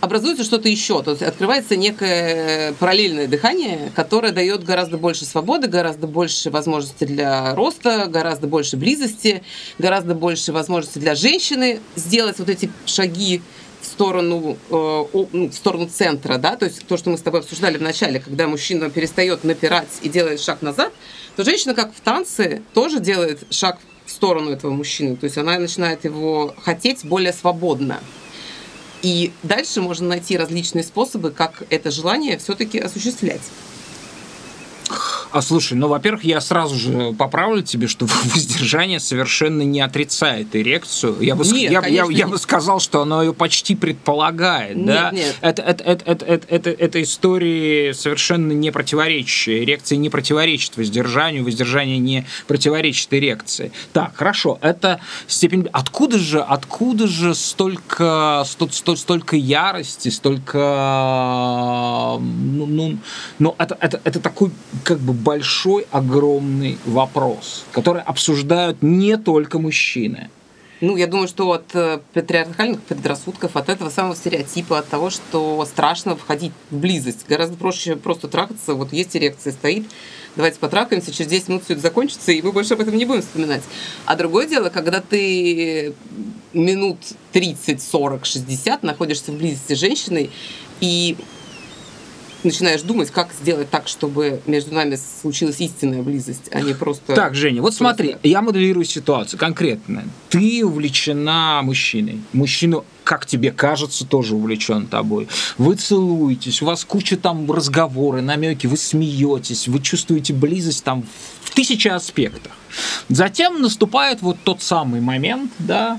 образуется 0.00 0.44
что-то 0.44 0.68
еще, 0.68 1.02
то 1.02 1.12
есть 1.12 1.22
открывается 1.22 1.76
некое 1.76 2.72
параллельное 2.74 3.26
дыхание, 3.26 3.90
которое 3.94 4.32
дает 4.32 4.64
гораздо 4.64 4.98
больше 4.98 5.24
свободы, 5.24 5.68
гораздо 5.68 6.06
больше 6.06 6.50
возможностей 6.50 7.06
для 7.06 7.54
роста, 7.54 8.06
гораздо 8.06 8.46
больше 8.46 8.76
близости, 8.76 9.42
гораздо 9.78 10.14
больше 10.14 10.52
возможностей 10.52 11.00
для 11.00 11.14
женщины 11.14 11.80
сделать 11.96 12.38
вот 12.38 12.48
эти 12.48 12.70
шаги 12.84 13.42
в 13.80 13.86
сторону, 13.86 14.56
э, 14.70 15.04
ну, 15.32 15.48
в 15.48 15.54
сторону 15.54 15.88
центра, 15.88 16.38
да, 16.38 16.56
то 16.56 16.66
есть 16.66 16.86
то, 16.86 16.96
что 16.96 17.10
мы 17.10 17.18
с 17.18 17.22
тобой 17.22 17.40
обсуждали 17.40 17.78
в 17.78 17.82
начале, 17.82 18.20
когда 18.20 18.48
мужчина 18.48 18.90
перестает 18.90 19.44
напирать 19.44 19.88
и 20.02 20.08
делает 20.08 20.40
шаг 20.40 20.62
назад, 20.62 20.92
то 21.36 21.44
женщина, 21.44 21.74
как 21.74 21.94
в 21.94 22.00
танце, 22.00 22.62
тоже 22.74 23.00
делает 23.00 23.44
шаг 23.50 23.78
в 24.06 24.10
сторону 24.10 24.50
этого 24.50 24.72
мужчины, 24.72 25.16
то 25.16 25.24
есть 25.24 25.36
она 25.36 25.58
начинает 25.58 26.04
его 26.04 26.54
хотеть 26.62 27.04
более 27.04 27.32
свободно. 27.32 28.00
И 29.02 29.32
дальше 29.42 29.82
можно 29.82 30.08
найти 30.08 30.36
различные 30.36 30.82
способы, 30.82 31.30
как 31.30 31.64
это 31.70 31.90
желание 31.90 32.38
все-таки 32.38 32.78
осуществлять. 32.78 33.42
А 35.32 35.42
слушай, 35.42 35.74
ну, 35.74 35.88
во-первых, 35.88 36.24
я 36.24 36.40
сразу 36.40 36.76
же 36.76 37.12
поправлю 37.12 37.62
тебе, 37.62 37.88
что 37.88 38.06
воздержание 38.34 39.00
совершенно 39.00 39.62
не 39.62 39.80
отрицает 39.80 40.54
эрекцию. 40.54 41.20
Я 41.20 41.34
бы, 41.34 41.44
Нет, 41.44 41.72
я, 41.72 41.86
я, 41.86 42.06
я 42.08 42.26
бы 42.26 42.38
сказал, 42.38 42.80
что 42.80 43.02
оно 43.02 43.22
ее 43.22 43.34
почти 43.34 43.74
предполагает. 43.74 44.76
Нет, 44.76 44.86
да? 44.86 45.10
нет. 45.12 45.36
Это, 45.40 45.62
это, 45.62 45.84
это, 45.84 46.04
это, 46.04 46.24
это, 46.26 46.46
это, 46.48 46.70
это 46.70 47.02
истории 47.02 47.92
совершенно 47.92 48.52
не 48.52 48.70
противоречащие. 48.70 49.64
Эрекция 49.64 49.98
не 49.98 50.10
противоречит 50.10 50.76
воздержанию, 50.76 51.44
воздержание 51.44 51.98
не 51.98 52.26
противоречит 52.46 53.12
эрекции. 53.12 53.72
Так, 53.92 54.16
хорошо, 54.16 54.58
это 54.60 55.00
степень... 55.26 55.68
Откуда 55.72 56.18
же, 56.18 56.40
откуда 56.40 57.06
же 57.06 57.34
столько, 57.34 58.44
сто- 58.46 58.70
сто- 58.70 58.96
столько 58.96 59.36
ярости, 59.36 60.08
столько... 60.08 60.58
Ну, 62.20 62.66
ну, 62.66 62.98
ну, 63.38 63.54
это, 63.58 63.76
это, 63.80 64.00
это 64.04 64.20
такой 64.20 64.50
как 64.86 64.98
бы 65.00 65.12
большой, 65.12 65.84
огромный 65.90 66.78
вопрос, 66.86 67.64
который 67.72 68.02
обсуждают 68.02 68.82
не 68.82 69.16
только 69.16 69.58
мужчины. 69.58 70.30
Ну, 70.80 70.96
я 70.96 71.08
думаю, 71.08 71.26
что 71.26 71.50
от 71.50 71.74
э, 71.74 71.98
патриархальных 72.12 72.80
предрассудков, 72.82 73.56
от 73.56 73.68
этого 73.68 73.90
самого 73.90 74.14
стереотипа, 74.14 74.78
от 74.78 74.86
того, 74.86 75.10
что 75.10 75.64
страшно 75.64 76.14
входить 76.14 76.52
в 76.70 76.76
близость. 76.76 77.26
Гораздо 77.26 77.56
проще 77.56 77.96
просто 77.96 78.28
трахаться. 78.28 78.74
Вот 78.74 78.92
есть 78.92 79.16
эрекция, 79.16 79.52
стоит, 79.54 79.86
давайте 80.36 80.60
потрахаемся, 80.60 81.12
через 81.12 81.30
10 81.30 81.48
минут 81.48 81.64
все 81.64 81.72
это 81.72 81.82
закончится, 81.82 82.30
и 82.30 82.40
мы 82.40 82.52
больше 82.52 82.74
об 82.74 82.80
этом 82.80 82.94
не 82.94 83.06
будем 83.06 83.22
вспоминать. 83.22 83.62
А 84.04 84.14
другое 84.14 84.46
дело, 84.46 84.68
когда 84.68 85.00
ты 85.00 85.94
минут 86.52 86.98
30, 87.32 87.82
40, 87.82 88.24
60 88.24 88.82
находишься 88.84 89.32
в 89.32 89.36
близости 89.36 89.74
с 89.74 89.78
женщиной, 89.78 90.30
и 90.80 91.16
начинаешь 92.46 92.82
думать, 92.82 93.10
как 93.10 93.28
сделать 93.40 93.70
так, 93.70 93.88
чтобы 93.88 94.40
между 94.46 94.74
нами 94.74 94.98
случилась 95.20 95.60
истинная 95.60 96.02
близость, 96.02 96.48
а 96.50 96.60
не 96.60 96.74
просто... 96.74 97.14
Так, 97.14 97.34
Женя, 97.34 97.60
вот 97.60 97.76
просто- 97.76 97.78
смотри, 97.78 98.16
я 98.22 98.42
моделирую 98.42 98.84
ситуацию 98.84 99.38
конкретно. 99.38 100.04
Ты 100.28 100.64
увлечена 100.64 101.60
мужчиной. 101.62 102.20
Мужчина, 102.32 102.82
как 103.04 103.26
тебе 103.26 103.50
кажется, 103.50 104.06
тоже 104.06 104.34
увлечен 104.34 104.86
тобой. 104.86 105.28
Вы 105.58 105.74
целуетесь, 105.76 106.62
у 106.62 106.66
вас 106.66 106.84
куча 106.84 107.16
там 107.16 107.50
разговоры, 107.50 108.22
намеки, 108.22 108.66
вы 108.66 108.76
смеетесь, 108.76 109.68
вы 109.68 109.80
чувствуете 109.80 110.32
близость 110.32 110.84
там 110.84 111.04
в 111.42 111.50
тысячи 111.54 111.88
аспектах. 111.88 112.52
Затем 113.08 113.60
наступает 113.62 114.22
вот 114.22 114.36
тот 114.42 114.62
самый 114.62 115.00
момент, 115.00 115.52
да, 115.58 115.98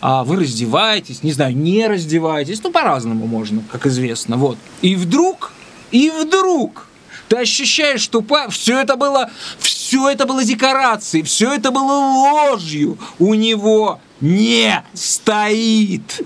а, 0.00 0.24
вы 0.24 0.36
раздеваетесь, 0.36 1.22
не 1.22 1.32
знаю, 1.32 1.56
не 1.56 1.86
раздеваетесь, 1.86 2.62
ну, 2.62 2.72
по-разному 2.72 3.26
можно, 3.26 3.62
как 3.70 3.86
известно, 3.86 4.36
вот. 4.36 4.58
И 4.82 4.96
вдруг, 4.96 5.52
и 5.92 6.10
вдруг 6.10 6.88
ты 7.28 7.36
ощущаешь, 7.36 8.00
что 8.00 8.24
все 8.50 8.80
это 8.80 8.96
было, 8.96 9.30
все 9.58 10.10
это 10.10 10.26
было 10.26 10.44
декорацией, 10.44 11.24
все 11.24 11.54
это 11.54 11.70
было 11.70 11.92
ложью. 11.92 12.98
У 13.18 13.34
него 13.34 14.00
не 14.20 14.82
стоит. 14.94 16.22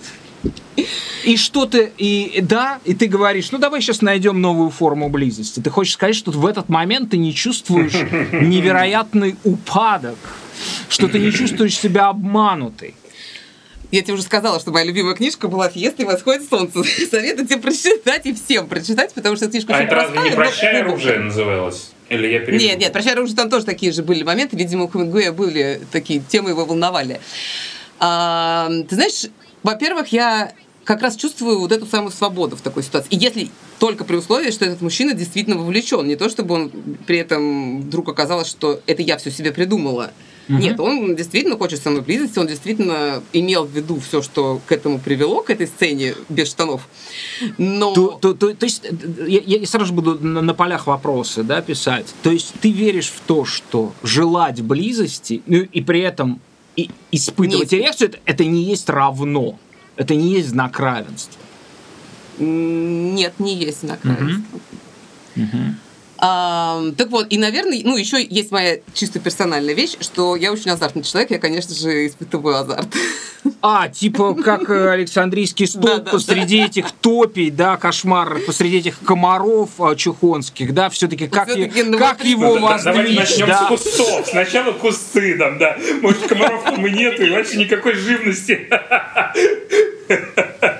И 1.24 1.36
что 1.36 1.66
ты, 1.66 1.92
и 1.96 2.40
да, 2.42 2.78
и 2.84 2.94
ты 2.94 3.06
говоришь, 3.06 3.50
ну 3.50 3.58
давай 3.58 3.80
сейчас 3.80 4.02
найдем 4.02 4.40
новую 4.40 4.70
форму 4.70 5.08
близости. 5.08 5.60
Ты 5.60 5.70
хочешь 5.70 5.94
сказать, 5.94 6.16
что 6.16 6.30
в 6.30 6.46
этот 6.46 6.68
момент 6.68 7.10
ты 7.10 7.18
не 7.18 7.34
чувствуешь 7.34 7.94
невероятный 8.32 9.36
упадок, 9.44 10.18
что 10.88 11.08
ты 11.08 11.18
не 11.18 11.32
чувствуешь 11.32 11.78
себя 11.78 12.08
обманутой. 12.08 12.94
Я 13.90 14.02
тебе 14.02 14.14
уже 14.14 14.22
сказала, 14.22 14.58
что 14.60 14.70
моя 14.72 14.84
любимая 14.84 15.14
книжка 15.14 15.48
была 15.48 15.68
«Фиеста 15.68 16.02
и 16.02 16.04
восходит 16.04 16.48
солнце». 16.48 16.82
Советую 17.10 17.46
тебе 17.46 17.58
прочитать 17.58 18.26
и 18.26 18.34
всем 18.34 18.66
прочитать, 18.66 19.14
потому 19.14 19.36
что 19.36 19.48
книжка 19.48 19.74
А 19.74 19.76
очень 19.76 19.86
это 19.86 19.94
разве 19.94 20.18
не 20.18 20.30
но 20.30 20.36
«Прощай, 20.36 20.80
оружие» 20.80 21.18
называлось? 21.18 21.92
Или 22.08 22.28
я 22.28 22.40
перепутал? 22.40 22.66
Нет, 22.66 22.78
нет, 22.78 22.92
«Прощай, 22.92 23.12
оружие» 23.12 23.36
там 23.36 23.50
тоже 23.50 23.64
такие 23.64 23.92
же 23.92 24.02
были 24.02 24.22
моменты. 24.22 24.56
Видимо, 24.56 24.84
у 24.84 24.88
Хемингуэя 24.88 25.32
были 25.32 25.80
такие 25.92 26.20
темы, 26.20 26.50
его 26.50 26.64
волновали. 26.64 27.20
А, 27.98 28.68
ты 28.88 28.94
знаешь, 28.94 29.26
во-первых, 29.62 30.08
я 30.08 30.52
как 30.84 31.02
раз 31.02 31.16
чувствую 31.16 31.58
вот 31.58 31.72
эту 31.72 31.86
самую 31.86 32.12
свободу 32.12 32.56
в 32.56 32.60
такой 32.60 32.82
ситуации. 32.82 33.08
И 33.10 33.16
если 33.16 33.50
только 33.78 34.04
при 34.04 34.16
условии, 34.16 34.50
что 34.50 34.64
этот 34.64 34.80
мужчина 34.80 35.12
действительно 35.12 35.56
вовлечен. 35.56 36.06
Не 36.06 36.16
то, 36.16 36.28
чтобы 36.28 36.54
он 36.54 36.70
при 37.06 37.18
этом 37.18 37.82
вдруг 37.82 38.08
оказалось, 38.08 38.48
что 38.48 38.80
это 38.86 39.02
я 39.02 39.18
все 39.18 39.30
себе 39.30 39.52
придумала. 39.52 40.12
Нет, 40.48 40.78
он 40.78 41.16
действительно 41.16 41.56
хочет 41.56 41.82
со 41.82 41.90
мной 41.90 42.02
близости, 42.02 42.38
он 42.38 42.46
действительно 42.46 43.22
имел 43.32 43.64
в 43.64 43.70
виду 43.70 43.98
все, 44.00 44.22
что 44.22 44.60
к 44.66 44.72
этому 44.72 44.98
привело, 44.98 45.42
к 45.42 45.50
этой 45.50 45.66
сцене 45.66 46.14
без 46.28 46.48
штанов. 46.48 46.88
Но... 47.58 47.92
То, 47.94 48.18
то, 48.20 48.34
то, 48.34 48.54
то 48.54 48.66
есть, 48.66 48.84
э, 48.84 49.26
я, 49.26 49.40
я 49.58 49.66
сразу 49.66 49.86
же 49.86 49.92
буду 49.92 50.18
на, 50.24 50.42
на 50.42 50.54
полях 50.54 50.86
вопросы 50.86 51.42
да, 51.42 51.60
писать. 51.62 52.14
То 52.22 52.30
есть 52.30 52.54
ты 52.60 52.70
веришь 52.70 53.08
в 53.08 53.20
то, 53.26 53.44
что 53.44 53.92
желать 54.02 54.62
близости, 54.62 55.42
ну 55.46 55.58
и 55.58 55.80
при 55.80 56.00
этом 56.00 56.40
и 56.76 56.90
испытывать 57.10 57.72
Не- 57.72 57.78
эрекцию, 57.78 58.10
это, 58.10 58.18
это 58.24 58.44
не 58.44 58.62
есть 58.62 58.88
равно. 58.88 59.58
Это 59.96 60.14
не 60.14 60.32
есть 60.32 60.50
знак 60.50 60.78
равенства. 60.78 61.40
Нет, 62.38 63.34
не 63.38 63.54
есть 63.54 63.80
знак 63.80 64.00
равенства. 64.04 64.60
А, 66.18 66.82
так 66.96 67.10
вот, 67.10 67.26
и, 67.30 67.38
наверное, 67.38 67.80
ну, 67.84 67.96
еще 67.96 68.24
есть 68.24 68.50
моя 68.50 68.78
чисто 68.94 69.18
персональная 69.18 69.74
вещь, 69.74 69.96
что 70.00 70.36
я 70.36 70.52
очень 70.52 70.70
азартный 70.70 71.02
человек, 71.02 71.30
я, 71.30 71.38
конечно 71.38 71.74
же, 71.74 72.06
испытываю 72.06 72.56
азарт. 72.56 72.88
А, 73.62 73.88
типа 73.88 74.34
как 74.34 74.68
э, 74.70 74.90
Александрийский 74.90 75.66
стол 75.68 75.82
Да, 75.82 75.96
да, 75.98 76.10
посреди 76.10 76.64
этих 76.64 76.90
топий, 76.90 77.50
да, 77.50 77.76
кошмар, 77.76 78.40
посреди 78.46 78.78
этих 78.78 78.98
комаров 79.00 79.70
э, 79.78 79.94
чухонских, 79.96 80.74
да, 80.74 80.90
все-таки 80.90 81.28
как, 81.28 81.48
ну, 81.56 81.98
как 81.98 82.24
его 82.24 82.56
Ну, 82.58 82.66
да- 82.68 82.80
Давайте 82.82 83.14
воздвичь, 83.14 83.18
начнем 83.18 83.46
да. 83.46 83.64
с 83.64 83.68
кустов. 83.68 84.26
Сначала 84.26 84.72
кусты 84.72 85.38
там, 85.38 85.58
да. 85.58 85.76
Может, 86.02 86.26
комаров 86.26 86.64
там 86.64 86.84
и 86.86 86.90
нету, 86.90 87.22
и 87.24 87.30
вообще 87.30 87.58
никакой 87.58 87.94
живности. 87.94 88.68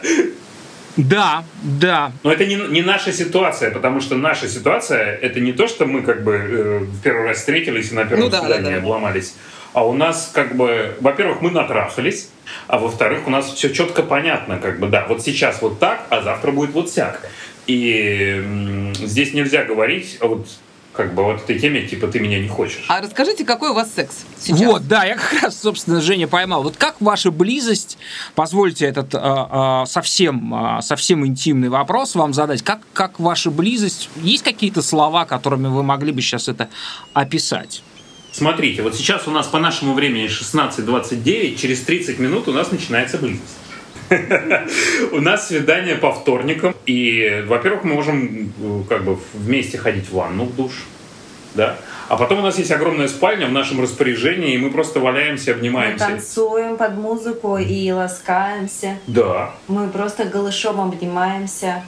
Да, 0.97 1.45
да. 1.63 2.13
Но 2.23 2.33
это 2.33 2.47
не, 2.47 2.57
не 2.57 2.83
наша 2.83 3.13
ситуация, 3.13 3.71
потому 3.71 4.01
что 4.01 4.17
наша 4.17 4.49
ситуация 4.49 5.15
это 5.17 5.41
не 5.41 5.53
то, 5.53 5.69
что 5.69 5.85
мы 5.87 6.03
как 6.03 6.25
бы 6.25 6.33
э, 6.33 6.79
в 6.79 7.03
первый 7.03 7.29
раз 7.29 7.39
встретились 7.39 7.93
и 7.93 7.95
на 7.95 8.05
первом 8.05 8.25
Ну 8.25 8.31
да, 8.31 8.41
свидании 8.41 8.65
да, 8.65 8.71
да. 8.71 8.77
обломались. 8.79 9.35
А 9.75 9.87
у 9.87 9.93
нас 9.93 10.31
как 10.33 10.57
бы, 10.57 10.97
во-первых, 11.01 11.43
мы 11.43 11.51
натрахались, 11.51 12.31
а 12.67 12.79
во-вторых, 12.79 13.27
у 13.27 13.31
нас 13.31 13.53
все 13.53 13.69
четко 13.69 14.03
понятно, 14.03 14.59
как 14.59 14.81
бы, 14.81 14.89
да, 14.89 15.05
вот 15.07 15.23
сейчас 15.23 15.61
вот 15.61 15.79
так, 15.79 16.07
а 16.09 16.23
завтра 16.23 16.51
будет 16.51 16.71
вот 16.71 16.91
сяк. 16.91 17.21
И 17.67 18.93
здесь 18.95 19.35
нельзя 19.35 19.65
говорить 19.65 20.17
вот 20.21 20.49
как 20.97 21.15
бы 21.15 21.23
вот 21.23 21.43
этой 21.43 21.59
теме, 21.59 21.83
типа, 21.83 22.09
ты 22.09 22.19
меня 22.19 22.41
не 22.41 22.49
хочешь. 22.49 22.85
А 22.89 23.01
расскажите, 23.01 23.45
какой 23.45 23.71
у 23.71 23.75
вас 23.75 23.93
секс 23.95 24.25
сейчас? 24.41 24.61
Вот, 24.61 24.89
да, 24.89 25.05
я 25.05 25.17
как 25.17 25.43
раз, 25.43 25.61
собственно, 25.61 26.01
Женя 26.01 26.27
поймал. 26.27 26.63
Вот 26.63 26.77
как 26.77 26.97
ваша 27.01 27.31
близость, 27.31 27.99
позвольте 28.35 28.87
этот 28.87 29.15
а, 29.15 29.83
а, 29.83 29.87
совсем, 29.87 30.55
а, 30.55 30.83
совсем 30.83 31.27
интимный 31.27 31.69
вопрос 31.69 32.15
вам 32.15 32.33
задать, 32.33 32.63
как, 32.63 32.81
как 32.93 33.21
ваша 33.21 33.51
близость, 33.51 34.09
есть 34.17 34.43
какие-то 34.43 34.83
слова, 34.83 35.27
которыми 35.27 35.69
вы 35.69 35.83
могли 35.83 36.13
бы 36.13 36.23
сейчас 36.23 36.49
это 36.49 36.69
описать? 37.13 37.83
Смотрите, 38.33 38.83
вот 38.83 38.95
сейчас 38.95 39.27
у 39.27 39.31
нас 39.31 39.47
по 39.47 39.59
нашему 39.59 39.95
времени 39.95 40.27
16.29, 40.27 41.57
через 41.57 41.81
30 41.81 42.19
минут 42.19 42.49
у 42.49 42.53
нас 42.53 42.71
начинается 42.71 43.19
близость. 43.19 43.57
У 45.13 45.21
нас 45.21 45.49
свидание 45.49 45.97
по 45.97 46.13
вторникам, 46.13 46.75
и, 46.87 47.45
во-первых, 47.47 47.85
мы 47.85 47.95
можем 47.95 48.53
э, 48.61 48.83
как 48.89 49.05
бы 49.05 49.19
вместе 49.35 49.79
ходить 49.79 50.09
в 50.09 50.13
ванну, 50.15 50.45
в 50.45 50.55
душ, 50.55 50.73
да, 51.55 51.77
а 52.09 52.17
потом 52.17 52.39
у 52.39 52.43
нас 52.43 52.59
есть 52.59 52.71
огромная 52.71 53.09
спальня 53.09 53.47
в 53.47 53.53
нашем 53.53 53.81
распоряжении, 53.81 54.55
и 54.55 54.59
мы 54.59 54.71
просто 54.71 55.01
валяемся, 55.01 55.51
Мы 55.53 55.57
обнимаемся. 55.57 56.07
танцуем 56.07 56.77
под 56.77 56.97
музыку 56.97 57.59
и 57.59 57.91
ласкаемся. 57.91 58.99
Да, 59.07 59.55
Мы 59.67 59.89
просто 59.89 60.25
голышом 60.25 60.81
обнимаемся. 60.81 61.83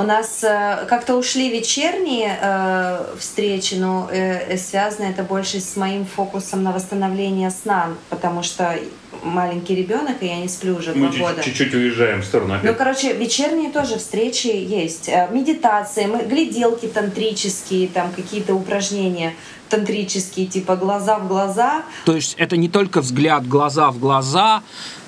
У 0.00 0.02
нас 0.02 0.42
э, 0.42 0.86
как-то 0.88 1.14
ушли 1.16 1.50
вечерние 1.50 2.38
э, 2.40 3.04
встречи, 3.18 3.74
но 3.74 4.08
э, 4.10 4.54
э, 4.54 4.56
связано 4.56 5.04
это 5.04 5.24
больше 5.24 5.60
с 5.60 5.76
моим 5.76 6.06
фокусом 6.06 6.62
на 6.62 6.72
восстановление 6.72 7.50
сна, 7.50 7.88
потому 8.08 8.42
что 8.42 8.78
маленький 9.22 9.74
ребенок, 9.74 10.16
и 10.22 10.26
я 10.26 10.36
не 10.36 10.48
сплю 10.48 10.76
уже 10.76 10.94
два 10.94 11.08
мы 11.10 11.18
года. 11.18 11.42
чуть-чуть 11.42 11.74
уезжаем 11.74 12.22
в 12.22 12.24
сторону 12.24 12.54
Ну, 12.54 12.60
опять. 12.60 12.78
короче, 12.78 13.12
вечерние 13.12 13.70
тоже 13.70 13.98
встречи 13.98 14.46
есть. 14.46 15.10
Э, 15.10 15.28
Медитации, 15.30 16.06
мы, 16.06 16.22
гляделки 16.22 16.86
тантрические, 16.86 17.88
там 17.88 18.10
какие-то 18.16 18.54
упражнения. 18.54 19.34
тантрический, 19.68 20.46
типа 20.46 20.74
глаза 20.76 21.18
в 21.18 21.28
глаза. 21.28 21.82
То 22.04 22.16
есть 22.16 22.34
это 22.38 22.56
не 22.56 22.68
только 22.68 23.00
взгляд 23.02 23.46
глаза 23.46 23.90
в 23.92 24.00
глаза, 24.00 24.62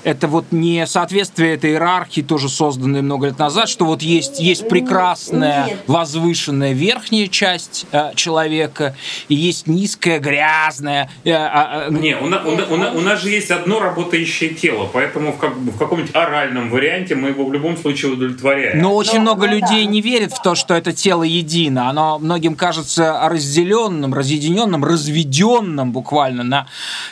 это 0.04 0.26
вот 0.28 0.46
не 0.50 0.86
соответствие 0.86 1.54
этой 1.54 1.70
иерархии, 1.72 2.20
тоже 2.22 2.48
созданной 2.48 3.02
много 3.02 3.26
лет 3.26 3.38
назад, 3.38 3.68
что 3.68 3.84
вот 3.84 4.02
есть, 4.02 4.40
есть 4.40 4.68
прекрасная, 4.68 5.66
Нет. 5.66 5.78
возвышенная 5.86 6.72
верхняя 6.72 7.28
часть 7.28 7.86
э, 7.92 8.12
человека, 8.14 8.96
и 9.28 9.34
есть 9.34 9.66
низкая, 9.66 10.18
грязная. 10.18 11.10
э, 11.24 11.32
а, 11.32 11.86
а, 11.86 11.90
Не, 11.90 12.16
у, 12.16 12.26
на- 12.26 12.42
у 12.44 12.56
на- 12.56 12.66
у 12.66 12.76
на- 12.76 12.92
у 12.92 13.00
нас 13.00 13.22
же 13.22 13.30
есть 13.30 13.50
одно 13.50 13.80
работающее 13.80 14.50
тело, 14.50 14.88
поэтому 14.92 15.32
в, 15.32 15.38
как- 15.38 15.56
в 15.56 15.78
каком-нибудь 15.78 16.14
оральном 16.14 16.70
варианте 16.70 17.14
мы 17.14 17.28
его 17.28 17.44
в 17.44 17.52
любом 17.52 17.76
случае 17.76 18.12
удовлетворяем. 18.12 18.80
Но 18.80 18.94
очень 18.94 19.16
Но- 19.16 19.20
много 19.32 19.46
ну 19.46 19.52
людей 19.54 19.84
да. 19.86 19.90
не 19.90 20.00
верят 20.00 20.32
в 20.32 20.42
то, 20.42 20.54
что 20.54 20.74
это 20.74 20.92
тело 20.92 21.22
едино. 21.22 21.88
Оно 21.88 22.18
многим 22.18 22.54
кажется 22.56 23.20
разделенным, 23.28 24.14
разъединенным, 24.14 24.84
разведенным 24.84 25.92
буквально 25.92 26.42
на 26.42 26.66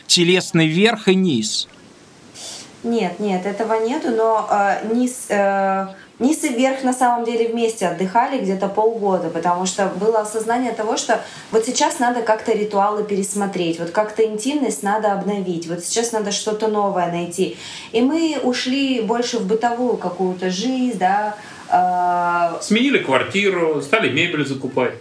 телесный 0.06 0.66
верх 0.66 1.08
и 1.08 1.14
низ. 1.14 1.68
Нет, 2.82 3.20
нет, 3.20 3.44
этого 3.44 3.74
нету, 3.74 4.10
но 4.10 4.48
э, 4.50 4.86
низ, 4.90 5.26
э, 5.28 5.86
низ 6.18 6.42
и 6.44 6.48
верх 6.48 6.82
на 6.82 6.94
самом 6.94 7.26
деле 7.26 7.48
вместе 7.48 7.86
отдыхали 7.86 8.40
где-то 8.40 8.68
полгода, 8.68 9.28
потому 9.28 9.66
что 9.66 9.88
было 9.88 10.20
осознание 10.20 10.72
того, 10.72 10.96
что 10.96 11.20
вот 11.52 11.66
сейчас 11.66 11.98
надо 11.98 12.22
как-то 12.22 12.52
ритуалы 12.52 13.04
пересмотреть, 13.04 13.78
вот 13.78 13.90
как-то 13.90 14.24
интимность 14.24 14.82
надо 14.82 15.12
обновить, 15.12 15.66
вот 15.68 15.84
сейчас 15.84 16.12
надо 16.12 16.32
что-то 16.32 16.68
новое 16.68 17.12
найти. 17.12 17.58
И 17.92 18.00
мы 18.00 18.38
ушли 18.42 19.02
больше 19.02 19.38
в 19.38 19.46
бытовую 19.46 19.98
какую-то 19.98 20.48
жизнь, 20.48 20.98
да, 20.98 21.34
Сменили 22.62 22.98
квартиру, 22.98 23.80
стали 23.82 24.10
мебель 24.10 24.44
закупать. 24.46 24.94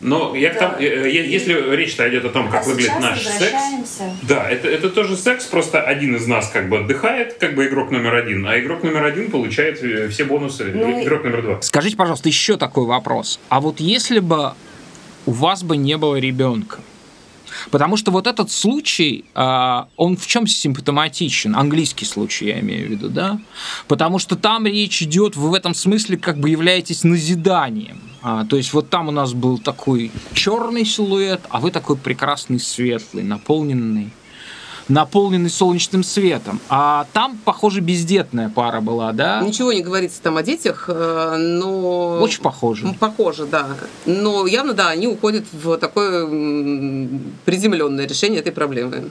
Но 0.00 0.34
я 0.34 0.52
Да. 0.52 0.58
тому- 0.60 0.76
э, 0.78 0.84
э, 1.06 1.10
если 1.10 1.74
речь-то 1.76 2.08
идет 2.08 2.24
о 2.24 2.28
том, 2.30 2.50
как 2.50 2.62
а 2.62 2.68
выглядит 2.68 2.98
наш 3.00 3.22
секс, 3.22 3.32
возвращаемся. 3.40 4.16
да, 4.22 4.48
это, 4.50 4.68
это 4.68 4.90
тоже 4.90 5.16
секс, 5.16 5.44
просто 5.46 5.80
один 5.82 6.16
из 6.16 6.26
нас 6.26 6.48
как 6.50 6.68
бы 6.68 6.78
отдыхает, 6.78 7.34
как 7.34 7.54
бы 7.54 7.66
игрок 7.66 7.90
номер 7.90 8.14
один, 8.14 8.46
а 8.46 8.58
игрок 8.58 8.82
номер 8.82 9.04
один 9.04 9.30
получает 9.30 9.82
э, 9.82 10.08
все 10.08 10.24
бонусы 10.24 10.64
Ну 10.74 11.00
и- 11.00 11.04
игрок 11.04 11.24
номер 11.24 11.42
два. 11.42 11.62
Скажите, 11.62 11.96
пожалуйста, 11.96 12.28
еще 12.28 12.56
такой 12.56 12.84
вопрос. 12.86 13.38
А 13.48 13.60
вот 13.60 13.80
если 13.80 14.18
бы 14.18 14.52
у 15.26 15.30
вас 15.32 15.62
бы 15.62 15.76
не 15.76 15.96
было 15.96 16.16
ребенка, 16.16 16.78
Потому 17.70 17.96
что 17.96 18.10
вот 18.10 18.26
этот 18.26 18.50
случай, 18.50 19.24
а, 19.34 19.88
он 19.96 20.16
в 20.16 20.26
чем 20.26 20.46
симптоматичен? 20.46 21.56
Английский 21.56 22.04
случай, 22.04 22.46
я 22.46 22.60
имею 22.60 22.88
в 22.88 22.90
виду, 22.90 23.08
да? 23.08 23.40
Потому 23.88 24.18
что 24.18 24.36
там 24.36 24.66
речь 24.66 25.02
идет, 25.02 25.36
вы 25.36 25.50
в 25.50 25.54
этом 25.54 25.74
смысле 25.74 26.16
как 26.16 26.38
бы 26.38 26.50
являетесь 26.50 27.04
назиданием. 27.04 28.00
А, 28.22 28.44
то 28.44 28.56
есть 28.56 28.72
вот 28.72 28.88
там 28.90 29.08
у 29.08 29.10
нас 29.10 29.34
был 29.34 29.58
такой 29.58 30.10
черный 30.32 30.84
силуэт, 30.84 31.42
а 31.50 31.60
вы 31.60 31.70
такой 31.70 31.96
прекрасный 31.96 32.58
светлый, 32.58 33.22
наполненный 33.22 34.10
наполненный 34.88 35.50
солнечным 35.50 36.02
светом. 36.02 36.60
А 36.68 37.06
там, 37.12 37.38
похоже, 37.44 37.80
бездетная 37.80 38.48
пара 38.48 38.80
была, 38.80 39.12
да? 39.12 39.40
Ничего 39.40 39.72
не 39.72 39.82
говорится 39.82 40.20
там 40.22 40.36
о 40.36 40.42
детях, 40.42 40.84
э, 40.88 41.36
но... 41.38 42.18
Очень 42.20 42.42
похоже. 42.42 42.84
Ну, 42.86 42.94
Похоже, 42.94 43.46
да. 43.46 43.68
Но 44.06 44.46
явно, 44.46 44.74
да, 44.74 44.90
они 44.90 45.06
уходят 45.06 45.44
в 45.52 45.76
такое 45.78 46.26
приземленное 47.44 48.06
решение 48.06 48.40
этой 48.40 48.52
проблемы. 48.52 49.10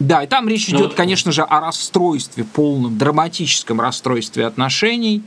Да, 0.00 0.22
и 0.22 0.26
там 0.26 0.48
речь 0.48 0.68
Ну, 0.68 0.78
идет, 0.78 0.94
конечно 0.94 1.30
же, 1.30 1.42
о 1.42 1.60
расстройстве, 1.60 2.44
полном 2.44 2.98
драматическом 2.98 3.80
расстройстве 3.80 4.44
отношений, 4.44 5.22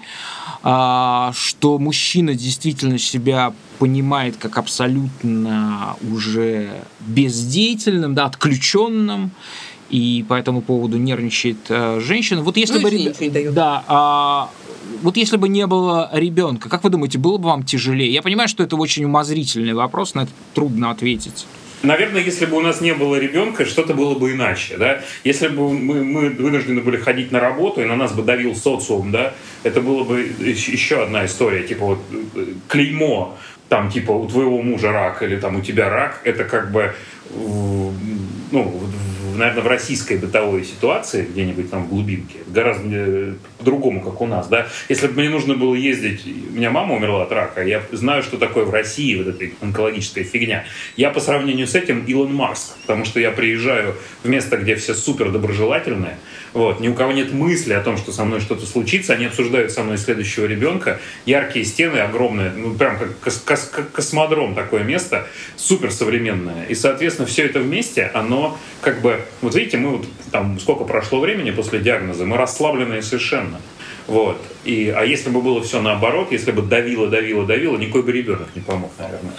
а, 0.61 1.31
что 1.33 1.79
мужчина 1.79 2.33
действительно 2.33 2.97
себя 2.97 3.53
понимает 3.79 4.35
как 4.37 4.57
абсолютно 4.57 5.95
уже 6.11 6.81
бездеятельным, 6.99 8.13
да, 8.13 8.25
отключенным, 8.25 9.31
и 9.89 10.25
по 10.27 10.33
этому 10.33 10.61
поводу 10.61 10.97
нервничает 10.97 11.57
э, 11.69 11.99
женщина. 12.01 12.41
Вот 12.43 12.57
если 12.57 12.75
Ну, 12.79 12.81
бы 12.81 12.91
не 12.91 13.29
дает. 13.29 13.53
да, 13.53 13.83
а, 13.87 14.49
вот 15.01 15.17
если 15.17 15.37
бы 15.37 15.49
не 15.49 15.65
было 15.67 16.09
ребенка, 16.13 16.69
как 16.69 16.83
вы 16.83 16.89
думаете, 16.89 17.17
было 17.17 17.37
бы 17.37 17.45
вам 17.49 17.63
тяжелее? 17.63 18.11
Я 18.11 18.21
понимаю, 18.21 18.49
что 18.49 18.63
это 18.63 18.75
очень 18.75 19.05
умозрительный 19.05 19.73
вопрос, 19.73 20.13
на 20.15 20.21
это 20.21 20.31
трудно 20.53 20.91
ответить. 20.91 21.45
Наверное, 21.83 22.23
если 22.23 22.47
бы 22.47 22.57
у 22.57 22.61
нас 22.61 22.81
не 22.81 22.93
было 22.95 23.17
ребенка, 23.17 23.63
что-то 23.65 23.93
было 23.93 24.15
бы 24.17 24.31
иначе, 24.33 24.77
да. 24.77 25.01
Если 25.23 25.47
бы 25.47 25.71
мы, 25.71 26.03
мы 26.03 26.29
вынуждены 26.31 26.81
были 26.81 26.97
ходить 26.97 27.31
на 27.31 27.39
работу, 27.39 27.81
и 27.81 27.85
на 27.85 27.95
нас 27.95 28.13
бы 28.13 28.23
давил 28.23 28.55
социум, 28.55 29.11
да, 29.11 29.33
это 29.63 29.79
было 29.79 30.03
бы 30.03 30.21
еще 30.21 31.03
одна 31.03 31.25
история, 31.27 31.67
типа 31.67 31.85
вот 31.85 31.99
э, 32.35 32.45
клеймо, 32.67 33.37
там, 33.69 33.91
типа, 33.91 34.11
у 34.11 34.27
твоего 34.27 34.61
мужа 34.63 34.91
рак 34.91 35.21
или 35.21 35.35
там 35.35 35.57
у 35.57 35.61
тебя 35.61 35.89
рак, 35.89 36.21
это 36.23 36.45
как 36.45 36.71
бы, 36.71 36.93
ну, 38.51 38.61
в- 38.63 39.06
наверное, 39.37 39.63
в 39.63 39.67
российской 39.67 40.17
бытовой 40.17 40.63
ситуации, 40.63 41.25
где-нибудь 41.29 41.69
там 41.69 41.85
в 41.85 41.89
глубинке, 41.89 42.39
гораздо 42.47 42.87
э, 42.89 43.33
по-другому, 43.57 44.01
как 44.01 44.21
у 44.21 44.27
нас, 44.27 44.47
да. 44.47 44.67
Если 44.89 45.07
бы 45.07 45.21
мне 45.21 45.29
нужно 45.29 45.55
было 45.55 45.75
ездить, 45.75 46.25
у 46.25 46.55
меня 46.55 46.71
мама 46.71 46.95
умерла 46.95 47.23
от 47.23 47.31
рака, 47.31 47.63
я 47.63 47.81
знаю, 47.91 48.23
что 48.23 48.37
такое 48.37 48.65
в 48.65 48.71
России 48.71 49.15
вот 49.15 49.27
эта 49.27 49.53
онкологическая 49.61 50.23
фигня. 50.23 50.65
Я 50.95 51.09
по 51.11 51.19
сравнению 51.19 51.67
с 51.67 51.75
этим 51.75 52.03
Илон 52.05 52.33
Маск, 52.33 52.75
потому 52.81 53.05
что 53.05 53.19
я 53.19 53.31
приезжаю 53.31 53.95
в 54.23 54.29
место, 54.29 54.57
где 54.57 54.75
все 54.75 54.93
супер 54.93 55.31
доброжелательные, 55.31 56.17
вот, 56.53 56.79
ни 56.79 56.87
у 56.87 56.93
кого 56.93 57.11
нет 57.11 57.31
мысли 57.31 57.73
о 57.73 57.81
том, 57.81 57.97
что 57.97 58.11
со 58.11 58.23
мной 58.25 58.39
что-то 58.39 58.65
случится, 58.65 59.13
они 59.13 59.25
обсуждают 59.25 59.71
со 59.71 59.83
мной 59.83 59.97
следующего 59.97 60.45
ребенка, 60.45 60.99
яркие 61.25 61.65
стены 61.65 61.97
огромные, 61.97 62.51
ну 62.51 62.73
прям 62.73 62.97
как 62.97 63.19
кос- 63.19 63.43
кос- 63.45 63.71
космодром 63.93 64.55
такое 64.55 64.83
место, 64.83 65.27
супер 65.55 65.91
современное. 65.91 66.65
И, 66.65 66.75
соответственно, 66.75 67.27
все 67.27 67.45
это 67.45 67.59
вместе, 67.59 68.09
оно 68.13 68.57
как 68.81 69.01
бы, 69.01 69.21
вот 69.41 69.55
видите, 69.55 69.77
мы 69.77 69.97
вот 69.97 70.07
там 70.31 70.59
сколько 70.59 70.83
прошло 70.83 71.19
времени 71.19 71.51
после 71.51 71.79
диагноза, 71.79 72.25
мы 72.25 72.37
расслабленные 72.37 73.01
совершенно. 73.01 73.59
Вот. 74.07 74.41
И, 74.63 74.93
а 74.95 75.03
если 75.03 75.29
бы 75.29 75.41
было 75.41 75.61
все 75.61 75.81
наоборот, 75.81 76.31
если 76.31 76.51
бы 76.51 76.61
давило, 76.61 77.07
давило, 77.07 77.45
давило, 77.45 77.77
никакой 77.77 78.03
бы 78.03 78.11
ребенок 78.11 78.47
не 78.55 78.61
помог, 78.61 78.91
наверное. 78.97 79.33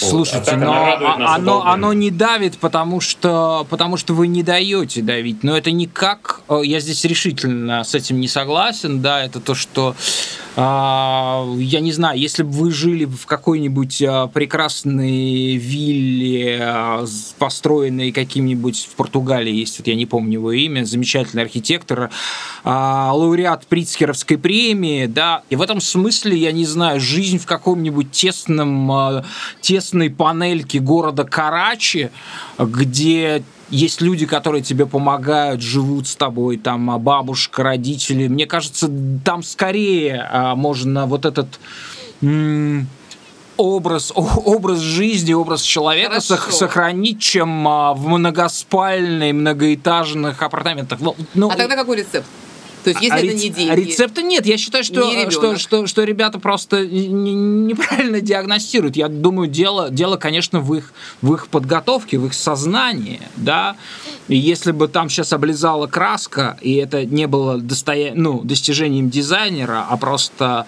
Вот. 0.00 0.10
Слушайте, 0.10 0.50
А 0.50 0.54
так 0.56 0.60
но 0.60 0.72
а- 0.72 1.34
оно, 1.36 1.52
удобно. 1.56 1.72
оно 1.72 1.92
не 1.92 2.10
давит, 2.10 2.58
потому 2.58 3.00
что, 3.00 3.66
потому 3.70 3.96
что 3.96 4.12
вы 4.14 4.26
не 4.26 4.42
даете 4.42 5.02
давить. 5.02 5.42
Но 5.44 5.56
это 5.56 5.70
никак, 5.70 6.40
э, 6.48 6.60
я 6.64 6.80
здесь 6.80 7.04
решительно 7.04 7.84
с 7.84 7.94
этим 7.94 8.18
не 8.20 8.28
согласен, 8.28 9.00
да, 9.00 9.24
это 9.24 9.40
то, 9.40 9.54
что, 9.54 9.94
а, 10.56 11.46
я 11.58 11.80
не 11.80 11.92
знаю, 11.92 12.18
если 12.18 12.42
бы 12.42 12.50
вы 12.50 12.70
жили 12.72 13.04
в 13.04 13.26
какой-нибудь 13.26 14.02
а, 14.02 14.26
прекрасной 14.28 15.56
вилле, 15.56 16.58
а, 16.62 17.04
построенной 17.38 18.12
каким-нибудь 18.12 18.88
в 18.90 18.96
Португалии, 18.96 19.52
есть, 19.52 19.78
вот 19.78 19.86
я 19.86 19.94
не 19.94 20.06
помню 20.06 20.34
его 20.34 20.52
имя, 20.52 20.84
замечательный 20.84 21.42
архитектор, 21.42 22.10
а, 22.64 23.12
лауреат 23.14 23.66
Прицкеровской 23.66 24.38
премии, 24.38 25.06
да, 25.06 25.42
и 25.50 25.56
в 25.56 25.62
этом 25.62 25.80
смысле, 25.80 26.36
я 26.36 26.52
не 26.52 26.66
знаю, 26.66 27.00
жизнь 27.00 27.38
в 27.38 27.46
каком-нибудь 27.46 28.10
тесном, 28.10 28.90
а, 28.92 29.24
тесной 29.84 30.10
панельке 30.10 30.78
города 30.78 31.24
Карачи, 31.24 32.10
где 32.58 33.42
есть 33.70 34.00
люди, 34.00 34.26
которые 34.26 34.62
тебе 34.62 34.86
помогают, 34.86 35.60
живут 35.60 36.06
с 36.06 36.16
тобой, 36.16 36.56
там 36.56 36.90
а, 36.90 36.98
бабушка, 36.98 37.62
родители. 37.62 38.28
Мне 38.28 38.46
кажется, 38.46 38.90
там 39.24 39.42
скорее 39.42 40.26
а, 40.30 40.54
можно 40.54 41.06
вот 41.06 41.24
этот 41.26 41.58
образ, 43.56 44.12
образ 44.14 44.78
жизни, 44.78 45.32
образ 45.32 45.62
человека 45.62 46.20
Хорошо. 46.20 46.34
сох- 46.36 46.52
сохранить, 46.52 47.20
чем 47.20 47.66
а, 47.68 47.94
в 47.94 48.06
многоспальной, 48.06 49.32
многоэтажных 49.32 50.40
апартаментах. 50.42 51.00
Ну, 51.00 51.14
ну, 51.34 51.50
А 51.50 51.56
тогда 51.56 51.76
какой 51.76 51.98
рецепт? 51.98 52.26
То 52.84 52.90
есть, 52.90 53.00
если 53.00 53.16
а 53.16 53.18
это 53.18 53.26
рец- 53.26 53.42
не 53.42 53.48
деньги... 53.48 53.70
а 53.70 53.74
рецепта 53.74 54.22
нет. 54.22 54.44
Я 54.46 54.58
считаю, 54.58 54.84
что, 54.84 55.00
не 55.10 55.30
что, 55.30 55.56
что, 55.56 55.86
что 55.86 56.04
ребята 56.04 56.38
просто 56.38 56.86
не- 56.86 57.08
не- 57.08 57.34
неправильно 57.34 58.20
диагностируют. 58.20 58.96
Я 58.96 59.08
думаю, 59.08 59.48
дело, 59.48 59.88
дело, 59.90 60.16
конечно, 60.16 60.60
в 60.60 60.74
их, 60.74 60.92
в 61.22 61.32
их 61.32 61.48
подготовке, 61.48 62.18
в 62.18 62.26
их 62.26 62.34
сознании. 62.34 63.22
Да? 63.36 63.76
И 64.28 64.36
если 64.36 64.72
бы 64.72 64.88
там 64.88 65.08
сейчас 65.08 65.32
облизала 65.32 65.86
краска, 65.86 66.58
и 66.60 66.74
это 66.74 67.06
не 67.06 67.26
было 67.26 67.56
достоя... 67.56 68.12
ну, 68.14 68.42
достижением 68.42 69.08
дизайнера, 69.08 69.86
а 69.88 69.96
просто 69.96 70.66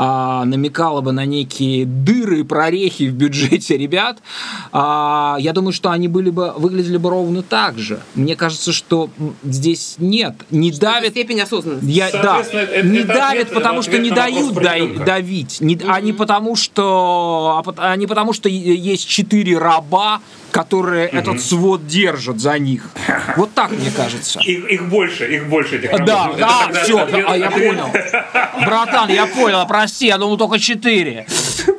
а, 0.00 0.44
намекало 0.44 1.00
бы 1.00 1.10
на 1.10 1.24
некие 1.26 1.84
дыры, 1.84 2.44
прорехи 2.44 3.08
в 3.08 3.14
бюджете 3.14 3.76
ребят, 3.76 4.18
а, 4.72 5.36
я 5.40 5.52
думаю, 5.52 5.72
что 5.72 5.90
они 5.90 6.06
были 6.06 6.30
бы, 6.30 6.52
выглядели 6.56 6.96
бы 6.98 7.10
ровно 7.10 7.42
так 7.42 7.78
же. 7.80 7.98
Мне 8.14 8.36
кажется, 8.36 8.72
что 8.72 9.10
здесь 9.42 9.96
нет, 9.98 10.34
не 10.50 10.70
Что 10.70 10.82
давит 10.82 11.10
степень 11.10 11.40
осознанности. 11.40 11.86
я, 11.90 12.10
да, 12.12 12.40
это- 12.42 12.86
не 12.86 12.98
это 13.00 13.08
давят, 13.08 13.42
ответ- 13.48 13.54
потому 13.54 13.82
что 13.82 13.98
не 13.98 14.10
дают 14.10 14.54
да- 14.54 15.04
давить, 15.04 15.60
не, 15.60 15.76
а 15.88 16.00
не 16.00 16.12
потому 16.12 16.54
что, 16.54 17.62
а, 17.66 17.92
а 17.92 17.96
не 17.96 18.06
потому 18.06 18.32
что 18.32 18.48
есть 18.48 19.08
четыре 19.08 19.58
раба, 19.58 20.20
которые 20.50 21.06
этот 21.08 21.40
свод 21.40 21.86
держат 21.86 22.40
за 22.40 22.58
них. 22.58 22.90
Вот 23.36 23.52
так 23.54 23.70
мне 23.70 23.90
кажется. 23.90 24.40
Их, 24.40 24.64
их 24.70 24.88
больше, 24.88 25.26
их 25.26 25.46
больше 25.48 25.76
этих 25.76 25.90
Да, 26.04 26.24
рабов. 26.26 26.36
Это 26.36 26.38
да, 26.46 26.64
тогда 26.66 26.82
все, 26.82 26.98
ответ- 26.98 27.26
а 27.28 27.36
я 27.36 27.50
понял. 27.50 27.88
Братан, 28.64 29.08
я 29.10 29.26
понял, 29.26 29.66
прости. 29.66 29.88
прости, 29.88 30.06
я 30.06 30.18
думал 30.18 30.36
только 30.36 30.58
четыре. 30.58 31.26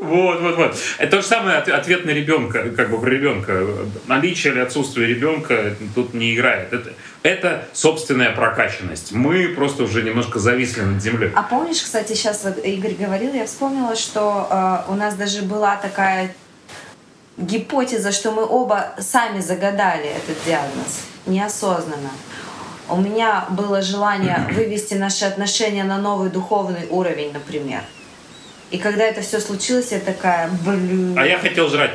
Вот, 0.02 0.42
вот, 0.42 0.56
вот. 0.58 0.76
Это 0.98 1.12
то 1.18 1.22
же 1.22 1.28
самое 1.28 1.58
ответ 1.58 2.06
на 2.06 2.10
ребенка, 2.12 2.70
как 2.72 2.90
бы 2.90 3.00
про 3.00 3.10
ребенка. 3.10 3.64
Наличие 4.08 4.54
или 4.54 4.60
отсутствие 4.62 5.08
ребенка 5.08 5.76
тут 5.96 6.14
не 6.14 6.34
играет. 6.36 6.74
Это, 6.74 6.94
это 7.24 7.68
собственная 7.74 8.32
прокачанность. 8.32 9.12
Мы 9.12 9.50
просто 9.50 9.84
уже 9.84 10.02
немножко 10.02 10.40
зависли 10.40 10.82
над 10.82 11.02
землей. 11.04 11.32
А 11.36 11.44
помнишь, 11.44 11.82
кстати, 11.82 12.14
сейчас 12.14 12.44
вот 12.44 12.58
Игорь 12.66 12.94
говорил, 12.94 13.34
я 13.34 13.46
вспомнила, 13.46 13.96
что 13.96 14.48
э, 14.88 14.92
у 14.92 14.96
нас 14.96 15.16
даже 15.16 15.44
была 15.44 15.76
такая 15.76 16.34
гипотеза, 17.40 18.12
что 18.12 18.32
мы 18.32 18.46
оба 18.46 18.94
сами 19.00 19.40
загадали 19.40 20.08
этот 20.08 20.44
диагноз 20.46 21.02
неосознанно. 21.26 22.12
У 22.90 22.98
меня 22.98 23.46
было 23.50 23.82
желание 23.82 24.48
вывести 24.54 24.96
наши 24.96 25.26
отношения 25.26 25.84
на 25.84 25.98
новый 26.00 26.30
духовный 26.30 26.88
уровень, 26.90 27.32
например. 27.32 27.82
И 28.72 28.78
когда 28.78 29.04
это 29.04 29.22
все 29.22 29.40
случилось, 29.40 29.92
я 29.92 30.00
такая, 30.00 30.50
блин. 30.64 31.18
А 31.18 31.26
я 31.26 31.40
хотел 31.40 31.70
жрать 31.70 31.92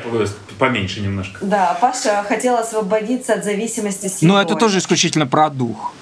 поменьше 0.58 1.00
немножко. 1.00 1.38
Да, 1.44 1.76
Паша 1.80 2.24
хотел 2.26 2.56
освободиться 2.56 3.34
от 3.34 3.44
зависимости 3.44 4.08
с 4.08 4.22
Но 4.22 4.40
это 4.40 4.56
тоже 4.56 4.78
исключительно 4.78 5.26
про 5.26 5.50
дух, 5.50 5.92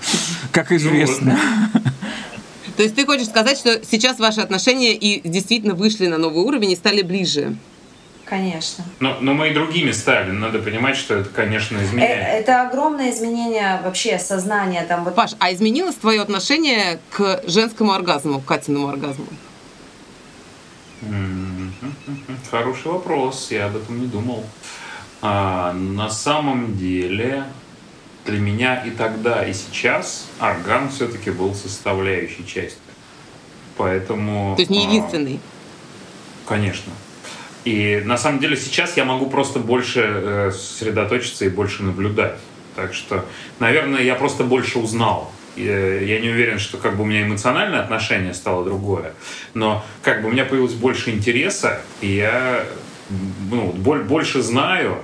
как 0.51 0.70
ну 0.70 0.76
известно. 0.76 1.38
То 2.76 2.82
есть 2.82 2.95
ты 2.95 3.05
хочешь 3.05 3.28
сказать, 3.28 3.59
что 3.59 3.84
сейчас 3.84 4.18
ваши 4.18 4.40
отношения 4.40 4.95
и 4.95 5.26
действительно 5.28 5.74
вышли 5.74 6.07
на 6.07 6.16
новый 6.16 6.43
уровень 6.43 6.70
и 6.72 6.76
стали 6.76 7.03
ближе? 7.03 7.57
Конечно. 8.33 8.83
Но, 8.99 9.18
но 9.20 9.35
мы 9.35 9.51
и 9.51 9.53
другими 9.53 9.91
стали. 9.91 10.30
Надо 10.30 10.59
понимать, 10.59 10.97
что 10.97 11.16
это, 11.16 11.28
конечно, 11.28 11.76
изменяет. 11.85 12.12
Это, 12.12 12.53
это 12.53 12.62
огромное 12.62 13.11
изменение 13.11 13.78
вообще 13.85 14.18
сознания. 14.18 14.87
Там 14.89 15.05
вот... 15.05 15.14
Паш, 15.14 15.33
а 15.39 15.53
изменилось 15.53 15.97
твое 15.97 16.22
отношение 16.22 16.99
к 17.11 17.43
женскому 17.47 17.93
оргазму, 17.93 18.41
к 18.41 18.47
Катиному 18.47 18.89
оргазму? 18.89 19.26
Хороший 22.51 22.91
вопрос, 22.91 23.51
я 23.51 23.66
об 23.66 23.76
этом 23.76 24.01
не 24.01 24.07
думал. 24.07 24.47
А, 25.20 25.74
на 25.74 26.09
самом 26.09 26.78
деле, 26.78 27.45
для 28.24 28.39
меня 28.39 28.83
и 28.83 28.93
тогда, 28.93 29.47
и 29.47 29.53
сейчас 29.53 30.24
орган 30.41 30.89
все-таки 30.89 31.30
был 31.30 31.55
составляющей 31.55 32.47
частью. 32.47 32.80
Поэтому... 33.76 34.57
То 34.57 34.62
есть 34.62 34.70
не 34.70 34.87
а, 34.87 34.89
единственный? 34.89 35.39
А, 36.47 36.49
конечно. 36.49 36.93
И 37.65 38.03
на 38.05 38.19
самом 38.19 38.41
деле 38.41 38.57
сейчас 38.57 38.97
я 38.97 39.05
могу 39.05 39.31
просто 39.31 39.59
больше 39.59 40.01
э, 40.05 40.51
сосредоточиться 40.53 41.45
и 41.45 41.49
больше 41.49 41.83
наблюдать. 41.83 42.39
Так 42.75 42.95
что, 42.95 43.25
наверное, 43.59 44.03
я 44.03 44.15
просто 44.15 44.45
больше 44.45 44.79
узнал 44.79 45.33
Э, 45.57 46.03
я 46.05 46.21
не 46.21 46.31
уверен, 46.31 46.59
что 46.59 46.79
как 46.79 46.97
бы 46.97 47.03
у 47.03 47.07
меня 47.07 47.23
эмоциональное 47.23 47.81
отношение 47.81 48.35
стало 48.35 48.65
другое, 48.65 49.13
но 49.55 49.85
как 50.03 50.23
бы 50.23 50.29
у 50.29 50.33
меня 50.33 50.45
появилось 50.45 50.75
больше 50.75 51.11
интереса, 51.11 51.83
и 52.01 52.09
я 52.09 52.65
ну, 53.51 53.73
больше 53.73 54.43
знаю, 54.43 55.03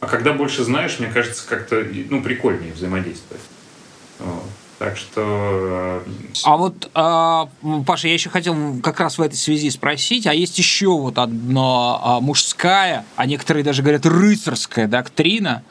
а 0.00 0.06
когда 0.06 0.32
больше 0.32 0.64
знаешь, 0.64 0.98
мне 0.98 1.08
кажется, 1.08 1.46
как-то 1.46 1.86
ну, 2.08 2.22
прикольнее 2.22 2.72
взаимодействовать. 2.72 3.42
Вот. 4.18 4.42
Так 4.80 4.96
что... 4.96 5.20
Э, 5.20 6.00
а 6.44 6.56
вот, 6.56 6.88
а, 6.94 7.50
Паша, 7.86 8.08
я 8.08 8.14
еще 8.14 8.30
хотел 8.30 8.56
как 8.82 8.98
раз 8.98 9.18
в 9.18 9.20
этой 9.20 9.34
связи 9.34 9.68
спросить, 9.68 10.26
а 10.26 10.32
есть 10.32 10.56
еще 10.56 10.86
вот 10.86 11.18
одна 11.18 12.18
мужская, 12.20 13.04
а 13.14 13.26
некоторые 13.26 13.62
даже 13.62 13.82
говорят 13.82 14.06
рыцарская 14.06 14.88
доктрина, 14.88 15.64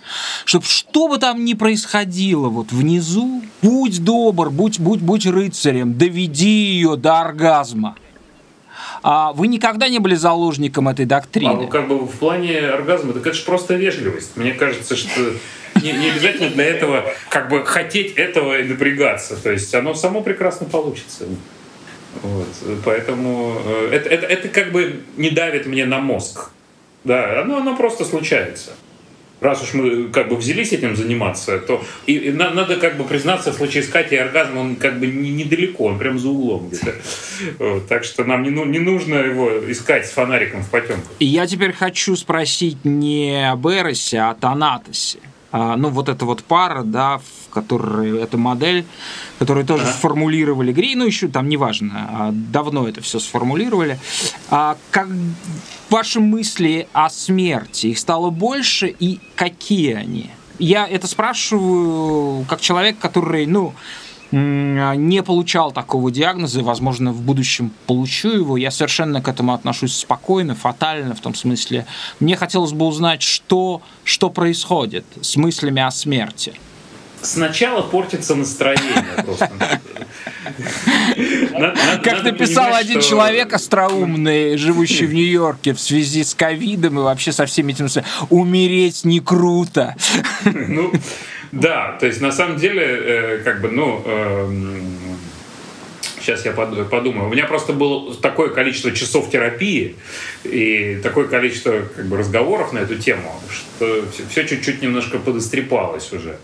чтобы 0.46 0.66
что 0.66 1.08
бы 1.08 1.18
там 1.18 1.44
ни 1.44 1.56
происходило 1.56 2.50
вот 2.50 2.72
внизу, 2.72 3.42
будь 3.64 4.04
добр, 4.04 4.52
будь, 4.52 4.80
будь, 4.80 5.02
будь 5.02 5.26
рыцарем, 5.26 5.98
доведи 5.98 6.76
ее 6.76 6.96
до 6.96 7.22
оргазма. 7.22 7.96
А 9.02 9.34
вы 9.34 9.48
никогда 9.48 9.90
не 9.90 9.98
были 9.98 10.14
заложником 10.14 10.88
этой 10.88 11.06
доктрины? 11.06 11.50
А, 11.50 11.54
ну, 11.56 11.68
как 11.68 11.88
бы 11.88 11.98
в 12.06 12.12
плане 12.20 12.60
оргазма, 12.60 13.14
так 13.14 13.26
это 13.26 13.36
же 13.36 13.44
просто 13.44 13.74
вежливость. 13.74 14.38
Мне 14.38 14.52
кажется, 14.52 14.96
что 14.96 15.34
не, 15.82 15.92
не 15.94 16.10
обязательно 16.10 16.50
для 16.50 16.66
этого 16.66 17.06
как 17.30 17.50
бы 17.50 17.66
хотеть 17.66 18.14
этого 18.16 18.60
и 18.60 18.64
напрягаться. 18.64 19.36
То 19.42 19.52
есть 19.52 19.74
оно 19.74 19.94
само 19.94 20.22
прекрасно 20.22 20.68
получится. 20.68 21.26
Вот. 22.22 22.48
Поэтому 22.86 23.62
э, 23.66 23.90
это, 23.94 24.10
это, 24.10 24.26
это 24.26 24.48
как 24.50 24.72
бы 24.72 25.02
не 25.18 25.30
давит 25.30 25.66
мне 25.66 25.86
на 25.86 26.00
мозг. 26.00 26.50
Да, 27.04 27.42
оно, 27.42 27.58
оно 27.58 27.76
просто 27.76 28.04
случается. 28.04 28.72
Раз 29.42 29.64
уж 29.64 29.74
мы 29.74 30.10
как 30.10 30.28
бы 30.28 30.36
взялись 30.36 30.74
этим 30.74 30.98
заниматься, 30.98 31.60
то 31.60 31.82
и, 32.06 32.14
и 32.16 32.32
на, 32.32 32.50
надо 32.50 32.76
как 32.76 32.98
бы 32.98 33.06
признаться, 33.06 33.54
в 33.54 33.56
случае 33.56 33.84
с 33.84 33.88
Катей 33.88 34.22
оргазм, 34.22 34.58
он 34.58 34.76
как 34.76 35.00
бы 35.00 35.08
не, 35.08 35.32
недалеко, 35.32 35.86
он 35.86 35.98
прям 35.98 36.20
за 36.20 36.28
углом 36.28 36.68
где-то. 36.68 36.96
Вот, 37.58 37.88
так 37.88 38.04
что 38.04 38.26
нам 38.26 38.44
не, 38.44 38.50
ну, 38.50 38.66
не 38.66 38.80
нужно 38.80 39.16
его 39.16 39.72
искать 39.72 40.08
с 40.08 40.12
фонариком 40.12 40.62
в 40.62 40.70
потемках. 40.70 41.10
И 41.20 41.26
я 41.26 41.48
теперь 41.48 41.72
хочу 41.72 42.18
спросить 42.18 42.84
не 42.84 43.50
об 43.50 43.66
Эросе, 43.66 44.18
а 44.20 44.32
о 44.32 44.36
Танатосе. 44.36 45.20
А, 45.52 45.76
ну, 45.76 45.90
вот 45.90 46.10
эта 46.10 46.26
вот 46.26 46.44
пара, 46.44 46.84
да, 46.84 47.18
в 47.18 47.50
которой 47.54 48.20
эта 48.22 48.38
модель, 48.38 48.86
которую 49.40 49.66
тоже 49.66 49.84
ага. 49.84 49.94
сформулировали 49.94 50.72
Грей, 50.72 50.96
ну, 50.96 51.06
еще 51.06 51.28
там 51.28 51.50
неважно, 51.50 52.10
а, 52.12 52.30
давно 52.32 52.88
это 52.88 53.02
все 53.02 53.20
сформулировали. 53.20 54.00
А 54.50 54.78
как 54.92 55.08
ваши 55.90 56.20
мысли 56.20 56.88
о 56.94 57.10
смерти, 57.10 57.88
их 57.88 58.00
стало 58.00 58.30
больше 58.30 58.88
и 59.00 59.20
какие 59.36 59.94
они? 59.94 60.30
Я 60.60 60.88
это 60.88 61.08
спрашиваю 61.08 62.46
как 62.46 62.62
человек, 62.62 63.00
который, 63.00 63.46
ну, 63.46 63.74
не 64.32 65.24
получал 65.24 65.72
такого 65.72 66.12
диагноза, 66.12 66.60
и, 66.60 66.64
возможно, 66.64 67.12
в 67.12 67.22
будущем 67.22 67.72
получу 67.88 68.30
его. 68.30 68.58
Я 68.58 68.72
совершенно 68.72 69.22
к 69.22 69.28
этому 69.28 69.54
отношусь 69.54 69.96
спокойно, 69.96 70.56
фатально, 70.56 71.16
в 71.16 71.22
том 71.22 71.34
смысле. 71.34 71.86
Мне 72.20 72.36
хотелось 72.36 72.74
бы 72.74 72.86
узнать, 72.86 73.22
что, 73.22 73.82
что 74.04 74.30
происходит 74.30 75.06
с 75.22 75.36
мыслями 75.36 75.82
о 75.82 75.92
смерти. 75.92 76.54
Сначала 77.22 77.82
портится 77.82 78.36
настроение 78.36 79.04
просто. 79.24 79.52
Как 82.04 82.24
написал 82.24 82.74
один 82.74 83.02
человек 83.02 83.54
остроумный, 83.54 84.58
живущий 84.58 85.06
в 85.06 85.14
Нью-Йорке 85.14 85.74
в 85.74 85.80
связи 85.80 86.24
с 86.24 86.34
ковидом 86.34 87.00
и 87.00 87.02
вообще 87.02 87.32
со 87.32 87.46
всеми 87.46 87.74
этими... 87.74 87.90
Умереть 88.30 89.04
не 89.04 89.20
круто. 89.20 89.96
Ну, 90.46 90.94
да, 91.52 91.98
то 92.00 92.06
есть 92.06 92.22
на 92.22 92.32
самом 92.32 92.58
деле, 92.58 92.84
э, 92.84 93.42
как 93.44 93.62
бы, 93.62 93.70
ну, 93.70 94.04
сейчас 96.20 96.46
эм, 96.46 96.54
я 96.56 96.84
подумаю. 96.84 97.28
У 97.28 97.32
меня 97.32 97.46
просто 97.46 97.74
было 97.74 98.14
такое 98.16 98.50
количество 98.50 98.92
часов 98.92 99.32
терапии 99.32 99.96
и 100.44 101.00
такое 101.02 101.28
количество 101.28 101.82
как 101.96 102.06
бы, 102.06 102.18
разговоров 102.18 102.72
на 102.72 102.80
эту 102.80 102.96
тему, 102.96 103.34
что 103.50 104.06
все 104.30 104.48
чуть-чуть 104.48 104.82
немножко 104.82 105.18
подострепалось 105.18 106.14
уже. 106.14 106.38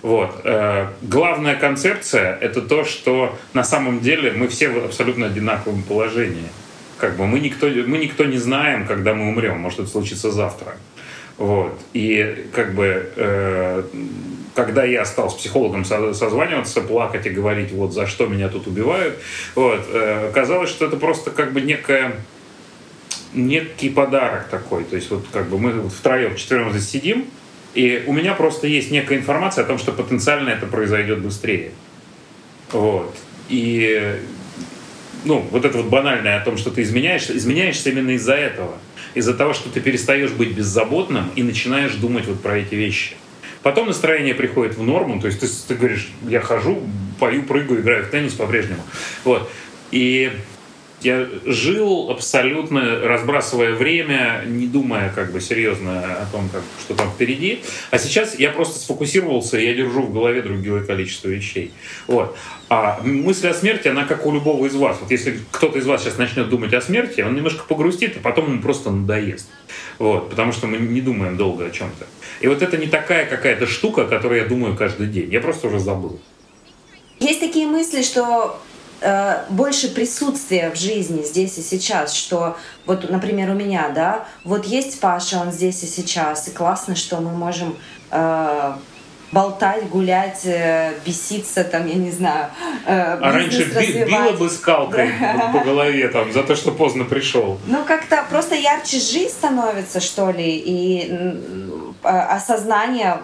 Вот. 0.00 0.40
Э, 0.44 0.88
главная 1.02 1.56
концепция— 1.56 2.38
это 2.40 2.62
то, 2.62 2.84
что 2.84 3.36
на 3.52 3.64
самом 3.64 4.00
деле 4.00 4.32
мы 4.32 4.48
все 4.48 4.70
в 4.70 4.84
абсолютно 4.84 5.26
одинаковом 5.26 5.82
положении. 5.82 6.48
Как 6.98 7.16
бы 7.18 7.26
мы 7.26 7.40
никто, 7.40 7.66
мы 7.66 7.98
никто 7.98 8.24
не 8.24 8.38
знаем, 8.38 8.86
когда 8.86 9.12
мы 9.12 9.28
умрем. 9.28 9.58
Может, 9.58 9.80
это 9.80 9.88
случится 9.90 10.30
завтра. 10.30 10.76
Вот. 11.36 11.78
И 11.92 12.46
как 12.52 12.74
бы 12.74 13.10
э, 13.16 13.82
когда 14.56 14.84
я 14.84 15.04
стал 15.04 15.30
с 15.30 15.34
психологом 15.34 15.84
созваниваться, 15.84 16.80
плакать 16.80 17.26
и 17.26 17.30
говорить, 17.30 17.70
вот 17.72 17.92
за 17.92 18.06
что 18.06 18.26
меня 18.26 18.48
тут 18.48 18.66
убивают, 18.66 19.18
вот, 19.54 19.86
э, 19.92 20.28
оказалось, 20.30 20.70
что 20.70 20.86
это 20.86 20.96
просто 20.96 21.30
как 21.30 21.52
бы 21.52 21.60
некая 21.60 22.16
некий 23.34 23.90
подарок 23.90 24.48
такой. 24.48 24.84
То 24.84 24.96
есть 24.96 25.10
вот 25.10 25.26
как 25.32 25.48
бы 25.48 25.58
мы 25.58 25.72
вот 25.72 25.92
втроем, 25.92 26.34
четвером 26.36 26.72
здесь 26.72 26.88
сидим, 26.88 27.26
и 27.74 28.02
у 28.06 28.12
меня 28.12 28.34
просто 28.34 28.66
есть 28.66 28.90
некая 28.90 29.18
информация 29.18 29.64
о 29.64 29.66
том, 29.66 29.78
что 29.78 29.92
потенциально 29.92 30.48
это 30.48 30.66
произойдет 30.66 31.20
быстрее. 31.20 31.72
Вот. 32.72 33.14
И 33.48 34.18
ну, 35.24 35.46
вот 35.50 35.64
это 35.64 35.78
вот 35.78 35.86
банальное 35.86 36.40
о 36.40 36.44
том, 36.44 36.56
что 36.56 36.70
ты 36.70 36.82
изменяешься, 36.82 37.36
изменяешься 37.36 37.90
именно 37.90 38.10
из-за 38.12 38.34
этого. 38.34 38.78
Из-за 39.14 39.34
того, 39.34 39.52
что 39.52 39.68
ты 39.68 39.80
перестаешь 39.80 40.30
быть 40.30 40.52
беззаботным 40.52 41.30
и 41.36 41.42
начинаешь 41.42 41.94
думать 41.94 42.26
вот 42.26 42.40
про 42.42 42.58
эти 42.58 42.74
вещи. 42.74 43.16
Потом 43.66 43.88
настроение 43.88 44.32
приходит 44.32 44.76
в 44.76 44.82
норму, 44.84 45.20
то 45.20 45.26
есть 45.26 45.40
ты, 45.40 45.48
ты 45.66 45.74
говоришь, 45.74 46.12
я 46.28 46.40
хожу, 46.40 46.84
пою, 47.18 47.42
прыгаю, 47.42 47.80
играю 47.80 48.04
в 48.04 48.10
теннис 48.10 48.32
по-прежнему. 48.32 48.80
Вот. 49.24 49.50
И 49.90 50.30
я 51.02 51.28
жил 51.44 52.10
абсолютно 52.10 53.00
разбрасывая 53.00 53.72
время, 53.72 54.42
не 54.46 54.66
думая 54.66 55.12
как 55.14 55.30
бы 55.32 55.40
серьезно 55.40 56.00
о 56.00 56.26
том, 56.32 56.48
как, 56.48 56.62
что 56.80 56.94
там 56.94 57.10
впереди. 57.10 57.62
А 57.90 57.98
сейчас 57.98 58.38
я 58.38 58.50
просто 58.50 58.78
сфокусировался, 58.78 59.58
я 59.58 59.74
держу 59.74 60.02
в 60.02 60.12
голове 60.12 60.42
другое 60.42 60.84
количество 60.84 61.28
вещей. 61.28 61.72
Вот. 62.06 62.36
А 62.68 63.00
мысль 63.04 63.48
о 63.48 63.54
смерти, 63.54 63.88
она 63.88 64.04
как 64.04 64.26
у 64.26 64.32
любого 64.32 64.66
из 64.66 64.74
вас. 64.74 64.98
Вот 65.00 65.10
если 65.10 65.38
кто-то 65.52 65.78
из 65.78 65.86
вас 65.86 66.02
сейчас 66.02 66.18
начнет 66.18 66.48
думать 66.48 66.72
о 66.72 66.80
смерти, 66.80 67.20
он 67.20 67.34
немножко 67.34 67.64
погрустит, 67.68 68.16
а 68.16 68.20
потом 68.20 68.50
ему 68.50 68.62
просто 68.62 68.90
надоест. 68.90 69.48
Вот. 69.98 70.30
Потому 70.30 70.52
что 70.52 70.66
мы 70.66 70.78
не 70.78 71.00
думаем 71.00 71.36
долго 71.36 71.66
о 71.66 71.70
чем-то. 71.70 72.06
И 72.40 72.48
вот 72.48 72.62
это 72.62 72.76
не 72.76 72.86
такая 72.86 73.26
какая-то 73.26 73.66
штука, 73.66 74.02
о 74.02 74.06
которой 74.06 74.40
я 74.40 74.46
думаю 74.46 74.76
каждый 74.76 75.06
день. 75.08 75.30
Я 75.30 75.40
просто 75.40 75.68
уже 75.68 75.78
забыл. 75.78 76.18
Есть 77.20 77.40
такие 77.40 77.66
мысли, 77.66 78.02
что 78.02 78.60
э, 79.00 79.44
больше 79.50 79.88
присутствия 79.94 80.70
в 80.70 80.76
жизни 80.76 81.22
здесь 81.22 81.58
и 81.58 81.62
сейчас, 81.62 82.12
что 82.14 82.56
вот, 82.86 83.10
например, 83.10 83.50
у 83.50 83.54
меня, 83.54 83.88
да, 83.94 84.26
вот 84.44 84.64
есть 84.66 85.00
Паша, 85.00 85.38
он 85.40 85.52
здесь 85.52 85.82
и 85.82 85.86
сейчас, 85.86 86.48
и 86.48 86.50
классно, 86.50 86.94
что 86.96 87.16
мы 87.16 87.30
можем 87.30 87.76
э, 88.10 88.72
болтать, 89.32 89.88
гулять, 89.88 90.42
э, 90.44 90.92
беситься, 91.04 91.64
там, 91.64 91.86
я 91.86 91.94
не 91.94 92.10
знаю, 92.12 92.46
э, 92.86 93.18
А 93.20 93.32
раньше 93.32 93.64
би- 93.64 94.04
била 94.04 94.32
бы 94.32 94.48
скалкой 94.48 95.10
по 95.52 95.58
голове 95.60 96.08
там 96.08 96.32
за 96.32 96.42
то, 96.42 96.54
что 96.56 96.70
поздно 96.72 97.04
пришел. 97.04 97.58
Ну, 97.66 97.84
как-то 97.84 98.24
просто 98.30 98.54
ярче 98.54 98.98
жизнь 98.98 99.30
становится, 99.30 100.00
что 100.00 100.30
ли, 100.30 100.56
и 100.64 101.12
а- 102.02 102.36
осознание 102.36 103.18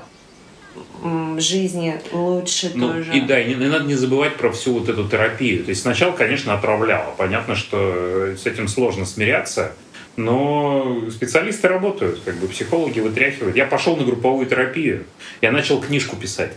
жизни 1.39 2.01
лучше 2.13 2.71
Ну, 2.75 2.93
тоже. 2.93 3.13
и 3.13 3.21
да, 3.21 3.41
и 3.41 3.49
не, 3.49 3.55
не 3.55 3.67
надо 3.67 3.85
не 3.85 3.95
забывать 3.95 4.37
про 4.37 4.51
всю 4.53 4.75
вот 4.79 4.89
эту 4.89 5.09
терапию. 5.09 5.65
То 5.65 5.71
есть 5.71 5.83
сначала, 5.83 6.13
конечно, 6.13 6.55
отравляло. 6.55 7.15
Понятно, 7.17 7.55
что 7.57 7.77
э, 7.79 8.37
с 8.41 8.47
этим 8.47 8.69
сложно 8.69 9.05
смиряться, 9.05 9.73
но 10.17 11.11
специалисты 11.11 11.69
работают, 11.69 12.21
как 12.25 12.37
бы 12.37 12.49
психологи 12.49 13.01
вытряхивают. 13.01 13.57
Я 13.57 13.67
пошел 13.67 13.97
на 13.97 14.05
групповую 14.05 14.47
терапию, 14.47 15.05
я 15.41 15.53
начал 15.53 15.81
книжку 15.81 16.17
писать. 16.17 16.53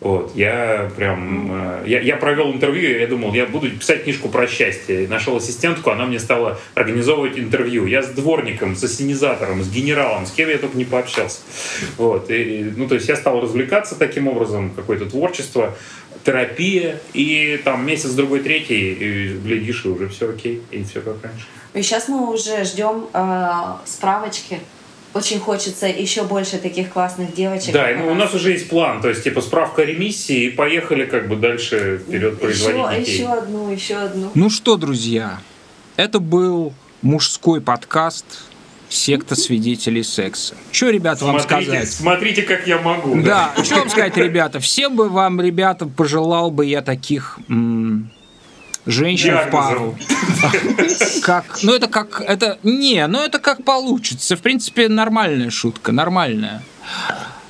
Вот, 0.00 0.32
я 0.34 0.90
прям, 0.96 1.50
э, 1.52 1.84
я, 1.86 2.00
я 2.00 2.16
провел 2.16 2.50
интервью, 2.52 2.98
я 2.98 3.06
думал, 3.06 3.34
я 3.34 3.44
буду 3.44 3.70
писать 3.70 4.04
книжку 4.04 4.30
про 4.30 4.46
счастье. 4.46 5.06
Нашел 5.06 5.36
ассистентку, 5.36 5.90
она 5.90 6.06
мне 6.06 6.18
стала 6.18 6.58
организовывать 6.74 7.38
интервью. 7.38 7.84
Я 7.84 8.02
с 8.02 8.08
дворником, 8.08 8.76
с 8.76 8.82
ассенизатором, 8.82 9.62
с 9.62 9.70
генералом, 9.70 10.24
с 10.24 10.30
кем 10.30 10.48
я 10.48 10.56
только 10.56 10.78
не 10.78 10.86
пообщался. 10.86 11.40
Вот, 11.98 12.30
и, 12.30 12.72
ну, 12.76 12.88
то 12.88 12.94
есть 12.94 13.08
я 13.08 13.16
стал 13.16 13.42
развлекаться 13.42 13.94
таким 13.94 14.26
образом, 14.26 14.70
какое-то 14.70 15.04
творчество, 15.04 15.76
терапия, 16.24 16.98
и 17.12 17.60
там 17.62 17.86
месяц, 17.86 18.10
другой, 18.12 18.40
третий, 18.40 18.92
и 18.92 19.28
глядишь, 19.34 19.84
и 19.84 19.88
уже 19.88 20.08
все 20.08 20.30
окей, 20.30 20.62
и 20.70 20.82
все 20.82 21.02
как 21.02 21.22
раньше. 21.22 21.44
И 21.74 21.82
сейчас 21.82 22.08
мы 22.08 22.32
уже 22.32 22.64
ждем 22.64 23.06
э, 23.12 23.50
справочки. 23.84 24.60
Очень 25.12 25.40
хочется 25.40 25.86
еще 25.86 26.22
больше 26.22 26.58
таких 26.58 26.90
классных 26.92 27.34
девочек. 27.34 27.72
Да, 27.72 27.88
ну, 27.98 28.12
у 28.12 28.14
нас 28.14 28.32
уже 28.32 28.52
есть 28.52 28.68
план, 28.68 29.00
то 29.00 29.08
есть 29.08 29.24
типа 29.24 29.40
справка 29.40 29.82
о 29.82 29.84
ремиссии, 29.84 30.44
и 30.44 30.50
поехали 30.50 31.04
как 31.04 31.26
бы 31.28 31.34
дальше 31.34 32.00
вперед 32.06 32.40
производить 32.40 32.78
еще, 32.78 32.98
детей. 33.00 33.12
еще 33.14 33.32
одну, 33.32 33.70
еще 33.72 33.94
одну. 33.96 34.30
Ну 34.34 34.50
что, 34.50 34.76
друзья, 34.76 35.40
это 35.96 36.20
был 36.20 36.72
мужской 37.02 37.60
подкаст 37.60 38.24
«Секта 38.88 39.34
свидетелей 39.34 40.04
секса». 40.04 40.54
Что, 40.70 40.90
ребята, 40.90 41.24
вам 41.24 41.40
сказать? 41.40 41.90
смотрите, 41.90 42.42
как 42.42 42.68
я 42.68 42.78
могу. 42.78 43.20
Да, 43.22 43.52
что 43.64 43.76
вам 43.80 43.90
сказать, 43.90 44.16
ребята? 44.16 44.60
Всем 44.60 44.94
бы 44.94 45.08
вам, 45.08 45.40
ребята, 45.40 45.86
пожелал 45.86 46.52
бы 46.52 46.66
я 46.66 46.82
таких 46.82 47.38
м, 47.48 48.12
женщин 48.86 49.36
в 49.36 49.50
пару. 49.50 49.96
Как, 51.22 51.58
ну 51.62 51.74
это 51.74 51.86
как, 51.86 52.20
это, 52.20 52.58
не, 52.62 53.06
ну 53.06 53.20
это 53.20 53.38
как 53.38 53.64
получится. 53.64 54.36
В 54.36 54.40
принципе, 54.42 54.88
нормальная 54.88 55.50
шутка, 55.50 55.92
нормальная. 55.92 56.62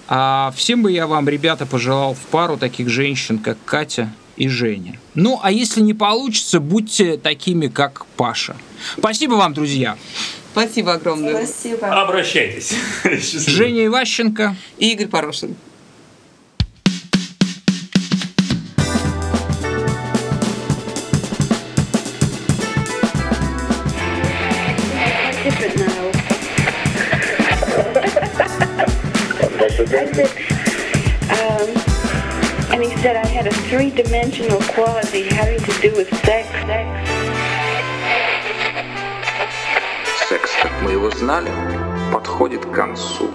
А 0.08 0.52
всем 0.56 0.82
бы 0.82 0.90
я 0.90 1.06
вам, 1.06 1.28
ребята, 1.28 1.66
пожелал 1.66 2.14
в 2.14 2.26
пару 2.30 2.56
таких 2.56 2.88
женщин, 2.88 3.38
как 3.38 3.56
Катя 3.64 4.12
и 4.36 4.48
Женя. 4.48 4.98
Ну, 5.14 5.38
а 5.40 5.52
если 5.52 5.80
не 5.80 5.94
получится, 5.94 6.58
будьте 6.58 7.16
такими, 7.16 7.68
как 7.68 8.06
Паша. 8.16 8.56
Спасибо 8.98 9.34
вам, 9.34 9.54
друзья. 9.54 9.96
Спасибо 10.52 10.94
огромное. 10.94 11.46
Спасибо. 11.46 11.86
Обращайтесь. 12.02 12.74
Женя 13.46 13.86
Иващенко. 13.86 14.56
И 14.78 14.92
Игорь 14.92 15.06
Порошин. 15.06 15.54
Three-dimensional 33.80 34.60
quality 34.74 35.22
having 35.30 35.58
to 35.58 35.72
do 35.80 35.90
with 35.96 36.06
sex. 36.26 36.46
Секс, 40.28 40.50
как 40.62 40.70
мы 40.82 40.92
его 40.92 41.10
знали, 41.10 41.50
подходит 42.12 42.66
к 42.66 42.72
концу. 42.72 43.30